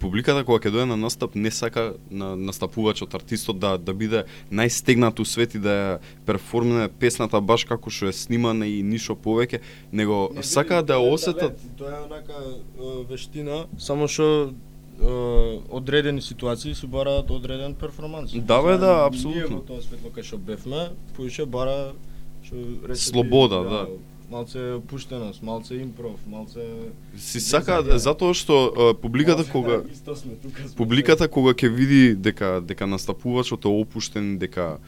[0.00, 5.18] публиката кога ќе дојде на настап не сака на настапувачот артистот да да биде најстегнат
[5.18, 9.60] у свет и да ја перформне песната баш како што е снимана и ништо повеќе,
[9.92, 12.34] него сака да ја осетат Тоа е онака
[13.08, 14.52] вештина, само што
[15.00, 18.32] одредени ситуации си бараат одреден перформанс.
[18.34, 19.40] Да, бе, да, апсолутно.
[19.40, 21.94] Ние во тоа светло кај што бевме, поише бара
[22.42, 22.56] што
[22.88, 23.86] рече Слобода, да.
[24.30, 26.64] Малце опуштеност, малце импров, малце
[27.18, 32.60] си сака затоа што публиката кога Исто сме тука сме публиката кога ќе види дека
[32.64, 34.78] дека настапувачот е опуштен, дека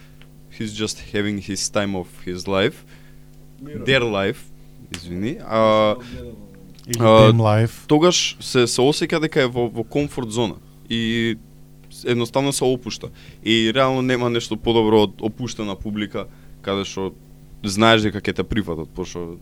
[0.57, 2.87] he's just having his time of his life,
[3.61, 4.41] their life,
[4.91, 5.97] извини, а
[6.87, 7.87] Или Life.
[7.87, 10.55] тогаш се се осеќа дека е во во комфорт зона
[10.89, 11.37] и
[12.05, 13.09] едноставно се опушта.
[13.45, 16.27] И реално нема нешто подобро од опуштена публика
[16.63, 17.13] каде што
[17.65, 19.39] знаеш дека ќе те прифатат, пошто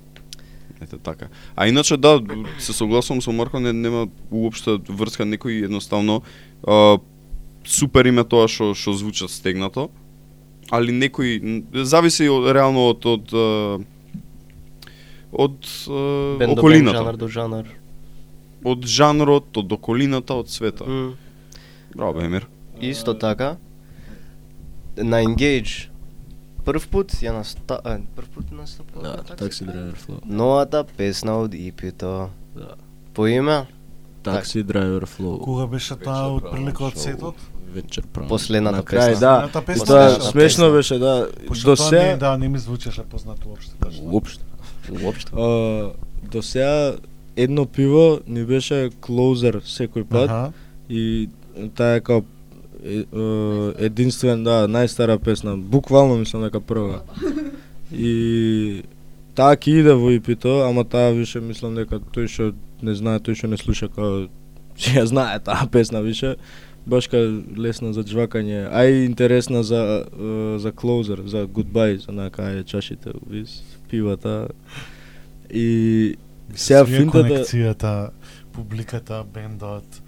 [0.81, 1.29] ете така.
[1.57, 2.21] А иначе да,
[2.59, 6.23] се согласувам со Марко, не нема уопште врска некој едноставно
[6.67, 6.99] а,
[7.65, 9.91] супер име тоа што што звучат стегнато,
[10.71, 13.45] али некој зависи од, реално од од а,
[15.35, 15.59] од
[16.39, 17.67] бенд, околината жанар до жанар.
[18.65, 20.85] од жанрот, од околината, од света.
[20.85, 21.15] М.
[21.97, 22.47] Браво, Емир.
[22.81, 23.57] Исто така,
[24.97, 25.89] на Engage,
[26.65, 27.81] прв пат ја наста...
[27.85, 30.19] а, прв пат настапува Да, такси драйвер флоу.
[30.25, 32.31] Новата песна од ипито.
[32.57, 32.75] Да.
[33.15, 33.67] По име?
[34.23, 35.39] Такси драйвер флоу.
[35.39, 37.37] Кога беше таа од прилика од сетот?
[37.75, 38.29] Вечер право.
[38.29, 39.21] Последната На крај, песна.
[39.21, 39.35] да.
[39.35, 41.29] Последната песна Тоа беше смешно беше, да.
[41.49, 43.75] Пошто До сега не, да, не ми звучеше познато уопште.
[43.81, 43.91] Да.
[44.03, 44.45] Уопште.
[45.37, 45.91] А,
[46.31, 46.97] до сега
[47.37, 50.53] едно пиво ни беше клоузер секој пат Аха.
[50.89, 51.29] и
[51.75, 52.23] таа е као
[52.85, 53.05] е, е,
[53.87, 57.01] единствен, да, најстара песна, буквално мислам дека прва.
[57.93, 58.83] И
[59.35, 62.53] таа ќе иде во ипито, ама таа више мислам дека тој што
[62.83, 64.29] не знае, тој што не слуша као
[64.77, 66.37] ќе ја знае таа песна више
[66.87, 67.19] баш ка
[67.57, 70.05] лесна за джвакање, а и интересна за
[70.59, 73.63] за клоузер, за goodbye, за на кај е чашите, вис,
[73.95, 74.49] пивата.
[75.51, 76.17] И
[76.55, 77.93] сега финтата конекцијата,
[78.53, 80.01] публиката, бендот.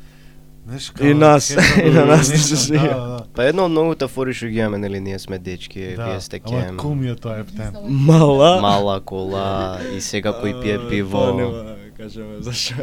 [0.66, 1.50] Знаеш, И нас,
[1.84, 3.20] и на нас нешто, се да, да, да.
[3.34, 6.40] Па едно од многуте фори што ги имаме, нели, ние сме дечки, Да, вие сте
[6.42, 6.76] ама кем.
[6.76, 7.70] кум е тоа ептен.
[7.86, 11.22] мала Мала кола и сега кој пие пиво.
[11.22, 12.74] Тоа нема да кажеме зашо.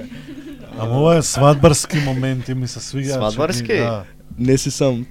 [0.80, 3.20] Ама ова е свадбарски моменти ми се свиѓа.
[3.20, 3.76] Свадбарски?
[3.76, 4.04] Да.
[4.40, 5.04] Не си сам.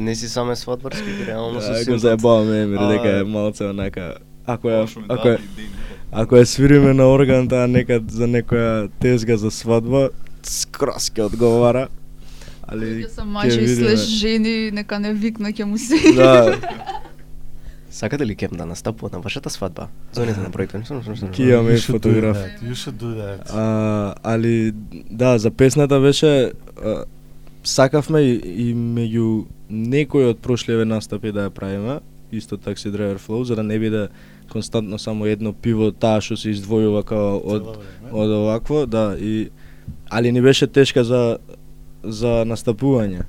[0.00, 4.14] Не си саме свадбарски, реално со Да, го заебаваме Емир дека е малце онака
[4.46, 5.38] ако ја ако ја
[6.12, 10.08] ако ја свириме на орган таа некад за некоја тезга за свадба,
[10.42, 11.88] скрос ќе одговара.
[12.66, 13.76] Али Ќе се ќе мажи видиме.
[13.76, 15.98] слеш жени, нека не викна ќе му се.
[16.16, 16.56] Да,
[17.90, 19.88] Сакате ли кем да настапува на вашата свадба?
[20.12, 20.82] Зоните на проектот.
[21.32, 22.36] Ки имаме фотограф.
[22.36, 23.50] that, You should do that.
[23.50, 24.72] А, али
[25.10, 26.52] да, за песната беше
[27.62, 28.34] сакавме и,
[28.70, 32.00] и меѓу некои од прошлеве настапи да ја правиме,
[32.32, 34.08] исто такси Driver Flow, за да не биде
[34.50, 37.66] константно само едно пиво таа што се издвојува као од
[38.10, 39.50] од овакво, да, и
[40.10, 41.38] али ни беше тешка за
[42.02, 43.26] за настапување.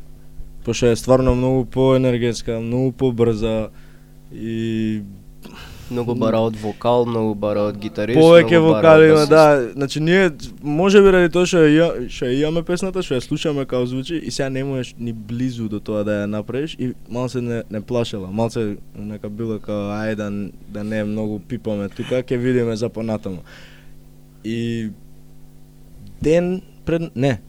[0.65, 3.69] Пошто е стварно многу поенергетска, многу побрза
[4.31, 5.01] и
[5.91, 8.17] Многу бара од вокал, многу бара од гитарист.
[8.17, 9.69] повеќе вокали има, се- да.
[9.73, 10.31] Значи ние
[10.63, 14.15] може би ради тоа што ја што ја имаме песната, што ја слушаме како звучи
[14.15, 17.81] и сега не можеш ни близу до тоа да ја направиш и малце не не
[17.81, 18.27] плашела.
[18.29, 20.31] Малце нека било како ај да
[20.69, 23.43] да не многу пипаме тука, ќе видиме за понатаму.
[24.43, 24.89] И
[26.21, 27.39] ден пред не,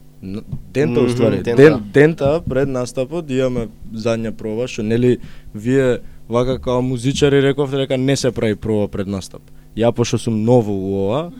[0.73, 1.55] дента Мгм, уствари, дента.
[1.55, 5.17] ден дента пред настапот имаме задња проба што нели
[5.55, 9.41] вие вака како музичари рековте дека не се прави проба пред настап.
[9.77, 11.31] Ја пошто сум ново у ова,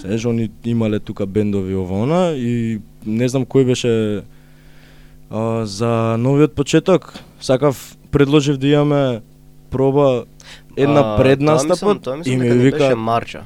[0.00, 4.22] знаеш, они имале тука бендови ова она и не знам кој беше
[5.30, 7.14] а, за новиот почеток.
[7.40, 9.20] Сакав предложив да имаме
[9.70, 10.24] проба
[10.76, 13.44] една А, пред тоа мислам- настапот и ми дека не вика беше Марча.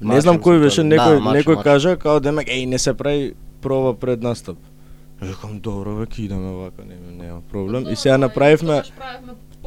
[0.00, 3.94] Не знам кој беше, некој Да, некој кажа као демек еј не се прави проба
[3.94, 4.56] пред настап.
[5.20, 7.88] Викам добро ве ќе идеме вака, нема нема проблем.
[7.88, 8.82] И сега направивме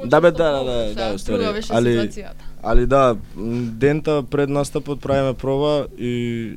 [0.06, 2.12] Да, бе, да, да, да, да, уствари, али-
[2.64, 3.16] Али да,
[3.74, 6.12] дента пред настапот правиме проба и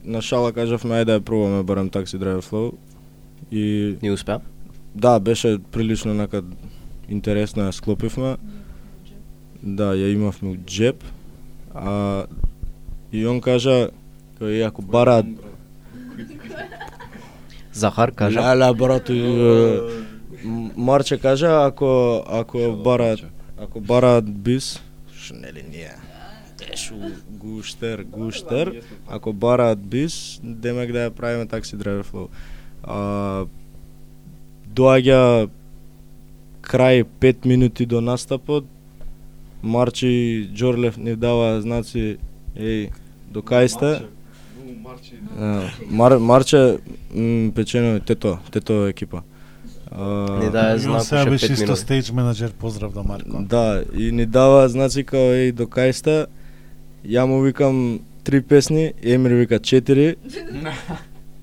[0.04, 2.72] на шала кажавме ајде да ја пробаме барем такси Driver Flow.
[3.50, 4.40] И Не успеа?
[4.94, 6.42] да, беше прилично нека
[7.08, 8.36] интересно ја склопивме.
[9.62, 11.04] Да, ја имавме у джеб.
[11.74, 12.26] А
[13.12, 13.90] и он кажа
[14.40, 15.26] кој ако бараат
[17.72, 18.40] Захар кажа.
[18.40, 18.72] Леле
[20.44, 23.20] М- Марче кажа ако ако бараат
[23.62, 24.80] ако бараат бис,
[25.14, 25.94] што нели ние
[26.58, 26.96] тешу
[27.30, 32.28] гуштер, гуштер, ако бараат бис, демек да ја правиме такси Flow.
[32.82, 33.46] А,
[34.66, 35.50] доаѓа
[36.62, 38.66] крај 5 минути до настапот,
[39.62, 42.18] Марчи Џорлев ни дава знаци,
[42.56, 42.90] еј,
[43.30, 44.02] до кај сте?
[45.90, 46.78] Марче
[47.14, 49.22] м, печено тето, тето екипа.
[49.94, 51.80] А, Не дае И он знак сега уште беше 5 исто минути.
[51.80, 53.36] стейдж менеджер, поздрав до Марко.
[53.40, 56.26] Да, и ни дава значи као еј до кај сте.
[57.06, 60.16] Ја му викам три песни, Емир вика четири.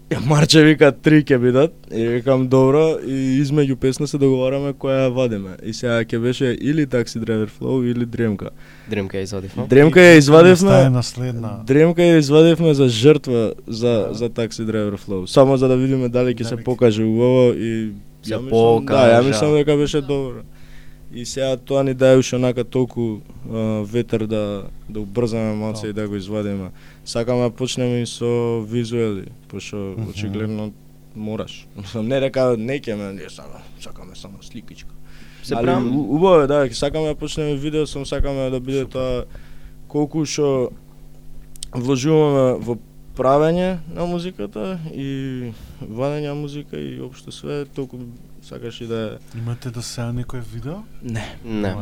[0.10, 5.06] Ја Марче вика три ќе бидат и викам добро и измеѓу песна се договараме која
[5.06, 5.50] ја вадиме.
[5.64, 8.50] И сега ќе беше или Taxi Driver Flow или Дремка.
[8.90, 9.68] Дремка ја извадивме.
[9.68, 10.90] Дремка ја Стае извадивме.
[10.90, 11.52] наследна.
[11.64, 15.26] Дремка ја извадивме за жртва за за Taxi Driver Flow.
[15.26, 19.28] Само за да видиме дали ќе се покаже убаво и ја мислам- Да, ја покажа.
[19.28, 20.42] мислам дека беше добро.
[21.12, 23.18] И сега тоа ни даде уште онака толку
[23.48, 24.44] а, ветер да
[24.90, 26.70] да убрзаме малце и да го извадиме.
[27.06, 28.26] Сакаме да почнеме и со
[28.62, 30.10] визуели, пошто Мгм.
[30.10, 30.72] очигледно
[31.16, 31.68] мораш.
[31.96, 34.90] Не дека не ќе ме, не само, сакаме само сликичка.
[35.44, 35.96] Се Али правам.
[36.00, 39.24] у- убаво е, да, сакаме да почнеме видео, сум сакаме да биде тоа
[39.88, 40.70] колку што
[41.74, 42.78] вложуваме во
[43.20, 45.52] правење на музиката и
[45.82, 48.00] вадење на музика и општо све, толку
[48.42, 50.78] Сакаш и да Имате до сега некој видео?
[51.04, 51.26] Не.
[51.44, 51.76] Не.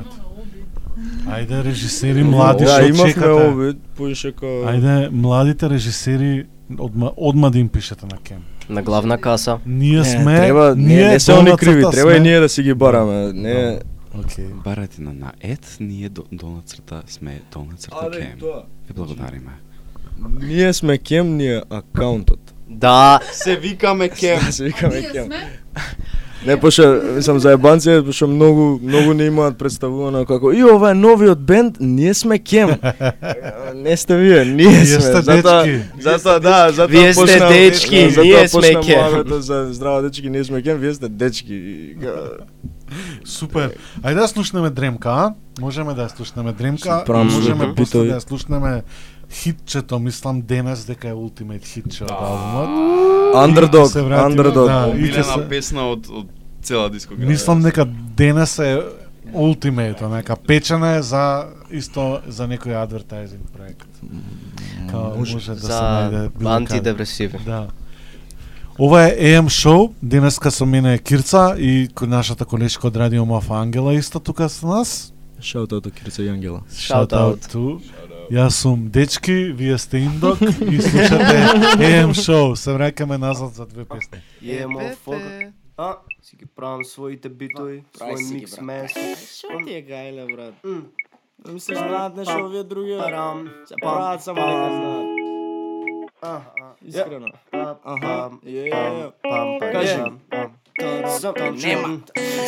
[1.29, 3.47] Ајде режисери млади да, што имавме чекате.
[3.47, 6.47] обид, поише ко Ајде младите режисери
[6.79, 8.43] одма одма да им пишете на кем.
[8.69, 9.59] На главна каса.
[9.65, 12.19] Ние Не, сме треба, не, ние не се они криви, треба и сме.
[12.19, 13.33] ние да си ги бараме.
[13.33, 13.79] Не,
[14.17, 14.63] Океј.
[14.63, 18.39] Барате на на ет, ние до, долна црта сме долна црта кем.
[18.39, 18.63] тоа.
[18.87, 19.51] Ви благодариме.
[20.41, 22.39] Ние сме кем, ние акаунтот.
[22.69, 24.39] Да, Се викаме кем.
[24.39, 25.25] Да, се викаме Ние кем.
[25.25, 25.49] сме
[26.45, 30.91] Не, пошто, мислам, за ебанци, е, пошто многу, многу не имаат представувано како и ова
[30.91, 32.69] е новиот бенд, ние сме кем.
[33.75, 35.01] не сте вие, ние Вие сме.
[35.01, 35.81] сте затоа, дечки.
[35.99, 39.23] затоа, да, затоа Вие сте почна- дечки, да, затоа ние сме кем.
[39.31, 41.95] За здраво дечки, ние сме кем, вие сте дечки.
[43.25, 43.71] Супер.
[44.01, 45.33] Ајде да слушнеме Дремка, а?
[45.61, 48.81] Можеме да ја слушнеме Дремка, можеме после да ја слушнеме
[49.31, 52.69] хитчето, мислам денес дека е ултимейт хитче од албумот.
[53.35, 53.87] Underdog,
[54.25, 54.67] underdog.
[55.15, 56.27] да, се- песна од од
[56.61, 57.27] цела дискографија.
[57.27, 57.85] Мислам дека
[58.15, 58.81] денес е
[59.33, 63.87] ултимейто, нека печена е за исто за некој адвертайзинг проект.
[64.91, 67.37] Као може, да се за најде антидепресиви.
[67.45, 67.67] Да.
[68.79, 73.53] Ова е AM шоу, денеска со мене е Кирца и нашата колешка од Радио Мафа
[73.53, 75.13] Ангела исто тука со нас.
[75.41, 76.61] Шаутаут од Кирца и Ангела.
[76.71, 77.51] Shout out out.
[77.53, 77.81] to.
[78.29, 81.37] Јас сум Дечки, вие сте Индок и слушате
[81.79, 82.55] AM шоу.
[82.55, 84.19] Се враќаме назад за две песни.
[84.43, 85.51] Е, motherfucker.
[85.77, 88.99] А, си ги правам своите битови, свој микс месо.
[89.15, 90.53] Шо ти е гајле, брат?
[91.45, 92.97] Мислиш, знаат нешто овие други?
[92.99, 95.07] Парам, Се прават само нека знаат.
[96.21, 96.41] а, а,
[96.81, 97.27] Искрено.
[97.51, 98.31] па, Аха.
[99.61, 100.01] Кажи.
[100.79, 101.97] Нема.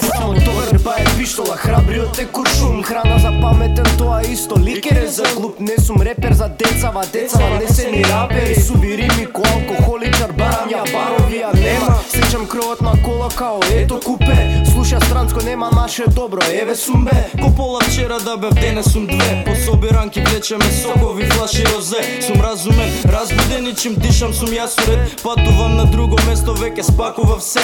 [0.01, 2.83] Само тоа е пиштола, храбриот е куршум.
[2.83, 5.03] Храна за паметен, тоа исто ликер.
[5.03, 8.61] Е за клуб Не сум репер за децава, децава не се ни рапери.
[8.61, 11.95] Сувири ми ко алкохоличар, барам ја барови, а нема.
[12.09, 14.63] Сечам кровот на кола као ето купе.
[14.73, 17.41] Слуша странско, нема наше добро, еве сум бе.
[17.41, 19.43] Ко пола вчера да бев, денес сум две.
[19.45, 22.21] По соби ранки влечеме сокови, флаши розе.
[22.21, 25.21] Сум разумен, разбуден и чим дишам сум јас уред.
[25.23, 27.59] Патувам на друго место, веќе спакував се.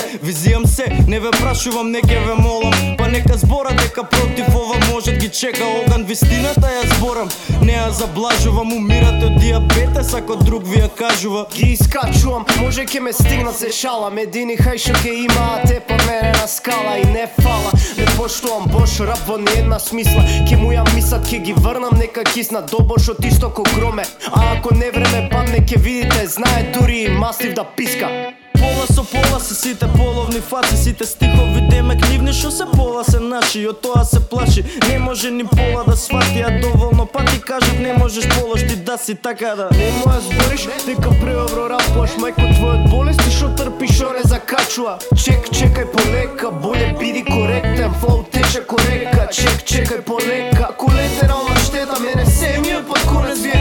[0.56, 2.74] Визијам се, не ве прашувам, не ке ве молам.
[2.98, 6.04] Па нека збора дека против ова може ги чека оган.
[6.04, 7.30] Вистината ја зборам,
[7.62, 8.72] не ја заблажувам.
[8.74, 11.46] Умирате од диабетес ако друг ви ја кажува.
[11.56, 14.18] Ги искачувам, може ке ме стигнат се шалам.
[14.18, 17.72] Едини хај шо ке имаат е па мене на скала и не фала.
[17.98, 20.24] Не поштувам бош рап во една смисла.
[20.48, 22.62] Ке му ја мислат ке ги врнам нека кисна.
[22.62, 24.04] Добош од исто ко громе.
[24.32, 28.32] А ако не време падне ке видите знае дури и маслив да писка.
[28.60, 33.20] Пола со пола се сите половни фаци Сите стихови демек книвни шо се пола се
[33.20, 34.64] наши И од тоа се плаши.
[34.90, 38.98] Не може ни пола да свати А доволно пати кажат не можеш полош ти да
[38.98, 39.70] си така да.
[39.72, 44.98] Не моја збориш дека преобро рапуваш Мајко твојот болест, шо што шо не закачува.
[45.16, 52.26] Чек, чекај полека, боле биди коректен Флоу тече корека, чек, чекај полека Колетерална штета, мене
[52.26, 53.55] се ми е под конец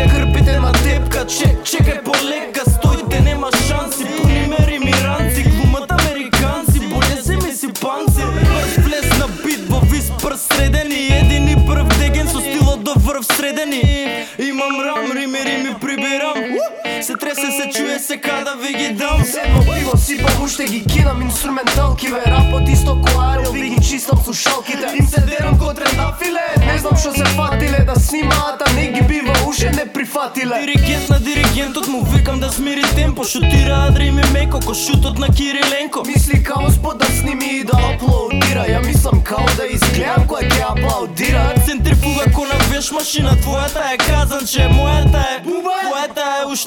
[21.34, 26.46] инструменталки Ве рапот исто ко Арил, ви ги чистам слушалките Им се дерам ко трендафиле
[26.66, 31.08] Не знам шо се фатиле да снимаат, а не ги бива уше не прифатиле Диригент
[31.10, 36.42] на диригентот му викам да смири темпо Шутира Адрими меко ко шутот на Кириленко Мисли
[36.42, 41.54] као спот да сними и да аплодира Ја мислам као да изгледам кој ќе аплаудира
[41.66, 45.42] Центрифуга ко на веш машина Твојата е казанче, мојата е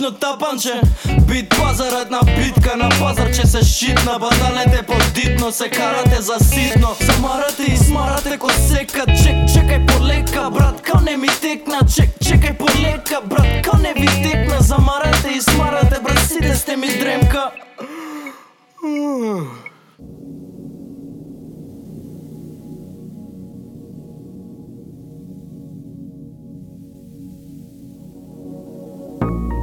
[0.07, 0.81] Твојата тапанче.
[1.27, 6.95] Бит пазарот на битка на пазарче се шитна Баталете подитно се карате за ситно.
[7.01, 9.03] Замарате и смарате ко сека.
[9.05, 11.79] Чек, чекај полека брат, као не ми текна.
[11.95, 14.61] Чек, чекај полека брат, као не ви текна.
[14.61, 17.51] Замарате и смарате брат, сите сте ми дремка.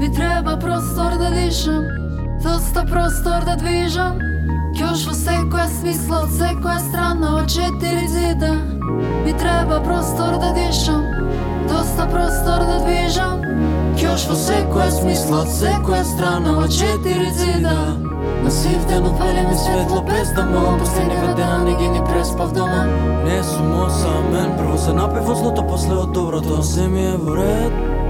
[0.04, 1.84] Ми треба простор да дишам,
[2.42, 4.18] доста простор да движам.
[4.76, 8.50] Кјош во секоја смисла од секоја страна од четири зида.
[9.24, 11.00] Ми треба простор да дишам
[11.68, 13.40] Доста простор да движам.
[13.96, 17.96] Кјош во секоја смисла од секоја страна од четири зида.
[18.44, 22.52] На сив ден опали ми светло без да му Последниве дена не ги ни преспав
[22.52, 22.84] дома.
[23.24, 26.62] Не сум осамен, прво се напив во злото, после од доброто.
[26.62, 28.03] Се ми е во ред.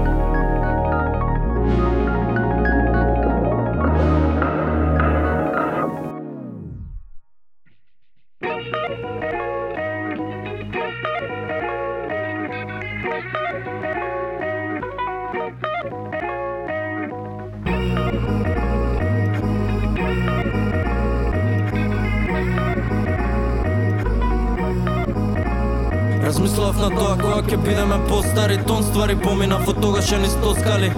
[27.45, 30.89] Ќе бидеме постари Тон ствари поминав од тогаш ја ни стоскали.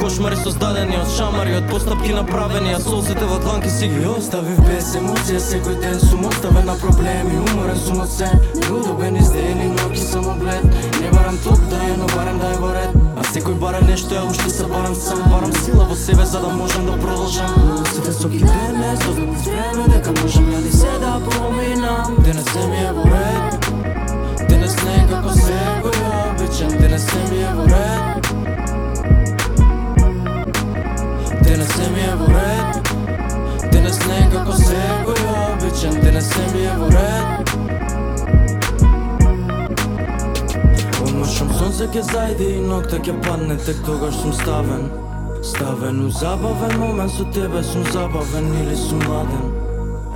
[0.00, 4.88] Кошмари создадени од шамари, од постапки направени, а солзите во дланки си ги оставив без
[4.98, 5.40] емоција.
[5.42, 8.30] Секој ден сум оставен на проблеми, уморен сум од се,
[8.62, 10.64] неудобен издени ноги само блед,
[11.00, 14.16] не барам топ да е, но барам да е во ред, а секој бара нешто,
[14.16, 17.54] ја уште се барам сам, барам сила во себе за да можам да продолжам.
[17.68, 22.66] Но сите со кипене, зовем време дека можам ја ни се да поминам, денес се
[22.66, 23.72] ми е во ред,
[24.48, 25.01] денес не е
[26.62, 28.34] обичен, денес се ми е во ред.
[31.42, 32.92] Денес се ми е во ред.
[33.72, 35.22] Денес не е како секој
[35.52, 37.50] обичен Денес се ми е во ред.
[41.02, 44.90] Умашам сонце ќе зајде и ногта ќе падне Тек тогаш сум ставен.
[45.42, 49.50] Ставен у забавен момент со тебе сум забавен или сум младен.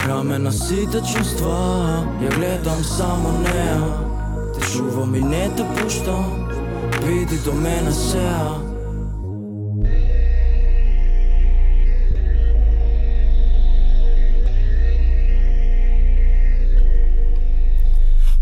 [0.07, 4.16] Раме на сите чувства Ја гледам само неа.
[4.61, 6.49] Те чувам и не те пуштам
[7.01, 8.67] Биди до мене сеа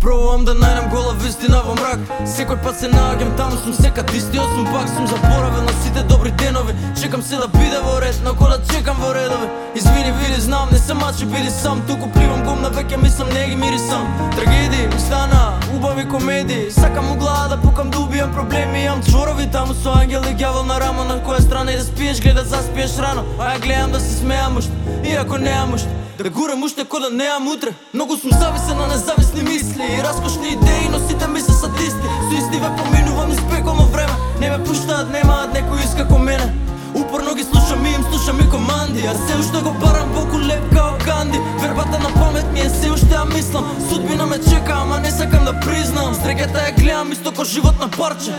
[0.04, 2.02] Пробувам да најдам гола вистина во мрак.
[2.28, 6.30] Секој пат се наоѓам таму сум секад истиот Сум пак сум заборавен на сите добри
[6.30, 6.74] денови.
[7.00, 9.48] Чекам се да биде во ред, на кола да чекам во редове?
[9.74, 11.80] Извини, види, знам, не се мачи, биди сам.
[11.88, 14.04] Туку пливам гумна, веќе мислам, не ги мирисам
[14.36, 15.43] Трагедии, ми стана,
[15.76, 18.84] убави комедии Сакам у глава да пукам, да убијам проблеми.
[18.84, 22.20] Имам чворови таму со ангел и гјавол на рамо На која страна и да спиеш,
[22.20, 23.24] гледа заспиеш рано.
[23.38, 24.72] А ја гледам да се смеам уште,
[25.04, 25.88] иако неам уште.
[26.18, 27.74] Да гурам уште кода неам утре.
[27.94, 32.34] Многу сум зависен на независни мисли И раскошни идеи, но сите ми се садисти Со
[32.38, 34.12] истиве поминувам и спекувам време.
[34.40, 36.63] Не ме пуштаат, немаат некој иска ко мене.
[36.94, 40.74] Упорно ги слушам и им слушам и команди А се уште го барам боку леп
[40.74, 41.38] као Ганди.
[41.60, 45.44] Вербата на памет ми е се уште ја мислам Судбина ме чека, ама не сакам
[45.44, 46.14] да признам.
[46.14, 48.34] Стреката ја гледам исто ко живот на парче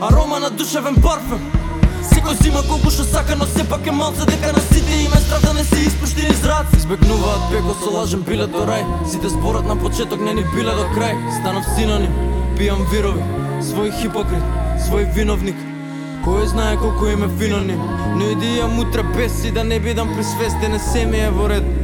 [0.00, 1.40] Арома на душевен парфем.
[2.06, 5.42] Секој зима колку што сака, но сепак е малце дека на сите им е страв
[5.42, 8.84] да не се испушти низ рад Избегнуваат пеко со лажен билет до рај.
[9.10, 11.16] Сите зборат на почеток не ни биле до крај.
[11.40, 12.12] Станав синоним,
[12.58, 13.24] пијам вирови.
[13.62, 14.44] Свој хипокрит,
[14.86, 15.65] свој виновник.
[16.26, 17.82] Кој знае колку име е финоним.
[18.18, 21.30] Но иди јам да утре без и да не бидам присвестен Не се ми е
[21.30, 21.75] во ред.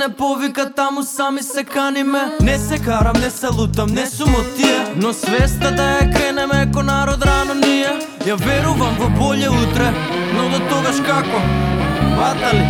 [0.00, 2.32] Не повика таму сами се каниме.
[2.40, 4.78] Не се карам, не се лутам, не сум од тие.
[4.96, 7.92] Но свеста да ја кренеме ко народ рано ние.
[8.24, 9.92] Ја верувам во боле утре,
[10.34, 11.40] но до тогаш како?
[12.16, 12.64] Батали,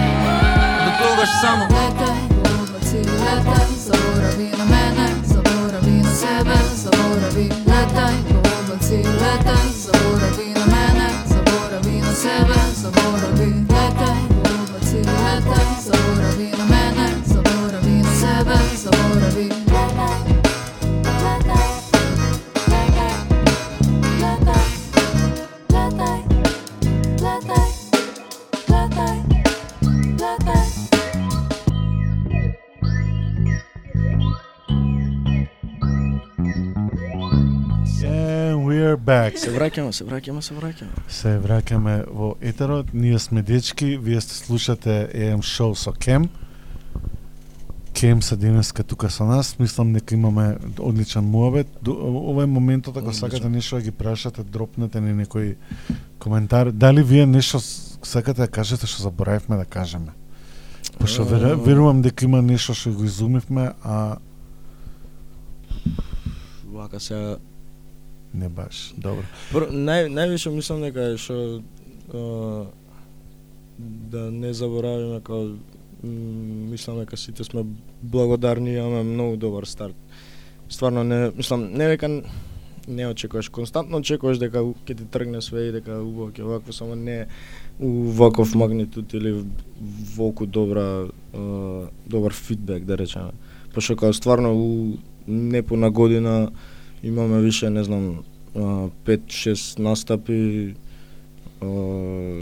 [0.85, 1.65] до тогаш само.
[1.71, 2.19] Летај,
[2.51, 7.47] облаци, летај, заборави на мене, заборави на себе, заборави.
[7.73, 9.70] Летај, облаци, летај.
[39.41, 41.03] Се враќаме, се враќаме, се враќаме.
[41.09, 42.91] Се враќаме во етерот.
[42.95, 46.29] Ние сме дечки, вие сте слушате EM Show со Кем.
[47.95, 49.59] Кем се денеска тука со нас.
[49.59, 51.67] Мислам дека имаме одличен муабет.
[51.83, 51.97] Ду-
[52.31, 55.57] Ова е моментот ако сакате нешто да ги прашате, дропнете ни некој
[56.19, 56.71] коментар.
[56.71, 57.61] Дали вие нешто
[58.03, 60.13] сакате да кажете што заборавивме да кажеме?
[60.99, 64.17] Пошто веру- верувам дека има нешто што го изумивме, а
[66.73, 67.37] вака сега
[68.35, 68.93] Не баш.
[68.97, 69.25] Добро.
[69.51, 71.61] Пр, нај највише мислам дека е што
[73.79, 75.57] да не заборавиме како
[76.03, 77.65] мислам дека сите сме
[78.03, 79.97] благодарни и имаме многу добар старт.
[80.69, 82.09] Стварно не мислам не дека
[82.89, 86.95] не очекуваш константно очекуваш дека ќе ти тргне све и дека убаво ќе вакво само
[86.95, 87.27] не
[87.81, 89.45] у ваков магнитуд или
[90.17, 93.33] волку добра а, добар фидбек да речеме.
[93.75, 96.51] Пошто као стварно у непуна година
[97.03, 98.25] имаме више не знам
[98.55, 100.75] 5-6 настапи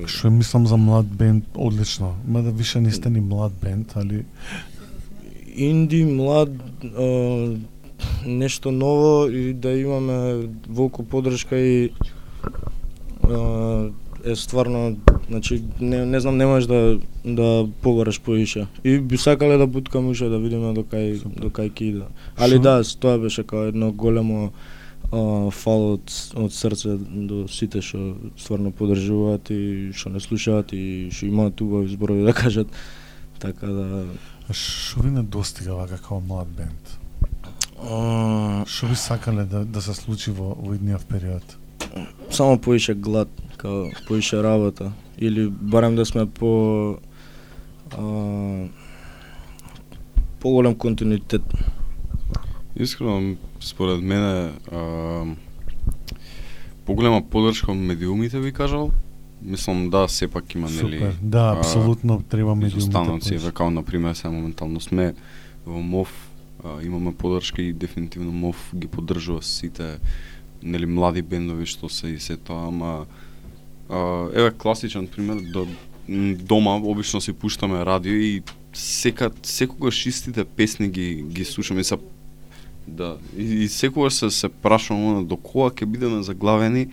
[0.07, 2.15] Што мислам за млад бенд, одлично.
[2.27, 4.25] Мада више не сте ни млад бенд, али
[5.57, 6.51] инди, млад,
[8.27, 11.91] нешто ново и да имаме волку подршка и
[14.25, 14.97] е стварно,
[15.29, 16.99] значи не, не знам, не можеш да
[17.35, 18.67] да побараш поише.
[18.85, 22.07] И би сакале да буткам уште да видиме до кај до кај ќе иде.
[22.37, 22.63] Али Шо?
[22.63, 24.51] да, тоа беше како едно големо
[25.13, 31.11] а, фал од, од срце до сите што стварно поддржуваат и што не слушаат и
[31.11, 32.69] што имаат убави зборови да кажат.
[33.39, 34.05] Така да
[34.51, 36.97] што ви недостига вака како млад бенд?
[37.79, 41.59] Што би сакале да, да се случи во, во идниот период?
[42.31, 46.99] само поише глад, као поише работа или барем да сме по
[50.41, 51.43] поголем континуитет.
[52.77, 55.25] Искрено, според мене, а,
[56.87, 58.91] поголема подршка од медиумите би кажал.
[59.43, 61.17] Мислам да сепак има нели Супер.
[61.23, 62.79] Да, а, апсолутно треба медиумите.
[62.79, 63.35] изостаноци, повеќе.
[63.35, 65.15] еве као на пример сега моментално сме
[65.67, 66.09] во МОВ,
[66.65, 69.99] а, имаме подршка и дефинитивно МОВ ги поддржува сите
[70.63, 73.07] нели млади бендови што се и се тоа, ама
[73.91, 75.67] а, еве класичен пример до
[76.09, 81.97] дома обично си пуштаме радио и сека секогаш истите песни ги ги слушаме се
[82.87, 86.89] да и, и секогаш се се прашувам до кога ќе бидеме заглавени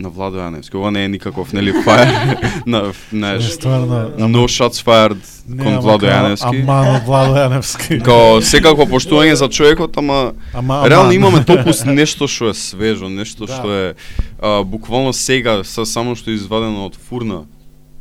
[0.00, 0.74] на Владо Јаневски.
[0.74, 2.08] Ова не е никаков нели фаер
[2.66, 5.20] на знаеш Не, стварно, no shots fired
[5.62, 6.62] кон ама Владо Јаневски.
[6.62, 8.00] Амано Владо Јаневски.
[8.06, 13.46] Као секако поштување за човекот, ама Ама, реално имаме толку нешто што е свежо, нешто
[13.46, 13.52] Да.
[13.52, 13.94] што е
[14.40, 17.44] а, буквално сега са само што е извадено од фурна.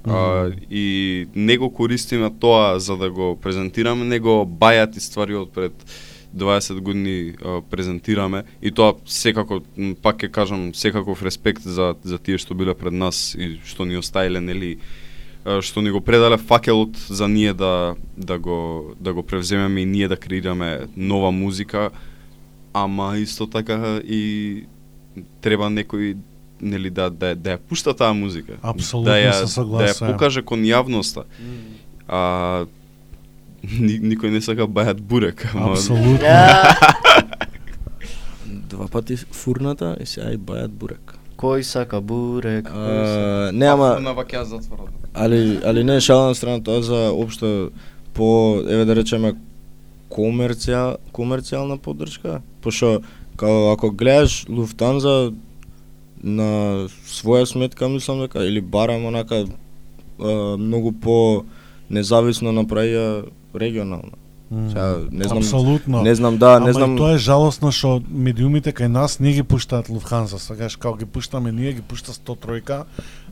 [0.07, 4.47] А, и не го користиме тоа за да го презентираме, него
[4.95, 5.73] и ствари од пред
[6.35, 8.43] 20 години а, презентираме.
[8.61, 9.61] И тоа секако
[10.01, 13.97] пак ќе кажам секаков респект за за тие што биле пред нас и што ни
[13.97, 14.77] оставиле нели?
[15.45, 19.85] А, што ни го предале факелот за ние да да го да го превземеме и
[19.85, 21.89] ние да креираме нова музика,
[22.73, 24.63] ама исто така и
[25.41, 26.15] треба некои
[26.61, 28.53] нели да да да ја пушта таа музика.
[28.61, 30.13] Апсолутно да ја, се да ја согласувам.
[30.13, 31.23] покаже кон јавноста.
[32.07, 32.65] А
[33.63, 36.19] ни, никој не сака бајат бурек, ама Апсолутно.
[38.69, 41.13] Два пати фурната и сега и бајат бурек.
[41.37, 42.65] Кој сака бурек?
[42.65, 44.13] кој сака- А, не ама на
[44.45, 44.89] затворат.
[45.13, 47.71] али али не шала на страна тоа за општо
[48.13, 49.33] по еве да речеме
[50.09, 53.01] комерција комерцијална поддршка, пошто
[53.37, 55.31] као ако гледаш Луфтанза
[56.23, 59.45] на своја сметка мислам дека или барам онака
[60.57, 61.43] многу по
[61.89, 63.25] независно направија
[63.55, 64.17] регионално.
[64.69, 66.01] Сега не знам Апсолутно.
[66.01, 69.31] не знам да, Ама не и знам тоа е жалосно што медиумите кај нас не
[69.33, 72.83] ги пуштаат Луфханза, сакаш како ги пуштаме ние ги пушта 103,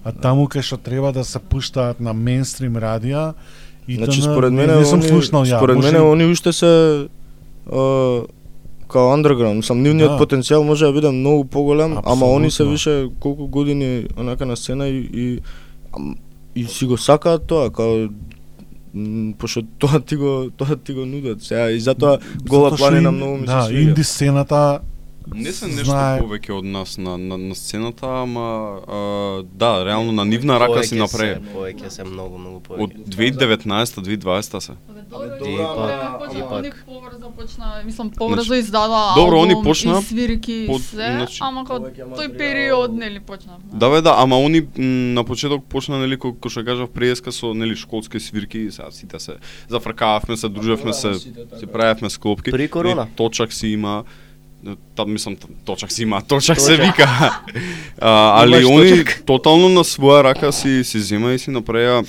[0.04, 3.34] а таму кај што треба да се пуштаат на мейнстрим радија
[3.88, 4.30] и Значи тн.
[4.30, 5.58] според не, мене не сум они, слушнал ја.
[5.58, 7.08] според може мене они уште се
[8.88, 10.18] као underground, мислам нивниот Да.
[10.18, 14.88] потенцијал може да биде многу поголем, ама они се више колку години онака на сцена
[14.88, 15.40] и и,
[16.56, 18.08] и си го сакаат тоа, као
[19.36, 21.42] пошто тоа ти го тоа ти го нудат.
[21.42, 23.82] Сега и затоа гола планина ин- многу ми Да, се свиѓа.
[23.82, 24.80] инди сцената
[25.36, 28.46] Не се нешто знае- повеќе од нас на, на, на сцената, ама
[28.88, 28.98] а,
[29.54, 31.34] да, реално на нивна рака си направи.
[31.36, 32.84] се, Повеќе се многу многу повеќе.
[32.84, 34.72] Од 2019-2020 се.
[34.72, 36.86] И пак, и Они пак.
[36.86, 41.40] побрзо почна, мислам побрзо издадоа Добро, албум они почна и свирки и под- се, значи-
[41.42, 43.58] ама као Повеќе тој период нели почна.
[43.64, 44.62] Да бе, да, ама они
[45.14, 48.92] на почеток почна нели ко, кој што кажав преска со нели школски свирки и сега
[48.92, 49.36] сите се
[49.70, 52.52] зафркававме се, дружевме се, си правевме склопки.
[52.52, 53.08] При корона.
[53.16, 54.04] Точак си има
[54.96, 57.08] та мислам точак си има, точак се вика.
[58.02, 59.24] а, али Имаш они точак?
[59.26, 62.06] тотално на своја рака си си зема и си направија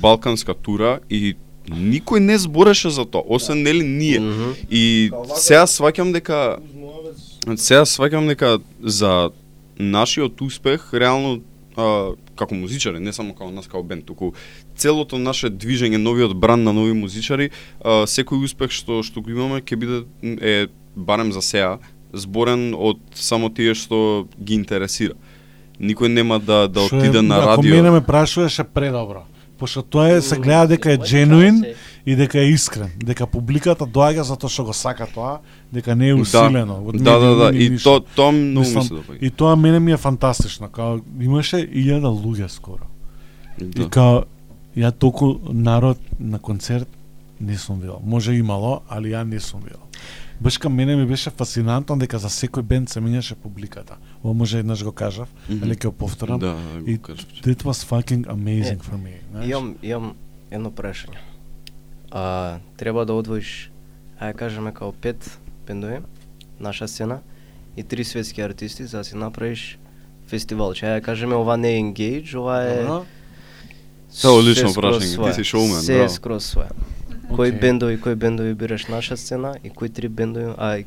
[0.00, 1.34] балканска тура и
[1.70, 4.20] никој не збореше за тоа, освен нели ние.
[4.20, 4.54] Мгм.
[4.70, 6.58] И сега сваќам дека
[7.56, 9.30] сега сваќам дека за
[9.78, 11.40] нашиот успех реално
[11.76, 14.32] а, како музичари, не само како нас како бенд, туку
[14.76, 17.50] целото наше движење, новиот бранд на нови музичари,
[17.80, 20.04] а, секој успех што што го имаме ќе биде
[20.40, 21.78] е барем за сега
[22.12, 25.14] зборен од само тие што ги интересира.
[25.78, 27.74] Никој нема да да Што е- отиде на Ако радио.
[27.74, 29.22] мене ме прашуваше предобро.
[29.58, 31.74] Пошто тоа е се гледа дека е genuine
[32.06, 35.38] и дека е искрен, дека публиката доаѓа затоа што го сака тоа,
[35.72, 36.82] дека не е усилено.
[36.86, 39.18] од Да, да, да, медиуми и то тоа многу ми Мислам, се допаѓа.
[39.18, 42.84] И тоа мене ми е фантастично, као имаше илјада луѓе скоро.
[43.58, 43.88] И Да.
[43.88, 44.24] као
[44.76, 46.88] ја толку народ на концерт
[47.40, 48.00] не сум видел.
[48.04, 49.80] Може имало, али ја не сум видел.
[50.40, 53.96] Баш кај мене ми беше фасинантно дека за секој бенд се менјаше публиката.
[54.24, 55.64] Ова може еднаш го кажав, Мгм.
[55.64, 56.38] али ќе го повторам.
[56.38, 56.56] Да,
[56.86, 57.26] И го кажав.
[57.42, 59.16] that was fucking amazing for me.
[59.48, 60.14] Имам, имам
[60.50, 61.16] едно прашање.
[62.10, 63.70] А, треба да одвоиш,
[64.20, 65.98] ајде кажеме као пет бендови,
[66.60, 67.20] наша сцена,
[67.76, 69.78] и три светски артисти, за да си направиш
[70.28, 70.74] фестивал.
[70.74, 72.84] Че ајде кажеме ова не е engage, ова е...
[74.22, 76.40] Тоа скроз прашање, ти си шоумен, Се е браво.
[77.34, 77.60] Кои Окей.
[77.60, 80.78] бендови, кои бендови бираш наша сцена и кои три бендови, а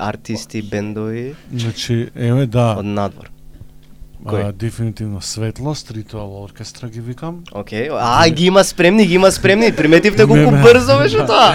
[0.00, 3.30] артисти, бендови Значи, еве да, од надвор.
[4.26, 4.48] Кој?
[4.48, 7.44] а, дефинитивно Светлост, Ритуал Оркестра ги викам.
[7.54, 9.72] Океј, а ги има спремни, ги има спремни.
[9.72, 11.54] Приметивте колку брзо беше тоа.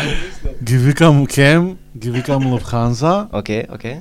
[0.64, 3.28] Ги викам Кем, ги викам Луфханза.
[3.32, 4.00] Океј, океј.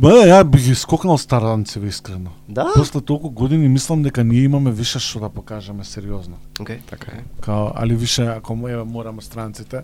[0.00, 2.30] Ба, да, ја би ги скокнал старанцеве искрено.
[2.48, 2.72] Да.
[2.74, 6.36] После толку години мислам дека ние имаме више што да покажеме сериозно.
[6.58, 6.78] Океј.
[6.86, 7.20] Така е.
[7.40, 9.82] Као, али више ако му еве мораме странците.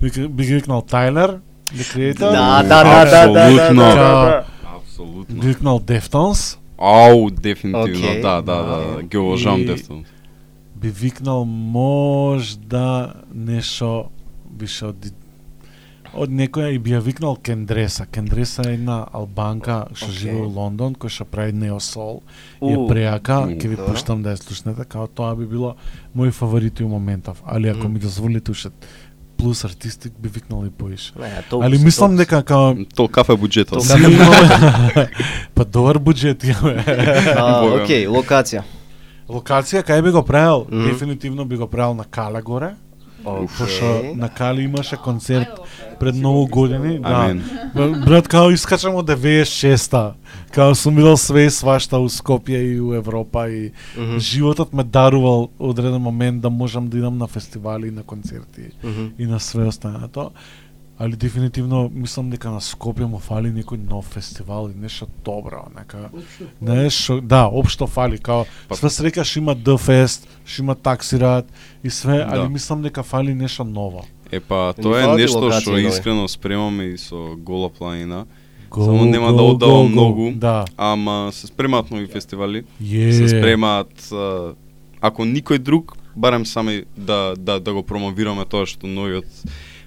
[0.00, 1.38] Вика- Би ги викнал Тайлер,
[1.68, 2.18] The Creator.
[2.20, 3.82] Да, да, да, да, да, да, Апсолутно.
[3.82, 4.44] да, да, да.
[4.76, 5.36] Апсолутно.
[5.36, 6.58] Би викнал Deftones.
[6.78, 8.20] Ау, дефинитивно, Океј.
[8.22, 10.06] да, да, да, ги уважавам И- Deftones.
[10.74, 14.04] Би викнал можда нешто
[14.52, 14.96] више од
[16.14, 18.06] од некоја и би ја викнал Кендреса.
[18.06, 20.18] Кендреса е една албанка што Океј.
[20.18, 22.22] живее во Лондон, која што прави неосол.
[22.62, 25.76] И е преака, ќе ви пуштам да ја слушнете, као тоа би било
[26.16, 27.42] мој фаворити у моментов.
[27.46, 27.92] Али ако Мм.
[27.94, 28.70] ми дозволите уште
[29.38, 31.12] плюс артистик би викнал и поише.
[31.50, 33.82] Толку Али мислам дека као Тол кафе буџетот.
[35.54, 36.84] Па добар буџет имаме.
[37.82, 38.62] Океј, локација.
[39.28, 40.66] Локација кај би го правил?
[40.70, 42.42] Дефинитивно би го правил на Кале
[43.24, 44.14] пошто Океј.
[44.14, 45.48] на Кале имаше концерт
[46.00, 46.98] пред многу години.
[46.98, 47.34] Да.
[48.06, 50.14] Брат, као искачам од 96-та.
[50.52, 54.84] Као сум видел све и свашта у Скопје и у Европа и Мгм, животот ме
[54.84, 59.12] дарувал одреден момент да можам да идам на фестивали и на концерти мгм.
[59.18, 60.30] и на све останато.
[61.02, 66.10] Али дефинитивно мислам дека на Скопје му фали некој нов фестивал и нешто добро, нека
[66.60, 71.46] нешто, да, општо фали, као Па- све срекаш има The Fest, што има Таксират
[71.82, 72.28] и све, Да.
[72.32, 74.04] али мислам дека фали нешто ново.
[74.30, 78.26] Епа, Ни тоа е нешто што искрено спремаме и со Гола планина,
[78.70, 79.88] Go, Само нема go, да go.
[79.88, 80.32] многу.
[80.32, 80.64] Да.
[80.76, 82.62] ама се спремаат нови фестивали.
[82.80, 83.12] Е.
[83.12, 84.54] Се спремаат а,
[85.00, 89.26] ако никој друг, барем сами да да да го промовираме тоа што новиот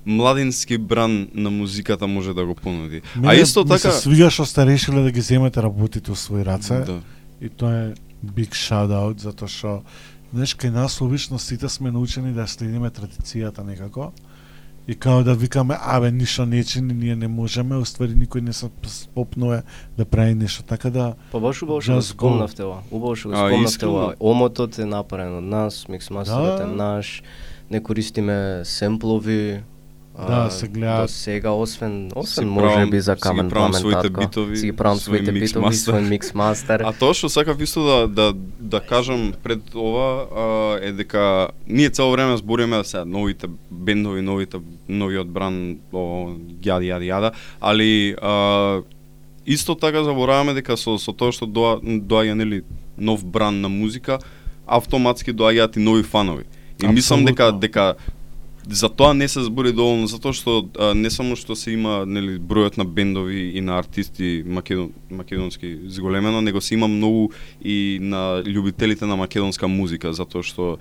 [0.05, 3.01] младински бран на музиката може да го понуди.
[3.15, 6.15] а Мене исто ми така се свига што сте решиле да ги земете работите у
[6.15, 6.79] своји раце.
[6.81, 7.01] да.
[7.41, 7.93] И тоа е
[8.25, 9.81] big shout out затоа што
[10.33, 14.11] знаеш кај нас обично сите сме научени да следиме традицијата некако.
[14.87, 18.69] И као да викаме, абе, ништо не чини, ние не можеме, уствари никој не се
[18.85, 19.61] спопнува
[19.97, 20.63] да прави нешто.
[20.63, 22.83] Така да, Па баш убаво што го спомнавте ова.
[22.91, 24.13] Убаво што го А, спомнавте ова.
[24.19, 26.63] Омотот е направен од нас, миксмастерот Да.
[26.63, 27.23] е наш.
[27.71, 29.63] Не користиме семплови.
[30.17, 31.01] Да, се гледаат.
[31.01, 34.19] До сега освен освен може правам- би за си ги камен правам пламен своите татко.
[34.19, 36.81] битови, си ги правам своите битови, свој миксмастер.
[36.81, 40.43] А тоа што сакав исто да да да кажам пред ова а,
[40.81, 44.57] е дека ние цело време збориме се новите бендови, новите
[44.89, 46.31] новиот бран, о,
[46.63, 47.31] јади јади јада,
[47.61, 48.81] али а,
[49.45, 52.63] исто така забораваме дека со со тоа што доа доаѓа нели
[52.97, 54.19] нов бран на музика,
[54.67, 56.43] автоматски доаѓаат и нови фанови.
[56.83, 57.95] И мислам дека дека
[58.69, 62.39] за тоа не се збори доволно затоа што а, не само што се има нели
[62.39, 67.29] бројот на бендови и на артисти македон, македонски зголемено, него се има многу
[67.63, 70.77] и на љубителите на македонска музика затоа што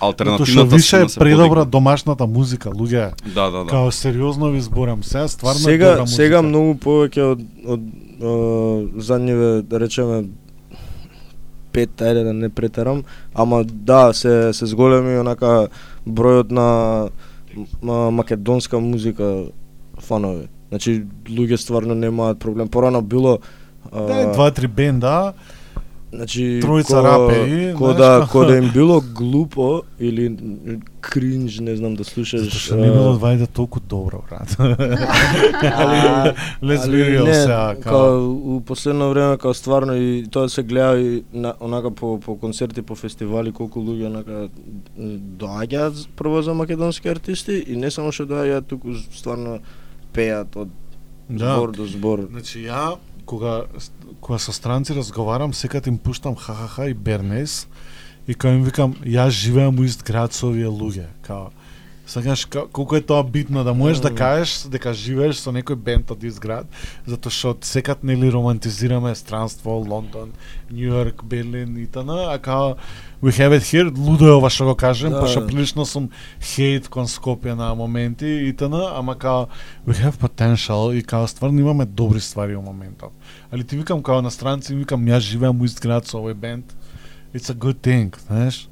[0.00, 1.64] алтернативната више е се предобра подигна.
[1.64, 3.12] домашната музика, луѓе.
[3.34, 3.70] Да, да, да.
[3.70, 6.16] Као сериозно ви зборам, сега стварно е сега добра музика.
[6.16, 7.80] сега многу повеќе од од
[8.20, 10.24] а, задниве да речеме
[11.72, 15.68] пет ајде да не претерам, ама да се се зголеми онака
[16.06, 17.10] бројот на
[18.10, 19.46] македонска музика
[19.98, 20.48] фанови.
[20.68, 22.68] Значи луѓе стварно немаат проблем.
[22.68, 23.40] Порано било
[23.92, 25.34] Да, два-три бенда,
[26.16, 30.36] Значи, Тројца ко- рапери, ко да ко да им било глупо или
[31.00, 32.40] кринж, не знам да слушаш.
[32.40, 34.48] затоа што не било вајде толку добро, брат.
[36.62, 41.22] Let's be real сега, као у последно време као стварно и тоа се гледа и
[41.32, 44.48] на, онака по по концерти, по фестивали колку луѓе онака
[45.38, 49.58] доаѓаат прво за македонски артисти и не само што доаѓаат туку стварно
[50.12, 50.68] пеат од
[51.28, 51.56] Да.
[51.56, 52.20] Збор до збор.
[52.30, 52.96] Значи ја
[53.26, 53.66] кога
[54.20, 57.66] кога со странци разговарам, секад им пуштам ха ха ха и бернес
[58.26, 61.50] и кога им викам јас живеам у ист град со овие луѓе, као
[62.06, 66.10] Сакаш ка- колку е тоа битно да можеш да кажеш дека живееш со некој бенд
[66.10, 66.66] од ист град,
[67.06, 70.30] затоа што секад нели романтизираме странство, Лондон,
[70.70, 72.10] Нью Йорк, Берлин и т.н.
[72.10, 72.76] А као
[73.22, 75.20] we have it here, лудо е ова што го кажем, Да.
[75.20, 76.10] пошто прилично сум
[76.40, 78.74] хейт кон Скопје на моменти и т.н.
[78.94, 79.46] Ама као
[79.88, 83.10] we have potential и као стварно имаме добри ствари во моментов.
[83.50, 86.64] Али ти викам као на странци, викам ја живеам у ист град со овој бенд.
[87.34, 88.68] It's a good thing, знаеш?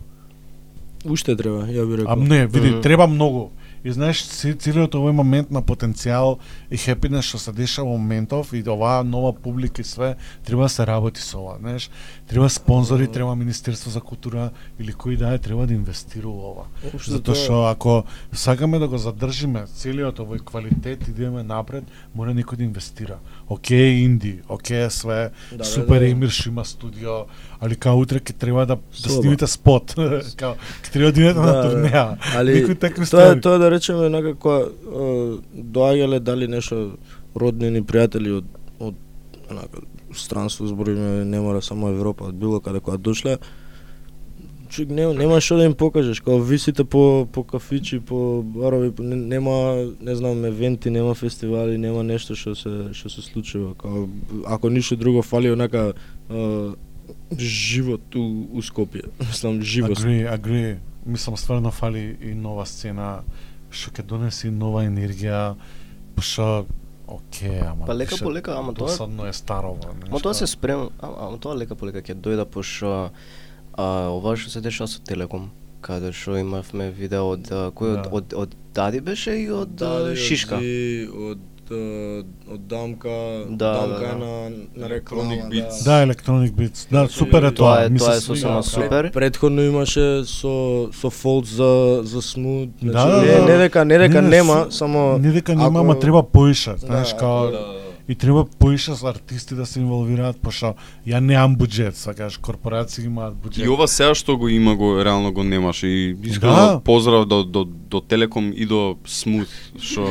[1.04, 2.12] Уште треба, ја би рекол.
[2.12, 3.50] А не, види, треба многу.
[3.84, 6.38] И знаеш, целиот овој момент на потенцијал
[6.72, 10.16] и хепинес што се дешава во моментов и оваа нова публика и све,
[10.46, 11.90] треба да се работи со ова, знаеш.
[12.26, 16.64] Треба спонзори, треба Министерство за култура или кој да е, треба да инвестира во ова.
[16.98, 21.84] Затоа тоа- што ако сакаме да го задржиме целиот овој квалитет и да идеме напред,
[22.14, 23.18] мора некој да инвестира.
[23.48, 26.08] Океј инди, океј све, Да, да, супер да.
[26.08, 27.26] Емир што има студио,
[27.60, 29.92] али као утре ќе треба да, да снимите спот.
[30.40, 31.68] као ќе треба да идете на Да, да.
[31.68, 32.06] турнеја.
[32.36, 33.40] Али такви тоа е ствари.
[33.40, 34.68] тоа да речеме некако е,
[35.60, 36.96] доаѓале дали нешто
[37.36, 38.44] роднини пријатели од
[38.80, 38.94] од
[39.50, 39.84] онака
[40.18, 43.38] странство збориме не мора само Европа, било каде кога дошле
[44.74, 49.02] Чук, нема, нема што да им покажеш, као висите по, по кафичи, по барови, по-
[49.02, 53.74] не- нема, не знам, евенти, нема фестивали, нема нешто што се што се случува.
[53.78, 54.08] Као,
[54.46, 55.92] ако ништо друго фали онака
[56.30, 56.72] е,
[57.38, 59.04] живот у, у Скопје.
[59.20, 60.00] Мислам, живост.
[60.00, 60.76] Агри, агри.
[61.06, 63.22] Мислам стварно фали и нова сцена
[63.70, 65.54] што ќе донеси нова енергија,
[66.18, 66.66] што
[67.14, 69.78] Оке, ама Па лека по лека, ама тоа- досадно е старово.
[70.10, 73.10] Ма тоа се спрем, ама, ама тоа лека по лека ќе дојде пошто
[73.74, 75.50] а, ова што се дешава со Телеком,
[75.80, 78.10] каде што имавме видео од кој од, Да.
[78.10, 79.78] од, од Дади беше и од
[80.16, 80.56] Шишка.
[80.56, 80.62] Од
[81.30, 81.38] од,
[81.70, 83.08] од дамка,
[83.48, 84.14] Да, дамка да, да.
[84.16, 85.84] на на реклама, Electronic Beats.
[85.84, 86.86] Да, Electronic Beats.
[86.92, 87.84] Да, супер е Тоа тоа.
[87.84, 89.10] е- тоа е сосема као- супер.
[89.12, 90.54] Предходно имаше со
[90.92, 91.72] со фолт за
[92.02, 93.44] за смут, Да, значи да, не да.
[93.46, 96.70] не дека не дека Не, не, нема, су- само Не дека нема, ама треба поише,
[96.72, 97.60] Да, знаеш, као да.
[98.08, 100.74] И треба поише за артисти да се инволвираат, пошто
[101.06, 103.64] ја немам буџет, сакаш, корпорации имаат буџет.
[103.64, 106.80] И ова сега што го има го реално го немаше и искрено Да.
[106.80, 109.48] поздрав до до до Телеком и до Смут
[109.80, 110.04] што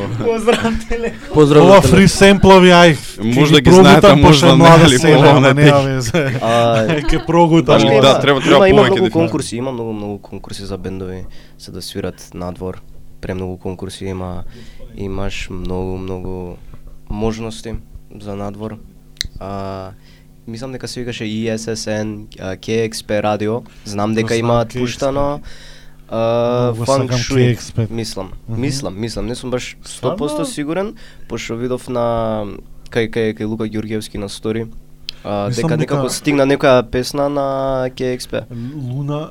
[1.34, 2.98] Поздрав Ова за фри семплови ај.
[3.20, 5.72] Може ќе да ги прогутам, знаете, пошто може е да не, селе, ова ама не
[5.74, 6.40] везе.
[6.41, 7.78] А, Ќе прогутам.
[7.80, 11.26] Да, има- треба- треба има, многу конкурси, има многу многу конкурси за бендови
[11.57, 12.82] се да свират надвор.
[13.22, 14.44] Премногу конкурси има
[14.98, 16.56] имаш многу многу
[17.14, 17.76] можности
[18.19, 18.77] за надвор.
[19.40, 19.91] А
[20.48, 23.61] мислам дека се викаше ESSN, а, KXP радио.
[23.85, 25.41] Знам дека имаат пуштано.
[26.10, 27.91] Shui, KXP.
[27.91, 30.45] мислам, мислам, мислам, не сум баш 100% Стварно?
[30.45, 30.95] сигурен,
[31.27, 32.45] пошто видов на
[32.91, 34.68] кај кај кај Лука Ѓурѓевски на стори.
[35.24, 38.44] А, Мислам дека дека- некако стигна некоја песна на KXP.
[38.76, 39.30] Луна,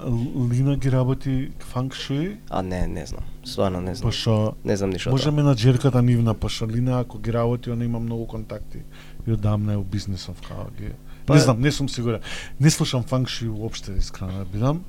[0.53, 3.21] Лина ги работи фанк шуи, А не, не знам.
[3.45, 4.11] Стварно не знам.
[4.11, 5.11] пошто Не знам ништо.
[5.11, 8.79] Може менаџерката нивна, пошто Лина ако ги работи, она има многу контакти.
[9.27, 10.93] И одамна е у бизнисов, као ги...
[11.27, 12.21] Па не знам, не сум сигурен.
[12.61, 14.85] Не слушам фанк шуи уопште, искрено да бидам.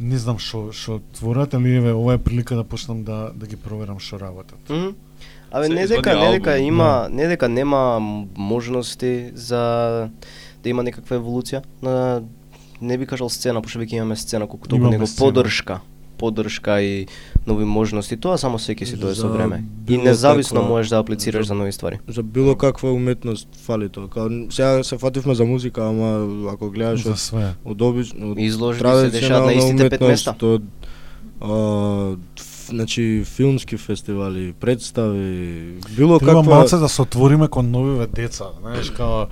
[0.00, 3.56] Не знам што што творат, али еве ова е прилика да почнам да да ги
[3.56, 4.58] проверам што работат.
[4.70, 4.94] Мгм.
[5.50, 7.98] Абе не дека не дека албум, има не дека нема
[8.38, 10.10] можности за
[10.62, 12.22] да има некаква еволуција на
[12.80, 15.26] не би кажал сцена, пошто веќе имаме сцена колку толку него сцена.
[15.26, 15.80] поддршка
[16.18, 17.06] поддршка и
[17.46, 19.64] нови можности, тоа само секи си дое со време.
[19.88, 21.98] И независно каква- можеш да аплицираш за- за нови ствари.
[22.08, 24.08] за било каква уметност фали тоа.
[24.08, 26.08] Као сега се фативме за музика, ама
[26.48, 27.54] ако гледаш За од све.
[27.64, 30.34] од обично од Изложби се дешаваат на истите пет места.
[30.42, 30.62] Од
[31.40, 32.16] а,
[32.68, 38.90] значи филмски фестивали, представи, било Треба каква малце да се отвориме кон новиве деца, знаеш,
[38.90, 39.26] као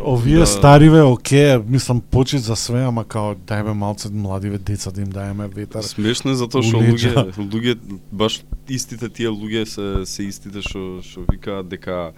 [0.00, 0.46] овие Да.
[0.46, 5.48] стариве, оке, мислам почит за све, ама као дајме малце младиве деца да им даеме
[5.48, 5.82] ветар.
[5.82, 7.76] Смешно е затоа што луѓе, луѓе
[8.12, 12.12] баш истите тие луѓе се се истите што што викаат дека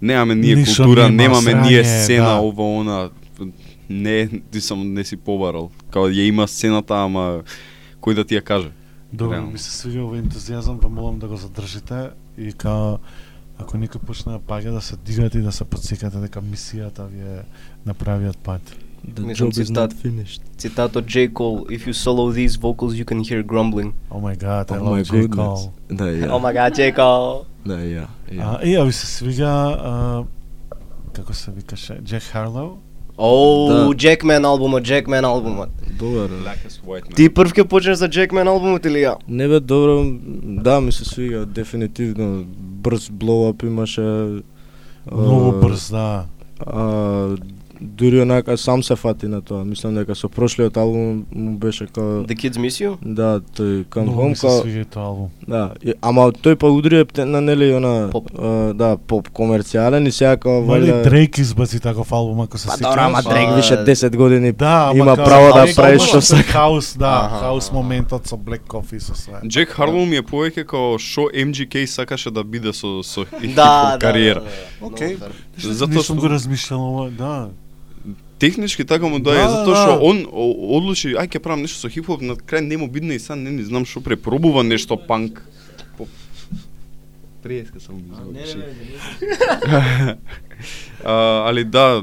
[0.00, 2.40] немаме ние Ништо култура, нема, немаме ние срање, сцена, да.
[2.40, 3.10] ова она.
[3.90, 5.70] Не, ти сам не си побарал.
[5.90, 7.42] Као ја има сцената, ама
[8.00, 8.70] кој да ти ја каже?
[9.12, 9.50] Добро, Реално.
[9.50, 12.98] ми се свига овој ентузијазам, ве молам да го задржите и као
[13.58, 17.20] ако некој почне да паѓа да се дигате и да се подсекате дека мисијата ви
[17.20, 17.42] е
[17.86, 18.62] на правиот пат.
[19.06, 19.94] The Мислам, job is цитат.
[19.94, 20.40] not finished.
[20.58, 21.32] Цитат од J.
[21.32, 23.92] Cole, if you solo these vocals you can hear grumbling.
[24.10, 25.28] Oh my god, I Oh love my J.
[25.28, 25.70] Cole.
[25.88, 26.28] Да, ја.
[26.30, 26.92] Oh my god, J.
[26.92, 27.44] Cole.
[27.64, 28.06] Да, ја.
[28.30, 28.42] ја.
[28.42, 30.24] А, и, а ви се свига, а,
[31.12, 32.78] како се викаше, Джек Харлоу?
[33.18, 33.88] Оу, Да.
[33.94, 35.68] Jackman албумот, Jackman албумот.
[35.98, 36.30] Добар.
[37.16, 39.16] Ти прв ќе почнеш за Jackman албумот или ја?
[39.28, 40.04] Не бе добро,
[40.62, 44.40] да ми се свига дефинитивно брз блоуап имаше
[45.12, 46.24] Многу брз, да.
[46.66, 47.36] А,
[47.80, 49.64] дури онака сам се фати на тоа.
[49.64, 52.96] Мислам дека со прошлиот албум му беше као The Kids Miss You?
[53.04, 55.28] Да, тој Come Home се као тој албум.
[55.48, 58.30] Да, и- ама тој па удри на нели она Поп.
[58.32, 62.68] а, да, поп комерцијален и сега као Вали валја Дрейк избаци таков албум ако се
[62.68, 62.80] Па сеќаваш.
[62.82, 66.20] добра, ама Па, Дрейк више 10 години Да, ама има као право да прави што
[66.20, 66.42] со сака.
[66.44, 69.34] Хаус, да, хаус моментот со Black Coffee со све.
[69.46, 73.24] Джек Харлоу ми е повеќе како што MGK сакаше да биде со со
[73.54, 74.40] Да, да, кариера.
[74.80, 75.08] да, да.
[75.08, 75.32] Фер.
[75.58, 77.48] Затоа што- го размишljал ова, да.
[78.38, 80.04] Технички така му Да, даje, да, затоа што да.
[80.04, 83.18] он о- одлучи, ај ќе правам нешто со хип-хоп, на крај не му бидне и
[83.18, 85.42] сам не ни знам што препробува нешто панк.
[85.98, 86.06] По...
[87.42, 88.42] Приеска сам не,
[91.04, 92.02] а, али да,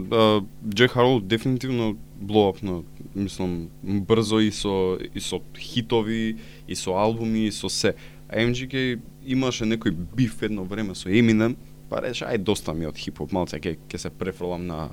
[0.67, 2.83] Джек Харлоу дефинитивно блоапно,
[3.15, 6.37] мислам, брзо и со и со хитови,
[6.67, 7.95] и со албуми, и со се.
[8.27, 11.55] А MGK имаше некој биф едно време со Eminem,
[11.89, 14.89] па рече, ај доста ми од хип-хоп, малце ќе ќе се префрлам на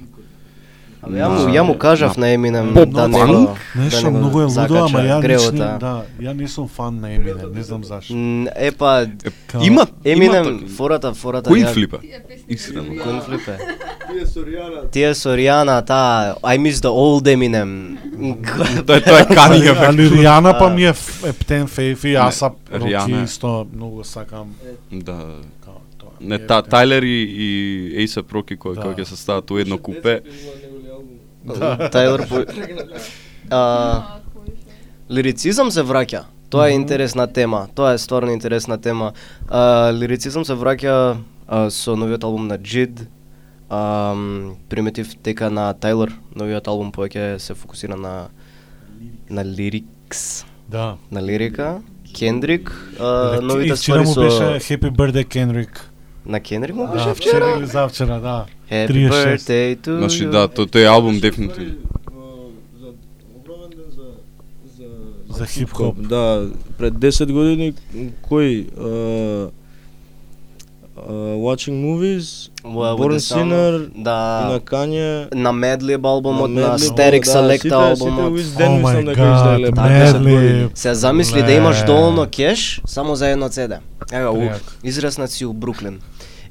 [1.02, 4.10] Абе, ја му, ја му кажав на Eminem Поп да не го Нешто да не
[4.10, 7.84] го многу е лудо, ама ја да, ја не сум фан на Eminem, не знам
[7.84, 8.14] зашто.
[8.14, 9.06] М, Е па
[9.62, 11.98] Има Eminem има фората фората Коин ја- флипа?
[12.48, 13.02] Искрено.
[13.02, 13.58] Коин флипе?
[14.90, 17.96] Тие со Ријана, таа I miss the old Eminem.
[18.86, 20.08] Тоа е тоа е Kanye Али.
[20.08, 20.92] Ријана па ми е
[21.32, 24.54] птен фейф и Асап Не, Роки Ријана е- исто многу сакам.
[24.92, 25.18] Да.
[26.20, 26.62] Не, та.
[26.62, 27.48] Тайлер и, и
[27.98, 28.80] A$AP Rocky кој Да.
[28.82, 30.20] кој ќе се стават у едно купе.
[31.46, 32.44] Тајлор по...
[33.50, 34.02] А,
[35.10, 36.22] лирицизам се враќа.
[36.50, 37.68] Тоа е интересна тема.
[37.74, 39.12] Тоа е стварно интересна тема.
[39.48, 41.16] А, лирицизам се враќа
[41.48, 42.58] а, со новиот албум на.
[43.70, 44.14] А,
[44.68, 48.28] приметив дека на Тајлор новиот албум повеќе се фокусира на
[49.30, 50.96] на лирикс, Да.
[51.10, 51.80] на лирика.
[52.18, 52.70] Кендрик,
[53.00, 55.78] а, новите ствари му со беше Happy Birthday Kendrick.
[56.26, 57.58] на Кендрик му Да, беше вчера вчера.
[57.58, 58.44] или завчера, да.
[58.72, 59.26] Happy 36.
[59.26, 61.74] birthday to Значи да, то, тој албум дефинитивно.
[65.28, 65.96] За хип-хоп.
[66.08, 67.74] Да, пред 10 години
[68.24, 69.50] кој а,
[70.96, 76.96] а, Watching Movies, Well, Born Summer, Sinner да, на Kanye на Madlib албумот, на, Madlib,
[76.96, 78.40] Static да, Selecta албумот.
[78.40, 80.64] Сите Oh my God, издаеле пред 10 години.
[80.64, 80.78] Madlib.
[80.78, 83.78] Се замисли да имаш доволно кеш само за едно CD.
[84.12, 86.00] Ева, израснат си у Бруклин.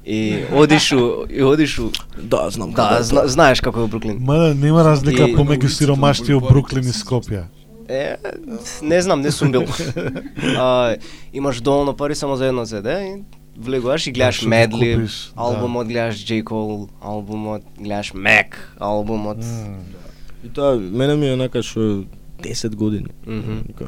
[0.06, 4.18] И одиш у, и одиш у, Да, знам да, зна, знаеш како е Бруклин.
[4.20, 7.44] Мада нема разлика И- помеѓу сиромашти од Бруклин и Скопје.
[7.88, 8.16] Е,
[8.82, 9.66] не знам, не сум бил.
[10.58, 10.96] а,
[11.34, 13.24] имаш доволно пари само за едно CD и
[13.58, 15.42] влегуваш и гледаш Медли, купиш, да.
[15.42, 16.44] албумот, гледаш J.
[16.44, 19.38] Cole, албумот, гледаш Mac, албумот.
[20.44, 22.04] И тоа мене ми е онака што
[22.42, 23.10] 10 години.
[23.28, 23.62] Мгм.
[23.68, 23.86] Вика,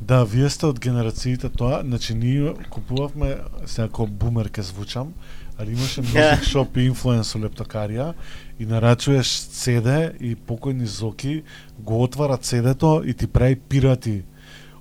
[0.00, 5.14] Да, вие сте од генерациите тоа, значи ние купувавме, сега како бумер ке звучам,
[5.58, 8.12] али имаше Music Shop и Influence у Лептокарија
[8.58, 11.42] и нарачуваш CD и покојни Зоки
[11.78, 14.22] го отвара CD-то и ти прави пирати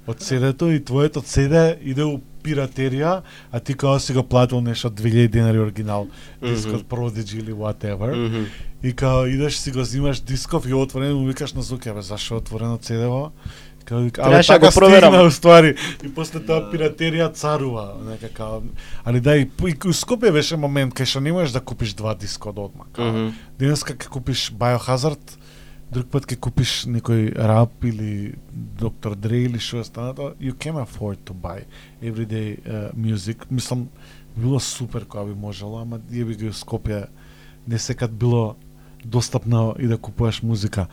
[0.07, 4.89] од CD-то и твоето CD иде у пиратерија, а ти као си го платил нешто
[4.89, 6.07] 2000 денари оригинал,
[6.41, 8.13] дискот Prodigy или whatever.
[8.13, 8.45] Мгм.
[8.83, 12.37] И као идеш си го взимаш дисков и отворен му викаш на Зуке, бе, зашо
[12.37, 13.31] отворено CD-во?
[13.91, 15.13] Вика, абе Требаше да така го проверам.
[15.13, 15.75] стигна уствари.
[16.03, 18.61] И после тоа пиратерија царува, нека као.
[19.05, 22.49] Али да и, и Скопје беше момент кај што не можеш да купиш два диска
[22.49, 22.85] од одма.
[22.93, 23.05] Као.
[23.11, 23.33] Мгм.
[23.59, 25.37] Денеска ќе купиш Biohazard,
[25.91, 28.33] друг пат ќе купиш некој рап или
[28.79, 29.15] Dr.
[29.15, 31.61] Dre или што е станато, you can afford to buy
[32.01, 33.45] everyday uh, music.
[33.51, 33.87] Мислам,
[34.35, 37.07] било супер кога би можело, ама јеби у Скопје
[37.67, 38.55] не секад било
[39.05, 40.87] достапно и да купуваш музика.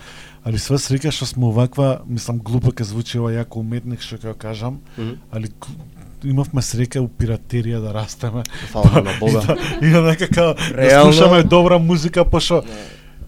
[0.45, 4.35] Али све среќа што сме оваква, мислам глупо ќе звучи ова јако уметник што ќе
[4.37, 5.17] кажам, Мгм.
[5.31, 5.77] али гл-
[6.25, 8.43] имавме среќа у пиратерија да растеме.
[8.69, 9.57] Фала на Бога.
[9.81, 11.13] И да нека као да Реално?
[11.13, 12.63] слушаме добра музика, пошто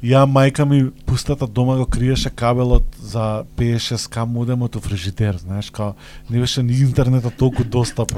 [0.05, 5.70] ја мајка ми пустата дома го криеше кабелот за 56 к модемот у фрижидер, знаеш,
[5.70, 5.93] као
[6.31, 8.16] не беше ни интернетот толку достапен.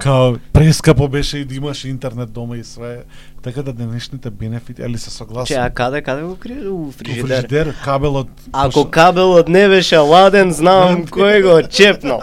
[0.00, 3.02] Као прескапо беше и да имаш интернет дома и све,
[3.42, 5.46] така да денешните бенефити, али се согласувам.
[5.46, 6.68] че, а каде, каде го крие?
[6.68, 7.26] У У фрижидер.
[7.26, 12.20] фрижидер кабелот Ако пошто- кабелот не беше ладен, знам кој го чепнал.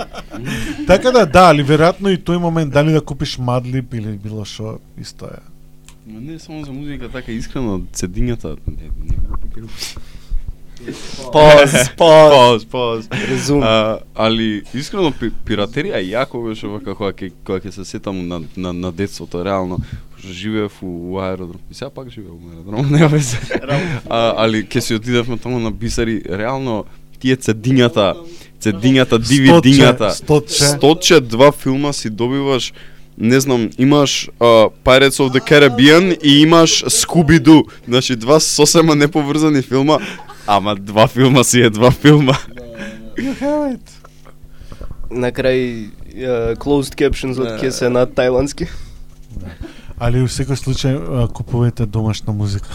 [0.87, 4.79] Така да, да, али веројатно и тој момент дали да купиш мадлип или било што,
[4.97, 5.52] исто е.
[6.07, 9.69] Ма не само за музика, така искрено цедињата не не го пикирам.
[11.31, 12.65] Поз, поз.
[12.65, 13.09] Поз, поз.
[13.63, 18.41] А, али искрено пи, пиратерија јако беше вака кога ќе кога ќе се сетам на
[18.57, 19.79] на на детството реално
[20.19, 21.61] живеев у, у аеродром.
[21.71, 23.37] И сега пак живеев у аеродром, нема везе.
[24.09, 26.85] а, али ќе си отидевме таму на Бисари, реално
[27.19, 28.13] тие цедињата,
[28.59, 30.09] цедињата, DVD-дињата.
[30.19, 30.63] Стотче.
[30.75, 32.73] Стотче два филма си добиваш
[33.17, 37.63] не знам, имаш uh, Pirates of the Caribbean и имаш Scooby-Doo.
[37.87, 39.99] Значи два сосема неповрзани филма,
[40.47, 42.33] ама два филма си е два филма.
[43.17, 43.87] You have it.
[45.11, 48.67] На крај uh, closed captions од ќе се на тајландски.
[50.01, 52.67] Али у секој случај а, купувате домашна музика.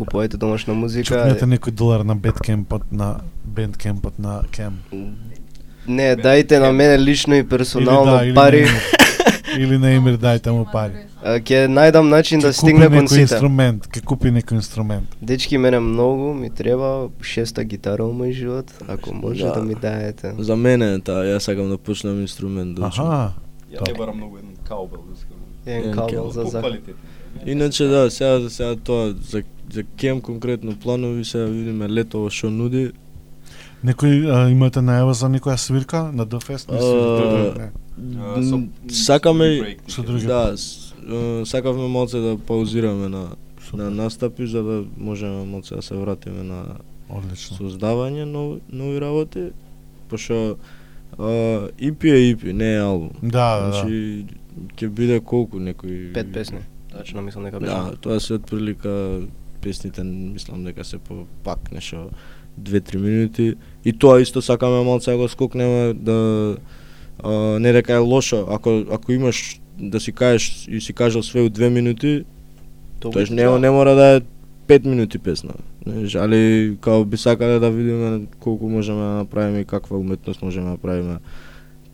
[0.00, 1.06] Купувајте домашна музика.
[1.06, 4.80] Чукнете некој долар на Bandcampот на Bandcampот на Cam.
[5.86, 8.64] Не, дајте на мене лично и персонално или да, пари.
[8.64, 9.03] Или
[9.58, 11.06] или на Емир дајте му пари.
[11.24, 13.22] Ќе најдам начин да стигне купи кон некој сите.
[13.22, 15.16] инструмент, ќе купи некој инструмент.
[15.22, 19.62] Дечки, мене многу ми треба шеста гитара во мој живот, ако може да, Да.
[19.62, 20.34] ми даете.
[20.38, 22.86] За мене е таа, јас сакам да почнем инструмент да.
[22.86, 23.32] Аха.
[23.72, 25.36] Ја не барам многу еден каубел, искам.
[25.66, 26.30] Еден кел.
[26.30, 26.62] за за.
[27.46, 32.92] Иначе да, сега сега тоа за за кем конкретно планови сега видиме летово што нуди.
[33.84, 36.70] Некој а, имате најава за некоја свирка на Дофест?
[36.72, 38.50] А, Не.
[38.52, 40.56] М, Сакаме Со други да,
[41.46, 43.28] сакавме малце да паузираме на
[43.74, 46.64] на настапи за да можеме малце да се вратиме на
[47.08, 47.56] Одлично.
[47.56, 49.50] создавање нови, нови работи,
[50.08, 50.56] пошто
[51.18, 51.22] а,
[51.78, 53.10] EP е EP, не е албум.
[53.22, 53.72] Да, да, да.
[53.72, 54.26] Значи
[54.76, 56.58] ќе биде колку некои Пет песни.
[56.92, 57.72] Тачно мислам дека беше.
[57.72, 59.20] Да, тоа се отприлика
[59.60, 62.10] песните мислам дека се по пак нешто
[62.60, 63.54] 2-3 минути
[63.84, 66.56] и тоа исто сакаме малце да го скокнеме да
[67.22, 67.30] а,
[67.60, 71.50] не дека е лошо, ако ако имаш да си кажеш и си кажал све у
[71.50, 72.24] 2 минути,
[73.00, 74.20] тоа не, не мора да е
[74.68, 75.54] 5 минути песна.
[75.86, 80.64] Знаеш, али као би сакале да видиме колку можеме да направиме и каква уметност можеме
[80.64, 81.16] да направиме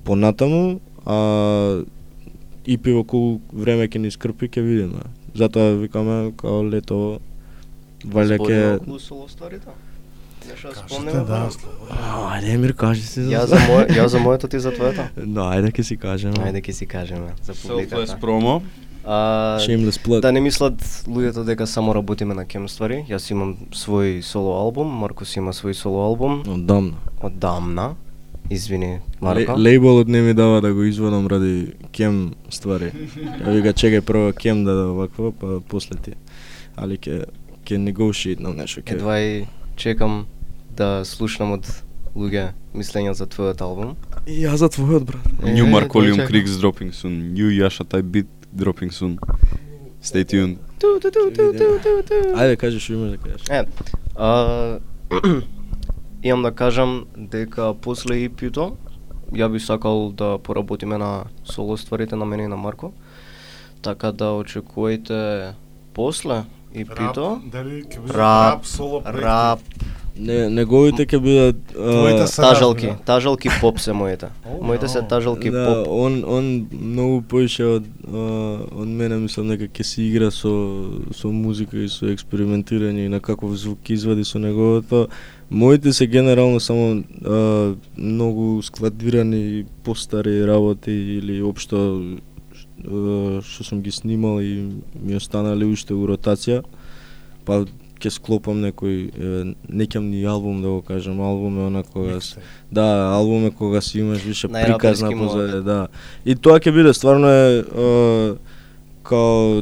[0.05, 1.17] понатаму, а
[2.69, 5.03] EP во колку време ќе ни скрпи ќе видиме.
[5.35, 7.19] Затоа викаме као лето
[8.05, 8.79] Збориме ќе.
[10.43, 11.25] Нешто да Кажете, спомнеме.
[11.25, 11.49] да,
[12.31, 15.03] Ајде Емир кажи се Ја за мој, ја за моето ти за твоето.
[15.17, 16.37] Да, ајде ќе си кажеме.
[16.37, 18.19] Ајде ќе си кажеме за Selfless публиката.
[18.21, 18.62] промо.
[19.05, 20.21] А, Shameless plug.
[20.21, 20.75] Да не мислат
[21.07, 23.05] луѓето дека само работиме на кем ствари.
[23.09, 26.97] Јас имам свој соло албум, Маркус има свој соло албум Одамна.
[27.23, 27.95] одамна.
[28.51, 29.55] Извини, Ле, Марко.
[29.57, 32.93] лейболот не ми дава да го извадам ради кем ствари.
[33.17, 36.12] Ја вика чекај прво кем да да вакво, па после ти.
[36.77, 37.25] Али ќе
[37.65, 38.93] ќе negotiate нешто ќе.
[38.93, 39.47] Едва и
[39.81, 40.27] чекам
[40.77, 41.65] да слушнам од
[42.12, 43.94] луѓе мислења за твојот албум.
[44.27, 45.24] И јас за твојот брат.
[45.40, 46.28] New Marcolium чекам.
[46.28, 47.32] Creeks dropping soon.
[47.32, 49.16] New Yasha type beat dropping soon.
[50.02, 50.61] Stay tuned.
[52.36, 53.48] Ајде кажи што имаш да кажеш.
[53.48, 53.65] Е,
[54.16, 54.81] а,
[56.23, 58.77] имам да кажам дека после EP-то
[59.32, 62.93] ја би сакал да поработиме на соло стварите на мене и на Марко.
[63.82, 65.52] Така да очекувајте
[65.94, 66.44] после
[66.75, 69.61] EP-то Рап, дали ќе биде Рап, рап, соло рап,
[70.21, 72.97] Не, неговите ќе бидат а, тажалки, да?
[73.07, 74.29] тажалки поп се моите.
[74.61, 75.89] Моите се тажалки да, поп.
[75.89, 80.53] он он многу поише од од мене мислам дека ќе се игра со
[81.17, 85.09] со музика и со експериментирање и на каков звук извади со неговото.
[85.51, 92.03] Моите се генерално само а, многу складирани постари работи или општо
[92.85, 96.62] што сум ги снимал и ми останале уште у ротација.
[97.44, 97.65] Па
[98.01, 102.36] ќе склопам некој е, неќам ни албум да го кажам, албум е она кога с-
[102.73, 105.61] Да, албум е кога си имаш више приказна позади, е.
[105.61, 105.89] да.
[106.24, 108.36] И тоа ќе биде стварно е а,
[109.02, 109.61] као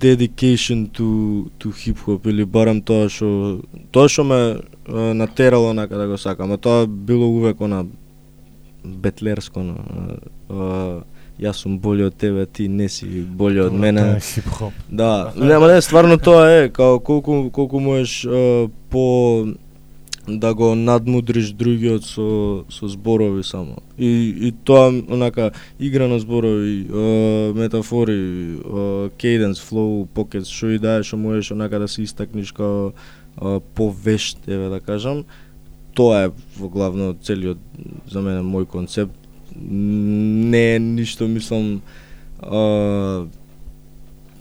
[0.00, 3.60] dedication to to hip hop или барем тоа што
[3.92, 4.38] тоа што ме
[4.86, 7.84] а, натерало онака да го сакам, а тоа било увек она
[8.84, 10.16] бетлерско, она, а,
[10.48, 11.02] а,
[11.40, 14.00] јас сум бољи од тебе, ти не си бољи од Тоа мене.
[14.16, 14.72] е хип-хоп.
[14.90, 19.46] Да, нема не, стварно тоа е, као колку колку можеш а, по
[20.28, 23.78] да го надмудриш другиот со со зборови само.
[23.98, 30.78] И и тоа онака игра на зборови, а, метафори, а, cadence, flow, pockets, што и
[30.78, 32.92] да е што можеш онака да се истакниш као
[33.74, 35.24] повешт, еве да кажам.
[35.94, 37.58] Тоа е во главно целиот
[38.10, 39.16] за мене мој концепт.
[39.56, 41.80] Не е ништо мислам
[42.42, 43.26] а,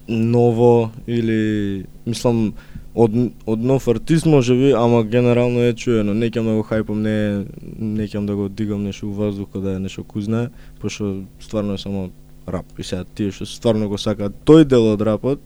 [0.07, 2.53] ново или мислам
[2.95, 3.11] од
[3.45, 6.13] од нов артист може би, ама генерално е чуено.
[6.13, 7.45] Не ќе да го хајпам, не
[7.79, 10.49] не ќе да го дигам нешто у воздухот да е нешто кузне,
[10.81, 12.09] пошто стварно е само
[12.47, 12.65] рап.
[12.77, 15.39] И сега тие што стварно го сакаат тој дел од рапот,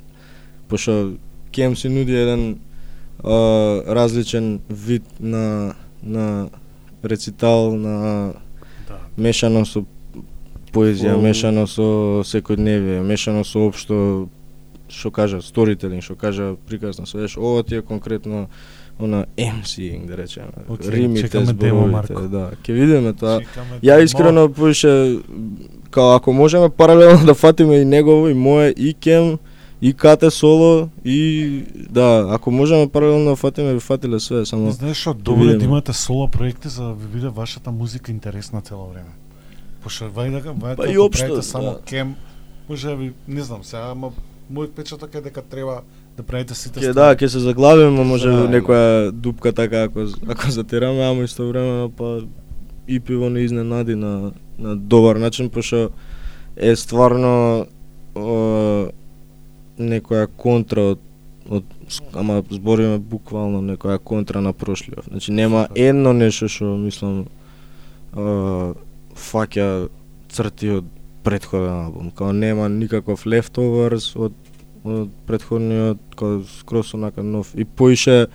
[0.68, 1.18] пошто
[1.54, 2.60] Кем си нуди еден
[3.24, 3.30] а,
[3.88, 6.50] различен вид на на
[7.06, 8.34] рецитал на
[9.18, 9.86] мешано со
[10.74, 14.30] поезија, мешано со секојдневие, мешано со општо
[14.94, 18.50] што кажа сторителинг, што кажа приказна со еш, ова ти е конкретно
[19.00, 20.52] она MCing да речеме.
[20.70, 22.52] Океј, римите, зборовите, да.
[22.62, 23.40] Ќе видиме тоа.
[23.82, 25.20] Ја искрено поише
[25.90, 29.40] као ако можеме паралелно да фатиме и негово и мое и кем
[29.84, 35.02] и кате соло и да, ако можеме паралелно да фатиме би фатиле све, само Знаеш
[35.02, 38.62] што, ќе добро е да имате соло проекти за да ви биде вашата музика интересна
[38.64, 39.12] цело време.
[39.84, 41.82] Пошто вајде вајде Па и ако општо, само да.
[41.84, 42.16] кем,
[42.70, 44.14] може да ви не знам сега, ама
[44.48, 45.82] мојот печаток е дека треба
[46.16, 50.48] да правите сите Ке да, ќе се заглавиме, може Да, некоја дупка така ако ако
[50.48, 52.24] затераме, ама истовремено па
[52.88, 55.90] и пиво не изненади на на добар начин, пошто
[56.56, 57.68] е стварно
[59.78, 61.00] некоја контра од
[61.50, 61.64] од
[62.16, 65.06] ама збориме буквално некоја контра на прошлиот.
[65.10, 67.26] Значи нема едно нешто што мислам
[68.14, 68.74] о,
[69.16, 69.90] фаќа
[70.32, 70.86] црти од
[71.24, 72.12] претходен албум.
[72.16, 74.34] Као нема никаков leftovers од
[74.84, 78.28] од претходниот као скрос онака нов и поише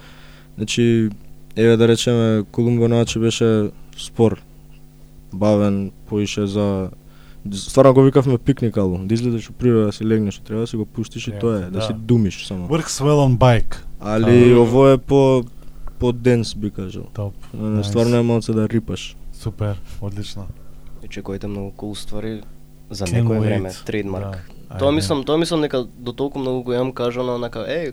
[0.56, 1.10] значи
[1.56, 4.40] еве да речеме Колумбо Начи беше спор
[5.32, 6.90] бавен поише за
[7.52, 10.76] стварно го викавме пикник албум да излезеш у природа да си легнеш треба да си
[10.76, 11.82] го пуштиш и тоа е да, да.
[11.82, 13.76] си думиш само Works well on bike.
[14.00, 14.60] али А.
[14.60, 15.44] ово е по
[15.98, 17.34] по денс би кажал Топ.
[17.56, 17.82] Nice.
[17.82, 20.46] стварно е малце да рипаш Супер, одлично.
[21.02, 22.42] И чекојте многу cool ствари
[22.90, 23.46] за Can't некое wait.
[23.46, 24.50] време, трейдмарк.
[24.70, 24.78] Да.
[24.78, 27.92] Тоа мислам, тоа мислам дека до толку многу го имам кажано, онака, е,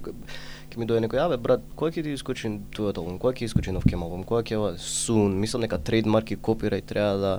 [0.72, 3.72] ќе ми дојде некој, абе брат, кога ќе ти искочи твојот албум, кога ќе искочи
[3.72, 7.34] нов кем албум, кога ќе ова soon, мислам дека трейдмарк и копирајт треба да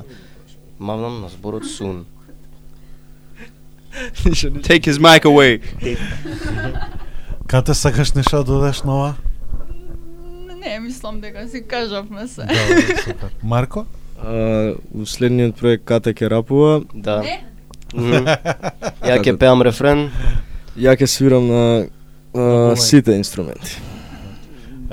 [0.79, 2.05] мавнам на зборот soon.
[4.63, 5.61] Take his mic away.
[7.47, 9.15] Кате сакаш нешто да додаш нова?
[10.57, 12.41] Не, мислам дека си кажавме се.
[12.47, 13.31] Добро, супер.
[13.43, 13.87] Марко?
[14.25, 17.23] а, у следниот проект Кате ќе рапува Да.
[19.07, 20.09] Ја ќе пеам рефрен,
[20.77, 23.79] ја ќе свирам на сите инструменти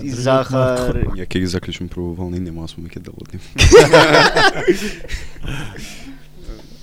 [0.04, 3.40] и Захар, Ја ќе ги заклучам прво волни, нема да сме ќе да водим.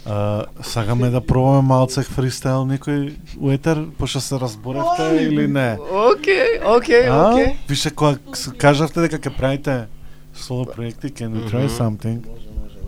[0.07, 5.77] А, сакаме да пробаме малце фристайл некој у етер, пошто се разборевте или не?
[5.77, 7.53] Океј, океј, океј.
[7.69, 8.17] Више кога
[8.59, 9.75] кажавте дека ќе правите
[10.35, 12.25] соло проекти, can we try something?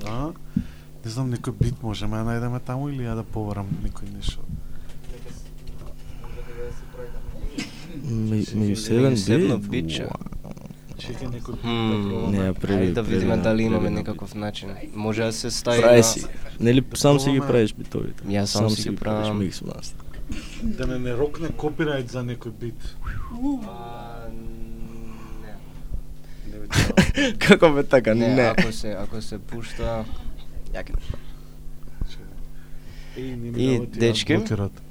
[0.09, 0.33] А?
[1.05, 4.41] Не знам, некој бит можеме да најдеме таму или ја да поварам некој нешто?
[8.13, 9.71] Ми- Меѓу Или седен седно бит?
[9.71, 10.07] биче.
[10.99, 11.69] Чекај некој да.
[12.31, 12.55] Не, ја.
[12.55, 14.69] Ајде да видиме дали имаме некаков начин.
[14.95, 16.03] Може да се стави Прави на...
[16.03, 16.25] си.
[16.61, 18.25] Нели сам си ги правиш битовите?
[18.25, 19.39] Ја сам си ги правиш правам.
[19.39, 19.99] микс мастер.
[20.63, 22.97] Да не не рокне копирајт за некој бит.
[27.39, 28.15] Како бе така?
[28.15, 28.43] не, Не.
[28.43, 30.05] ако се ако се пушта
[30.75, 30.85] ја
[33.57, 34.39] И, дечки?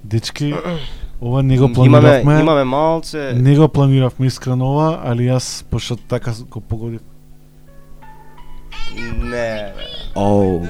[0.03, 0.53] Дечки,
[1.22, 2.39] ова не го имаме планиравме.
[2.41, 7.02] имаме малце Не го планиравме искрено ова, али јас пошто така го погодив.
[9.23, 9.73] не.
[10.15, 10.65] Оу.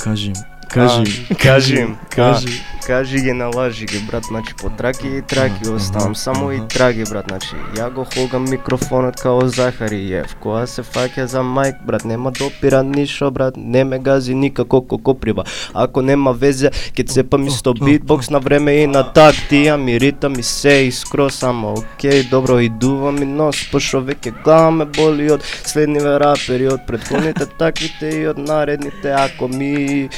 [0.00, 0.57] Кажи им.
[0.68, 1.26] Кажи.
[1.30, 1.96] А, кажи им.
[2.10, 2.62] Кажи.
[2.88, 7.24] Кажи ги налажи ги брат, значи по траки и траки оставам само и траги брат,
[7.28, 12.80] значи ја го хогам микрофонот као Захариев, кога се фаќа за мајк брат, нема допира
[12.82, 15.44] ништо брат, не ме гази никако коко прива.
[15.74, 20.38] Ако нема везе, ќе цепам исто битбокс на време и на такти, ја ми ритам
[20.38, 25.44] и се искро само окей, добро идува ми нос, пошо веќе глава ме боли од
[25.44, 30.08] следниве рапери, од претходните таквите и од наредните, ако ми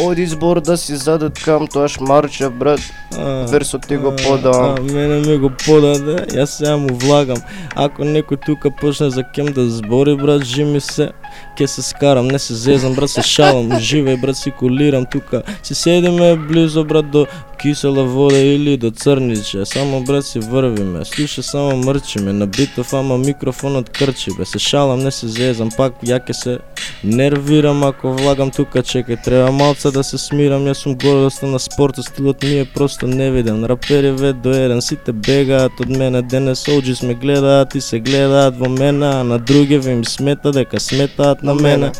[0.00, 2.80] Од избор да си задеткам тоаш марче брат
[3.18, 4.74] А, Версот ти го подавам.
[4.78, 7.38] а, Мене ми го подаде, јас сега му влагам.
[7.74, 11.12] Ако некој тука почне за кем да збори, брат, жими се,
[11.56, 15.42] ке се скарам, не се зезам, брат, се шалам, живеј, брат, си колирам тука.
[15.62, 17.26] Си седиме близо, брат, до
[17.62, 19.64] кисела вода или до црниче.
[19.64, 24.98] Само, брат, си врвиме, слуша само мрчиме, на битов, ама микрофонот крчи, бе, се шалам,
[24.98, 26.58] не се зезам, пак ја ке се
[27.04, 27.84] нервирам.
[27.84, 32.04] Ако влагам тука, чекај, треба малца да се смирам, јас сум гордоста да на спортот,
[32.04, 36.94] стилот ми е просто невиден, рапери ве до еден, сите бегаат од мене, денес оджи
[36.94, 41.42] сме гледаат и се гледаат во мене, а на другиве им смета дека смета сметаат
[41.42, 41.92] на мене.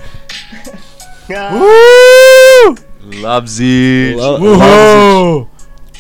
[3.23, 4.15] Лабзи.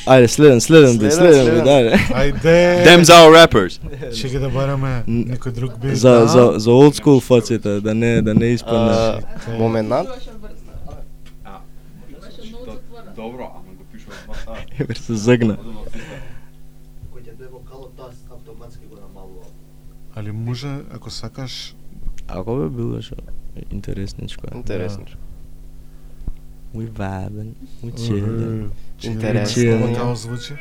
[0.06, 1.98] Ајде, следен, следен би, Следен, би, дајде.
[2.12, 2.56] Ајде!
[2.84, 3.78] Them's our rappers.
[4.12, 5.96] Чекај да бараме некој друг бит.
[5.96, 6.26] За да?
[6.28, 8.92] за за old school фаците, да не да не испадне.
[8.92, 9.20] А,
[9.59, 10.06] Моментнат
[13.16, 14.60] Добро, ама го пишува два сата.
[14.78, 15.56] Еве се загна.
[17.14, 19.48] кој ќе даде вокалот, тоа автоматски го намалува.
[20.16, 21.74] Али може, ако сакаш,
[22.35, 23.16] Ако бе било што
[23.70, 24.47] интересничко.
[24.52, 24.56] е.
[24.56, 25.05] интересно.
[26.74, 27.55] We vibing,
[27.85, 28.70] we chilling.
[29.02, 29.94] Интересно.
[29.94, 30.55] Како звучи?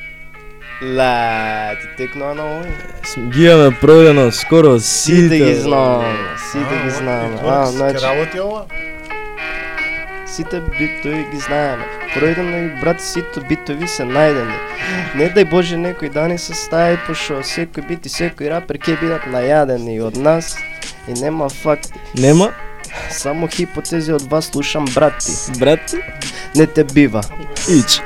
[0.81, 3.31] Ла, ти текнува на овој.
[3.33, 5.21] Ги имаме проведено скоро сите.
[5.21, 6.05] Сите ги знам,
[6.51, 7.37] сите ги знам.
[7.43, 8.65] А, значи, работи ова?
[10.33, 11.85] сите битови ги знаеме.
[12.13, 14.57] Пројдено и брат сите битови се најдени.
[15.17, 18.97] Не дај Боже некој да ни се стави, пошто секој бит и секој рапер ќе
[19.01, 20.55] бидат најадени од нас
[21.07, 21.93] и нема факти.
[22.15, 22.51] Нема?
[23.11, 25.31] Само хипотези од вас слушам, брати.
[25.59, 25.95] Брат,
[26.55, 27.21] Не те бива.
[27.69, 28.01] ич.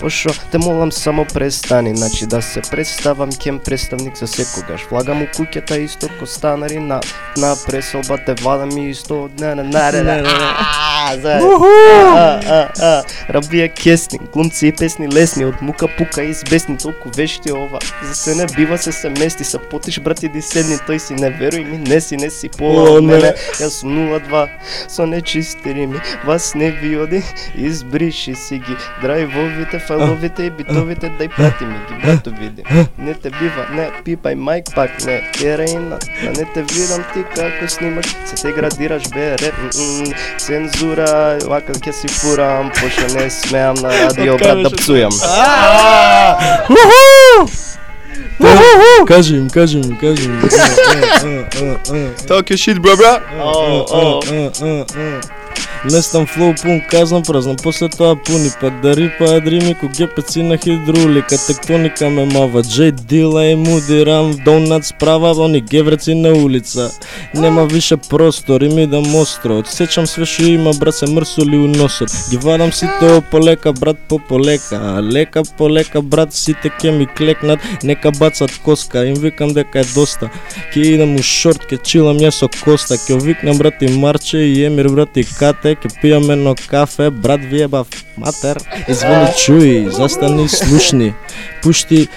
[0.00, 4.86] Пошо, те молам само престани, значи да се представам кем представник за секогаш.
[4.90, 7.00] Влагам у куќата исто ко станари на
[7.36, 13.02] на преселба те вадам и исто од не не не не не а а а
[13.32, 17.78] Рабија кесни, глумци и песни лесни од мука пука избесни толку вешти ова.
[18.02, 21.30] За се не бива се се мести са потиш брати ди седни тој си не
[21.30, 23.14] веруј ми не си не си пола од не.
[23.14, 23.32] мене.
[23.60, 24.46] Јас сум 02
[24.88, 26.00] со нечисти рими.
[26.24, 27.22] Вас не ви оди,
[27.54, 28.76] избриши си ги.
[29.02, 32.62] Драйвовите, файловите и битовите дај прати ми ги, брато види.
[32.98, 35.98] Не те бива, не пипај майк пак, не тераина.
[36.24, 40.12] Да не те видам ти како снимаш, се те градираш бе реп, м,
[40.90, 45.12] м, цензура, вака ќе си фурам, пошто не смеам на радио брат да пцујам.
[49.06, 50.40] Кажи им, кажи им, кажи им.
[52.26, 53.20] Talk your shit, bro, bro.
[53.40, 54.20] О, о,
[55.84, 60.58] Местам флоу пун казна празна, после тоа пуни пак да рипа дрими ко гепеци на
[60.58, 66.90] хидрулика, тектоника ме мава, Джей Дила и Муди Рам, Донат справа, они гевреци на улица.
[67.34, 71.66] Нема више простор и ми да мостро, отсечам све што има, брат се мрсоли у
[71.66, 72.12] носот.
[72.30, 78.10] Ги вадам сите полека, брат по полека, лека полека брат сите ке ми клекнат, нека
[78.10, 80.30] бацат коска, им викам дека е доста.
[80.74, 84.64] Ке идам у шорт, ке чилам ја со Коста, ке викнам брат и Марче и
[84.64, 87.86] Емир брат и Кате, ке пијам едно кафе, брат ви ебав
[88.16, 88.58] матер.
[88.88, 91.14] Извони чуи, застани слушни,
[91.62, 92.08] пушти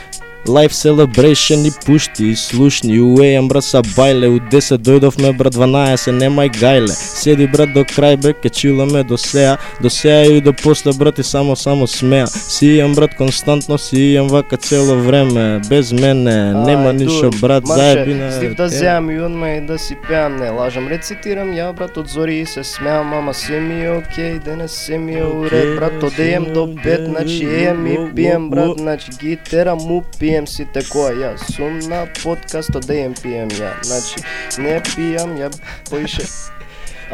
[0.47, 4.27] Life celebration и пушти и слушни Уејам брат са бајле.
[4.27, 6.93] У 10 дојдовме брат 12 Немај гајле.
[6.93, 9.57] Седи брат до крај бе Ке чиламе до сеа.
[9.81, 12.27] До сеа и до после брат и само само смеа.
[12.27, 18.31] Си ијам брат константно Си ијам вака цело време Без мене Нема ништо брат Заебина
[18.31, 18.69] Стив да е.
[18.69, 22.45] земам и одма и да си пеам, не лажам, рецитирам ја брат од зори и
[22.45, 26.75] се смеам, ама се ми е окей, денес се ми е уред, брат, одеjem до
[26.83, 31.77] пет, значи еем и пием, брат, значи ги терам му пием сите која ја сум
[31.89, 34.25] на подкаст, одеjem пием ја, значи
[34.57, 35.53] не пијам, ја
[35.89, 36.25] поише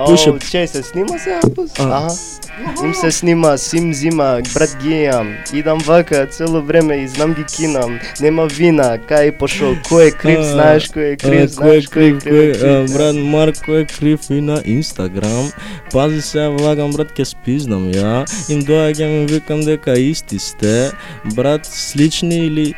[0.08, 1.72] Пуше- чеј се снима се апус?
[1.80, 2.08] Аха.
[2.84, 5.36] Им се снима, сим зима, брат ги јам.
[5.54, 8.00] Идам вака цело време и знам ги кинам.
[8.20, 12.20] Нема вина, кај пошо, кој е крив, знаеш кој е крив, кој знаеш кој е
[12.20, 15.52] крив, кој е брат Марко е крив и на Инстаграм.
[15.92, 18.24] Пази се, влагам брат ке спизнам ја.
[18.52, 20.92] Им доаѓам и викам дека исти сте.
[21.36, 22.74] Брат слични или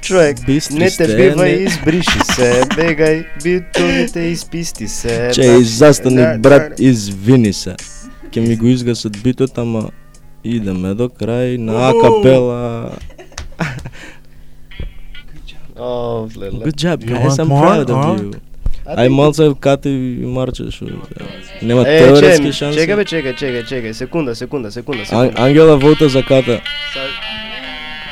[0.00, 5.30] Човек, бистри не те бива и избриши се, бегај, битовите изписти се.
[5.34, 5.64] Че брат.
[5.64, 6.84] застани Да, брат, да.
[6.84, 7.74] извини се.
[8.30, 9.90] Ке ми го изгасат битот, ама
[10.44, 12.90] идеме до крај на акапела.
[15.76, 18.34] Good job, guys, I'm proud of you.
[18.86, 20.84] Ај малце кати и марче шо.
[21.62, 22.78] Нема Е, теоретски чекај, шанси.
[22.78, 25.32] чекај бе, чекај, чекај, чекај, секунда, секунда, секунда, Ан-.
[25.36, 26.60] Ангела вота за ката.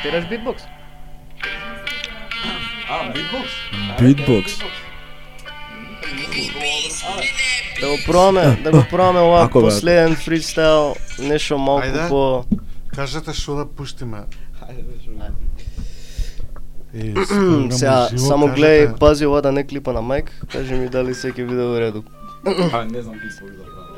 [0.03, 0.63] Тераш битбокс?
[3.99, 4.59] Битбокс.
[7.81, 9.51] Да го пробаме, да го пробаме ова бе.
[9.51, 12.45] последен фристайл, нешто малку по...
[12.95, 14.23] Кажете што да пуштиме.
[16.95, 17.13] Е,
[17.71, 21.33] Сега, живо, само гледај, пази ова да не клипа на майк, кажи ми дали се
[21.33, 22.03] ќе биде во реду.
[22.91, 23.19] не знам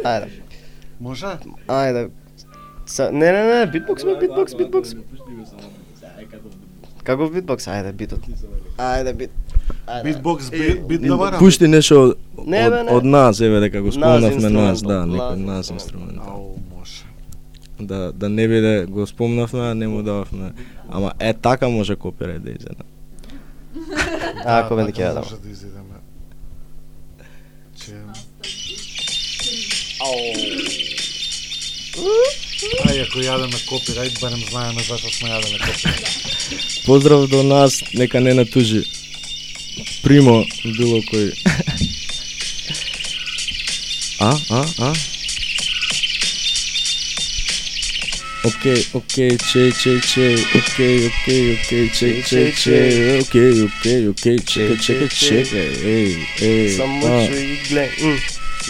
[0.04, 0.30] Ајде,
[1.00, 1.38] Може?
[1.68, 2.10] ајде.
[2.86, 4.96] Са, не, не, не, битбокс, бе, битбокс, битбокс.
[7.08, 7.70] Каков битбокс?
[7.72, 8.26] Ајде, битот.
[8.78, 9.32] Ајде, бит.
[9.88, 10.04] Ајде.
[10.04, 11.38] Битбокс, бит, бит добар.
[11.40, 12.92] Пушти нешто Не, од, бе, не.
[12.92, 16.34] од нас, еве дека го спомнавме нас, да, некој нас инструментал.
[16.34, 17.08] Ау, може.
[17.80, 20.52] Да, да не биде го спомнавме, не му дававме.
[20.90, 22.84] Ама е така може копирајт да изеде.
[24.44, 25.24] А, ако ме така ќе ја дам.
[25.24, 25.96] Може да изидеме.
[27.80, 27.96] Че...
[32.88, 36.86] Ај, ако јадеме копирајт, барем знаеме зашто сме јадеме копирајт.
[36.86, 38.84] Поздрав до нас, нека не натужи.
[40.04, 41.32] Примо, било кој.
[44.20, 44.94] а, а, а?
[48.48, 52.92] Океј, океј, чеј, чеј, чеј, океј, океј, океј, чеј, чеј, чеј,
[53.24, 56.12] океј, океј, океј, чекај, чекај, чекај, еј,
[56.48, 58.16] еј, Само чуј м,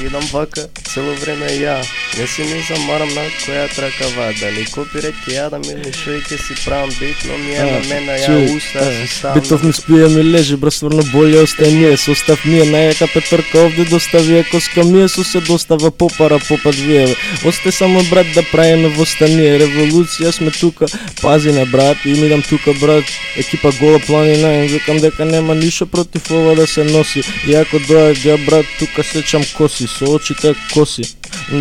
[0.02, 1.82] Идам вака, цело време ја.
[2.18, 6.38] Не си не замарам на која трака вада, ни копирет ќе јадам или шој ќе
[6.38, 9.34] си правам бит, но ми е на мене ја уста си сам.
[9.34, 13.64] Битов ми спија ми лежи, бра стварно болje остаje ние, состав ми е најака петорка
[13.66, 17.16] овде достави коска ми е со се достава попара попад вие.
[17.46, 20.86] Осте само брат да правиме во стание, револуција сме тука,
[21.22, 23.06] пази на брат, и ми дам тука брат,
[23.38, 27.24] екипа гола планина, им викам дека нема ништо против ова да се носи.
[27.48, 31.04] И ако доаѓа брат, тука сечам коси, со очите коси.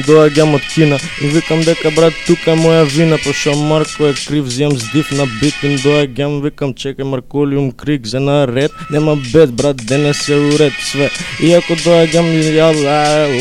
[0.06, 0.98] Доаѓам од Кина.
[1.22, 5.26] И викам дека брат тука е моја вина Пошто Марко е крив, зијам здив на
[5.40, 10.36] бит Им доаѓам, викам чекај Марколиум крик за на ред Нема бед брат, денес е
[10.36, 11.10] уред све
[11.40, 12.70] Иако доаѓам и ја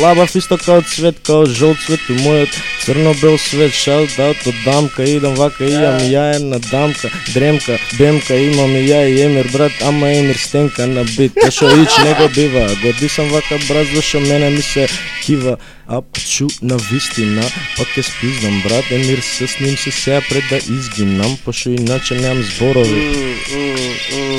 [0.01, 2.53] лабав исто као цвет, као жолт цвет У мојот
[2.85, 8.75] црно-бел свет, шаут аут од дамка Идам вака, имам ја една дамка Дремка, бемка, имам
[8.75, 11.33] и ја и Емир брат Ама Емир стенка на бит.
[11.41, 12.67] Пошо ич не го бива.
[12.83, 14.87] Годи сам вака брат, зашо мене ми се
[15.25, 15.57] кива
[15.87, 17.43] А пчу на вистина,
[17.77, 22.15] пак ќе спиздам брат Емир се с ним се сеја пред да изгинам Пошо иначе
[22.17, 23.03] немам зборови.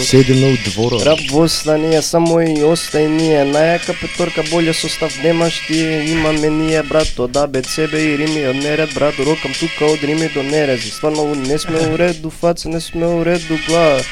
[0.02, 3.44] Седиме у дворови Рап во станија, само и остај ние.
[3.47, 5.78] Најака петорка, болje состав немаш ти
[6.16, 9.86] Имаме ние, брат, од А, Б, С, Б и Рими Од неред, брат, рокам тука
[9.86, 13.47] од Рими до нерези Стварно, не сме у ред до фаца, не сме у ред
[13.47, 14.02] до глава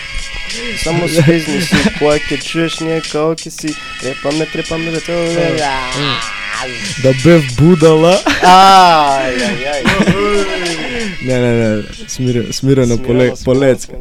[0.84, 3.74] Само свезни си, која ќе чуеш ние као ќе си.
[4.04, 6.43] Репаме, трепаме, да цело време
[7.02, 9.84] Да бев будала Ај, ај, ај
[11.26, 13.96] Не, не, не, смирено, смирено, поле, полецка.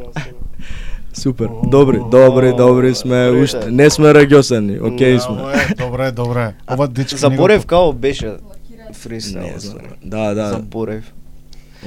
[1.12, 5.36] Супер, добри, добри, добри сме, уште не сме рагјосани, окей сме
[5.78, 6.54] Добре, добре.
[6.72, 8.34] Ова дечко Заборев као беше
[8.92, 9.42] фристайл.
[9.42, 11.12] Не знам, да, да, Заборев.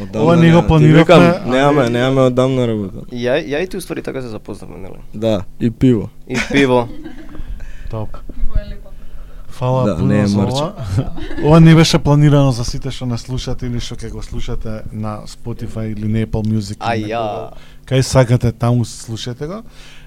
[0.02, 0.64] одамна Ова не го
[1.10, 5.00] а немаме, не- немаме одамна работа Ја, ја и ти уствари така се запознавме, нели?
[5.14, 6.88] Да, и пиво И пиво.
[7.90, 8.10] Топ.
[9.58, 10.64] Фала Да, пуно не е за мрче.
[11.44, 11.60] ова.
[11.60, 15.90] не беше планирано за сите што не слушате или што ќе го слушате на Spotify
[15.92, 16.78] или на Apple Music.
[16.80, 17.50] А или на ја.
[17.90, 19.64] Кај сакате таму слушате го.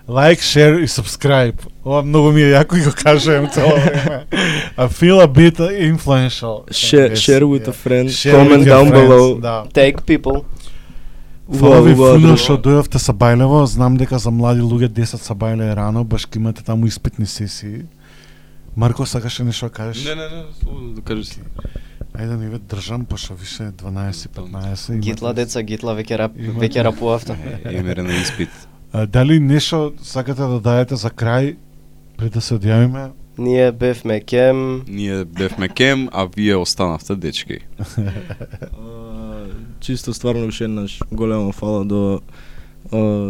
[0.09, 1.67] Like, share и subscribe.
[1.85, 4.27] Ова многу ми е јако и го кажувам цело време.
[4.77, 6.71] I feel a bit influential.
[6.71, 7.75] Share, share with yeah.
[7.75, 9.65] a friend, Share comment down friends, below Да.
[9.75, 10.45] Take people.
[11.59, 13.65] Фала ви фуно што дојавте са Бајлево.
[13.67, 17.83] Знам дека за млади луѓе 10 са Бајле е рано, баш имате таму испитни сесии.
[18.77, 20.05] Марко, сакаше нешто да кажеш?
[20.05, 21.39] Не, не, не, слободно да кажеш.
[22.15, 24.99] Ајде не ве држам, пошто више 12-15.
[25.01, 27.37] Гитла деца, гитла веќе рап, веќе рапувавте.
[27.65, 28.51] Емере на испит.
[28.93, 31.57] А, дали нешто сакате да дајете за крај
[32.17, 33.11] пред да се одјавиме?
[33.39, 37.59] Ние бевме кем, Ние бевме кем, а вие останавте дечки.
[37.99, 39.47] А,
[39.81, 42.21] Чисто стварно уште еднаш голема фала до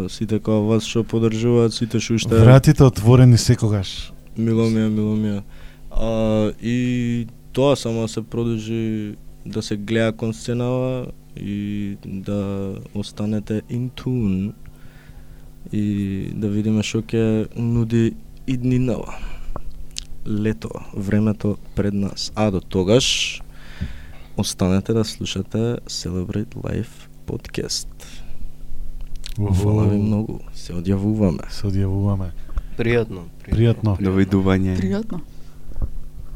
[0.09, 4.13] сите као вас што поддржуваат, сите што уште Вратите отворени секогаш.
[4.41, 5.43] Мило ми е, мило ми е.
[5.91, 9.15] А, и тоа само да се продолжи
[9.47, 11.07] да се гледа кон сценава
[11.37, 14.53] и да останете in tune
[15.73, 18.15] и да видиме што ќе нуди
[18.47, 19.15] иднинава.
[20.27, 22.33] Лето, времето пред нас.
[22.35, 23.41] А до тогаш
[24.37, 25.59] останете да слушате
[25.89, 27.89] Celebrate Life podcast.
[29.63, 30.41] Фала ви многу.
[30.55, 31.49] Се одјавуваме.
[31.49, 32.33] Се одјавуваме.
[32.81, 33.27] Пријатно.
[33.45, 33.97] Пријатно.
[34.01, 34.79] Довидување.
[34.81, 35.21] Пријатно.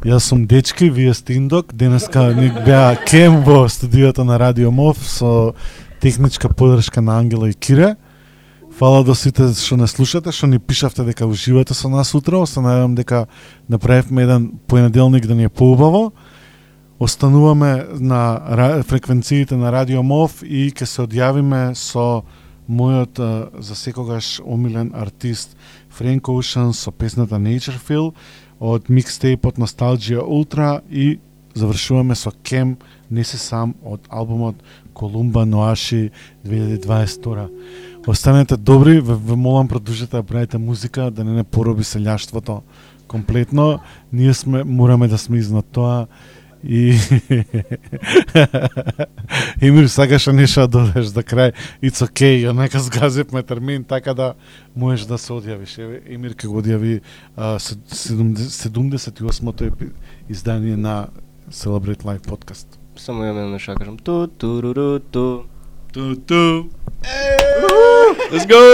[0.05, 1.73] Јас сум Дечки, вие сте Индок.
[1.73, 5.55] Денеска ни беа Кем во студиото на Радио МОВ со
[6.01, 7.97] техничка поддршка на Ангела и Кире.
[8.77, 12.45] Фала до сите што не слушате, што ни пишавте дека уживате со нас утро.
[12.47, 13.27] Се надевам дека
[13.69, 16.13] направивме еден понеделник да ни е поубаво.
[16.99, 22.25] Остануваме на фреквенциите на Радио МОВ и ќе се одјавиме со
[22.69, 23.21] мојот
[23.61, 25.57] за секогаш омилен артист
[25.99, 28.13] Frank Ocean со песната Nature Feel
[28.61, 31.19] од микстейпот Nostalgia Ultra и
[31.55, 32.77] завршуваме со Кем
[33.11, 34.57] Не се сам од албумот
[34.95, 36.11] Колумба Ноаши
[36.47, 37.49] 2022.
[38.07, 42.61] Останете добри, ве, ве молам продолжете да правите музика, да не не пороби селјаштвото
[43.07, 43.81] комплетно.
[44.13, 46.07] Ние сме мораме да сме изнад тоа
[46.67, 46.97] и
[49.63, 51.53] Емир сакаше нешто да додеш за крај.
[51.83, 54.35] It's okay, нека сгазивме термин така да
[54.77, 55.79] можеш да се одјавиш.
[55.79, 57.01] Еве Емир ќе го одјави
[57.37, 59.93] а, се- седумде- 78-то епи-
[60.29, 61.07] издание на
[61.51, 62.67] Celebrate Live podcast.
[62.97, 63.99] Само ја не шо кажам.
[63.99, 65.45] Ту туруру ту.
[65.93, 66.69] Ту ту.
[68.33, 68.65] Let's go.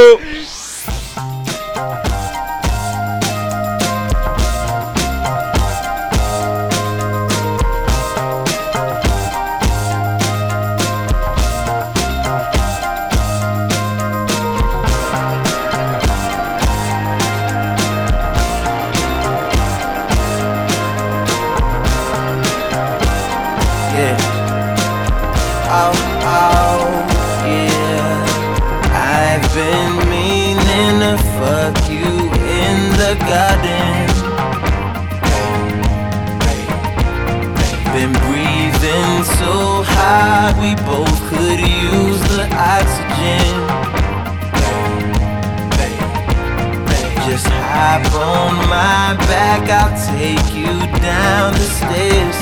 [47.91, 50.71] Hop on my back, I'll take you
[51.03, 52.39] down the stairs.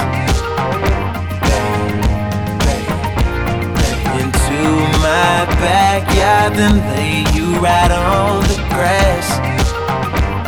[4.13, 4.61] Into
[5.01, 9.29] my backyard, then lay you right on the grass.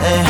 [0.05, 0.29] And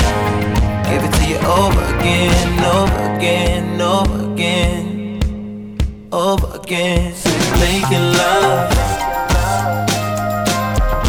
[0.86, 5.78] give it to you over again, over again, over again,
[6.12, 7.12] over again.
[7.58, 8.70] Making love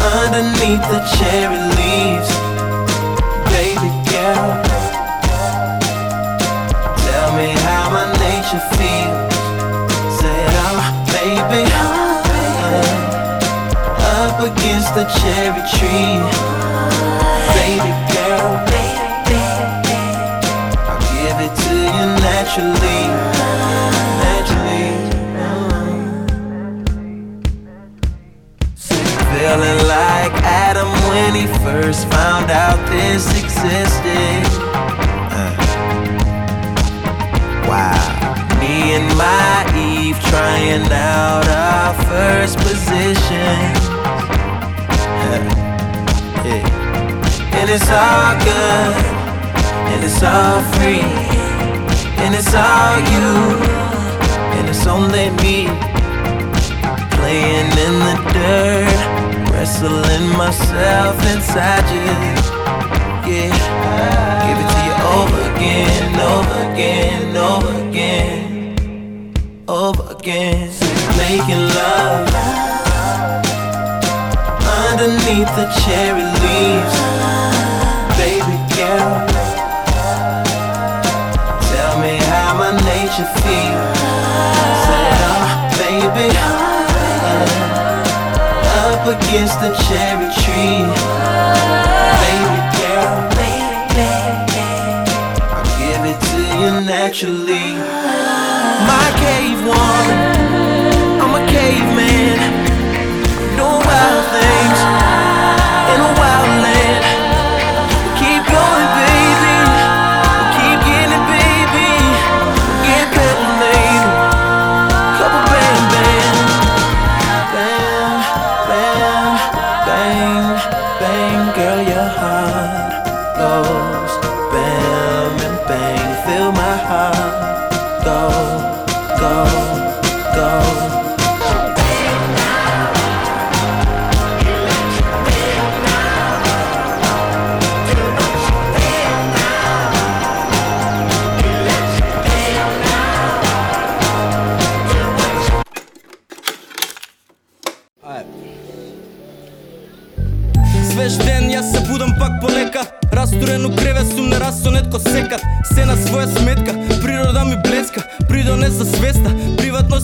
[0.02, 2.41] underneath the cherry leaves,
[4.34, 4.72] Ah.
[14.42, 16.18] against the cherry tree,
[17.54, 18.01] baby
[31.32, 34.44] when he first found out this existed.
[35.32, 35.56] Uh.
[37.66, 38.58] Wow.
[38.60, 43.56] Me and my Eve trying out our first position.
[46.44, 46.68] Yeah.
[47.58, 48.94] And it's all good,
[49.92, 51.06] and it's all free,
[52.22, 53.28] and it's all you,
[54.56, 55.68] and it's only me
[57.16, 59.01] playing in the dirt,
[59.72, 62.04] wrestling myself inside you.
[63.24, 63.52] Yeah,
[64.44, 69.34] give it to you over again, over again, over again,
[69.68, 70.70] over again.
[71.16, 72.28] Making love
[74.88, 76.96] underneath the cherry leaves,
[78.18, 79.26] baby girl.
[81.72, 84.01] Tell me how my nature feels.
[89.16, 90.80] Against the cherry tree.
[92.24, 94.10] Baby girl, baby,
[95.52, 97.71] I'll give it to you naturally.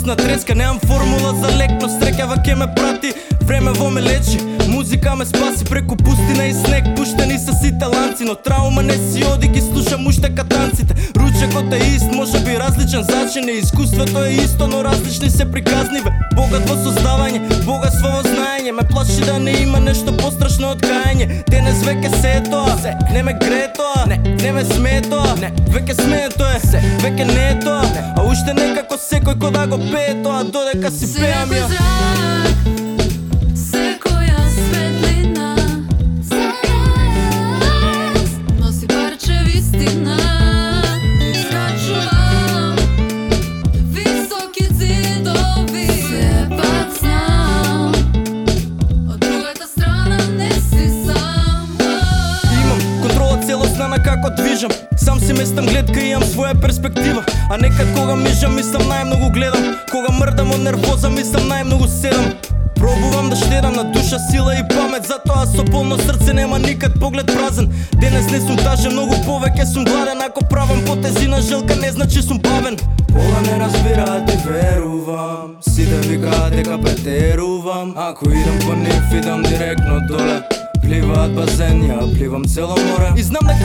[0.08, 3.12] На треска Немам формула за лек, но стрекава ке ме прати.
[3.48, 4.38] Време во ме лечи,
[4.68, 9.24] музика ме спаси Преку пустина и снег, пуштени са сите ланци Но траума не си
[9.24, 14.30] оди, ги слушам уште катанците Ручекот е ист, може би различен зачин е Искуството е
[14.30, 19.56] исто, но различни се приказниве Богат во создавање, богатство во знаење Ме плаши да не
[19.62, 24.04] има нешто пострашно од кајање Денес веќе се е тоа, се, не ме гре тоа
[24.08, 27.80] Не, не ме смее тоа, не, веќе смее тоа Се, веќе не е тоа,
[28.12, 31.52] а уште некако секој кој да го пее тоа Додека си пеам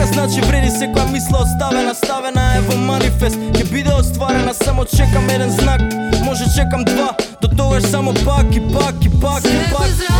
[0.04, 5.30] дека значи вреди секоја мисла оставена Ставена е во манифест, ќе биде остварена Само чекам
[5.30, 5.80] еден знак,
[6.24, 10.13] може чекам два До тогаш само пак и пак и пак и пак.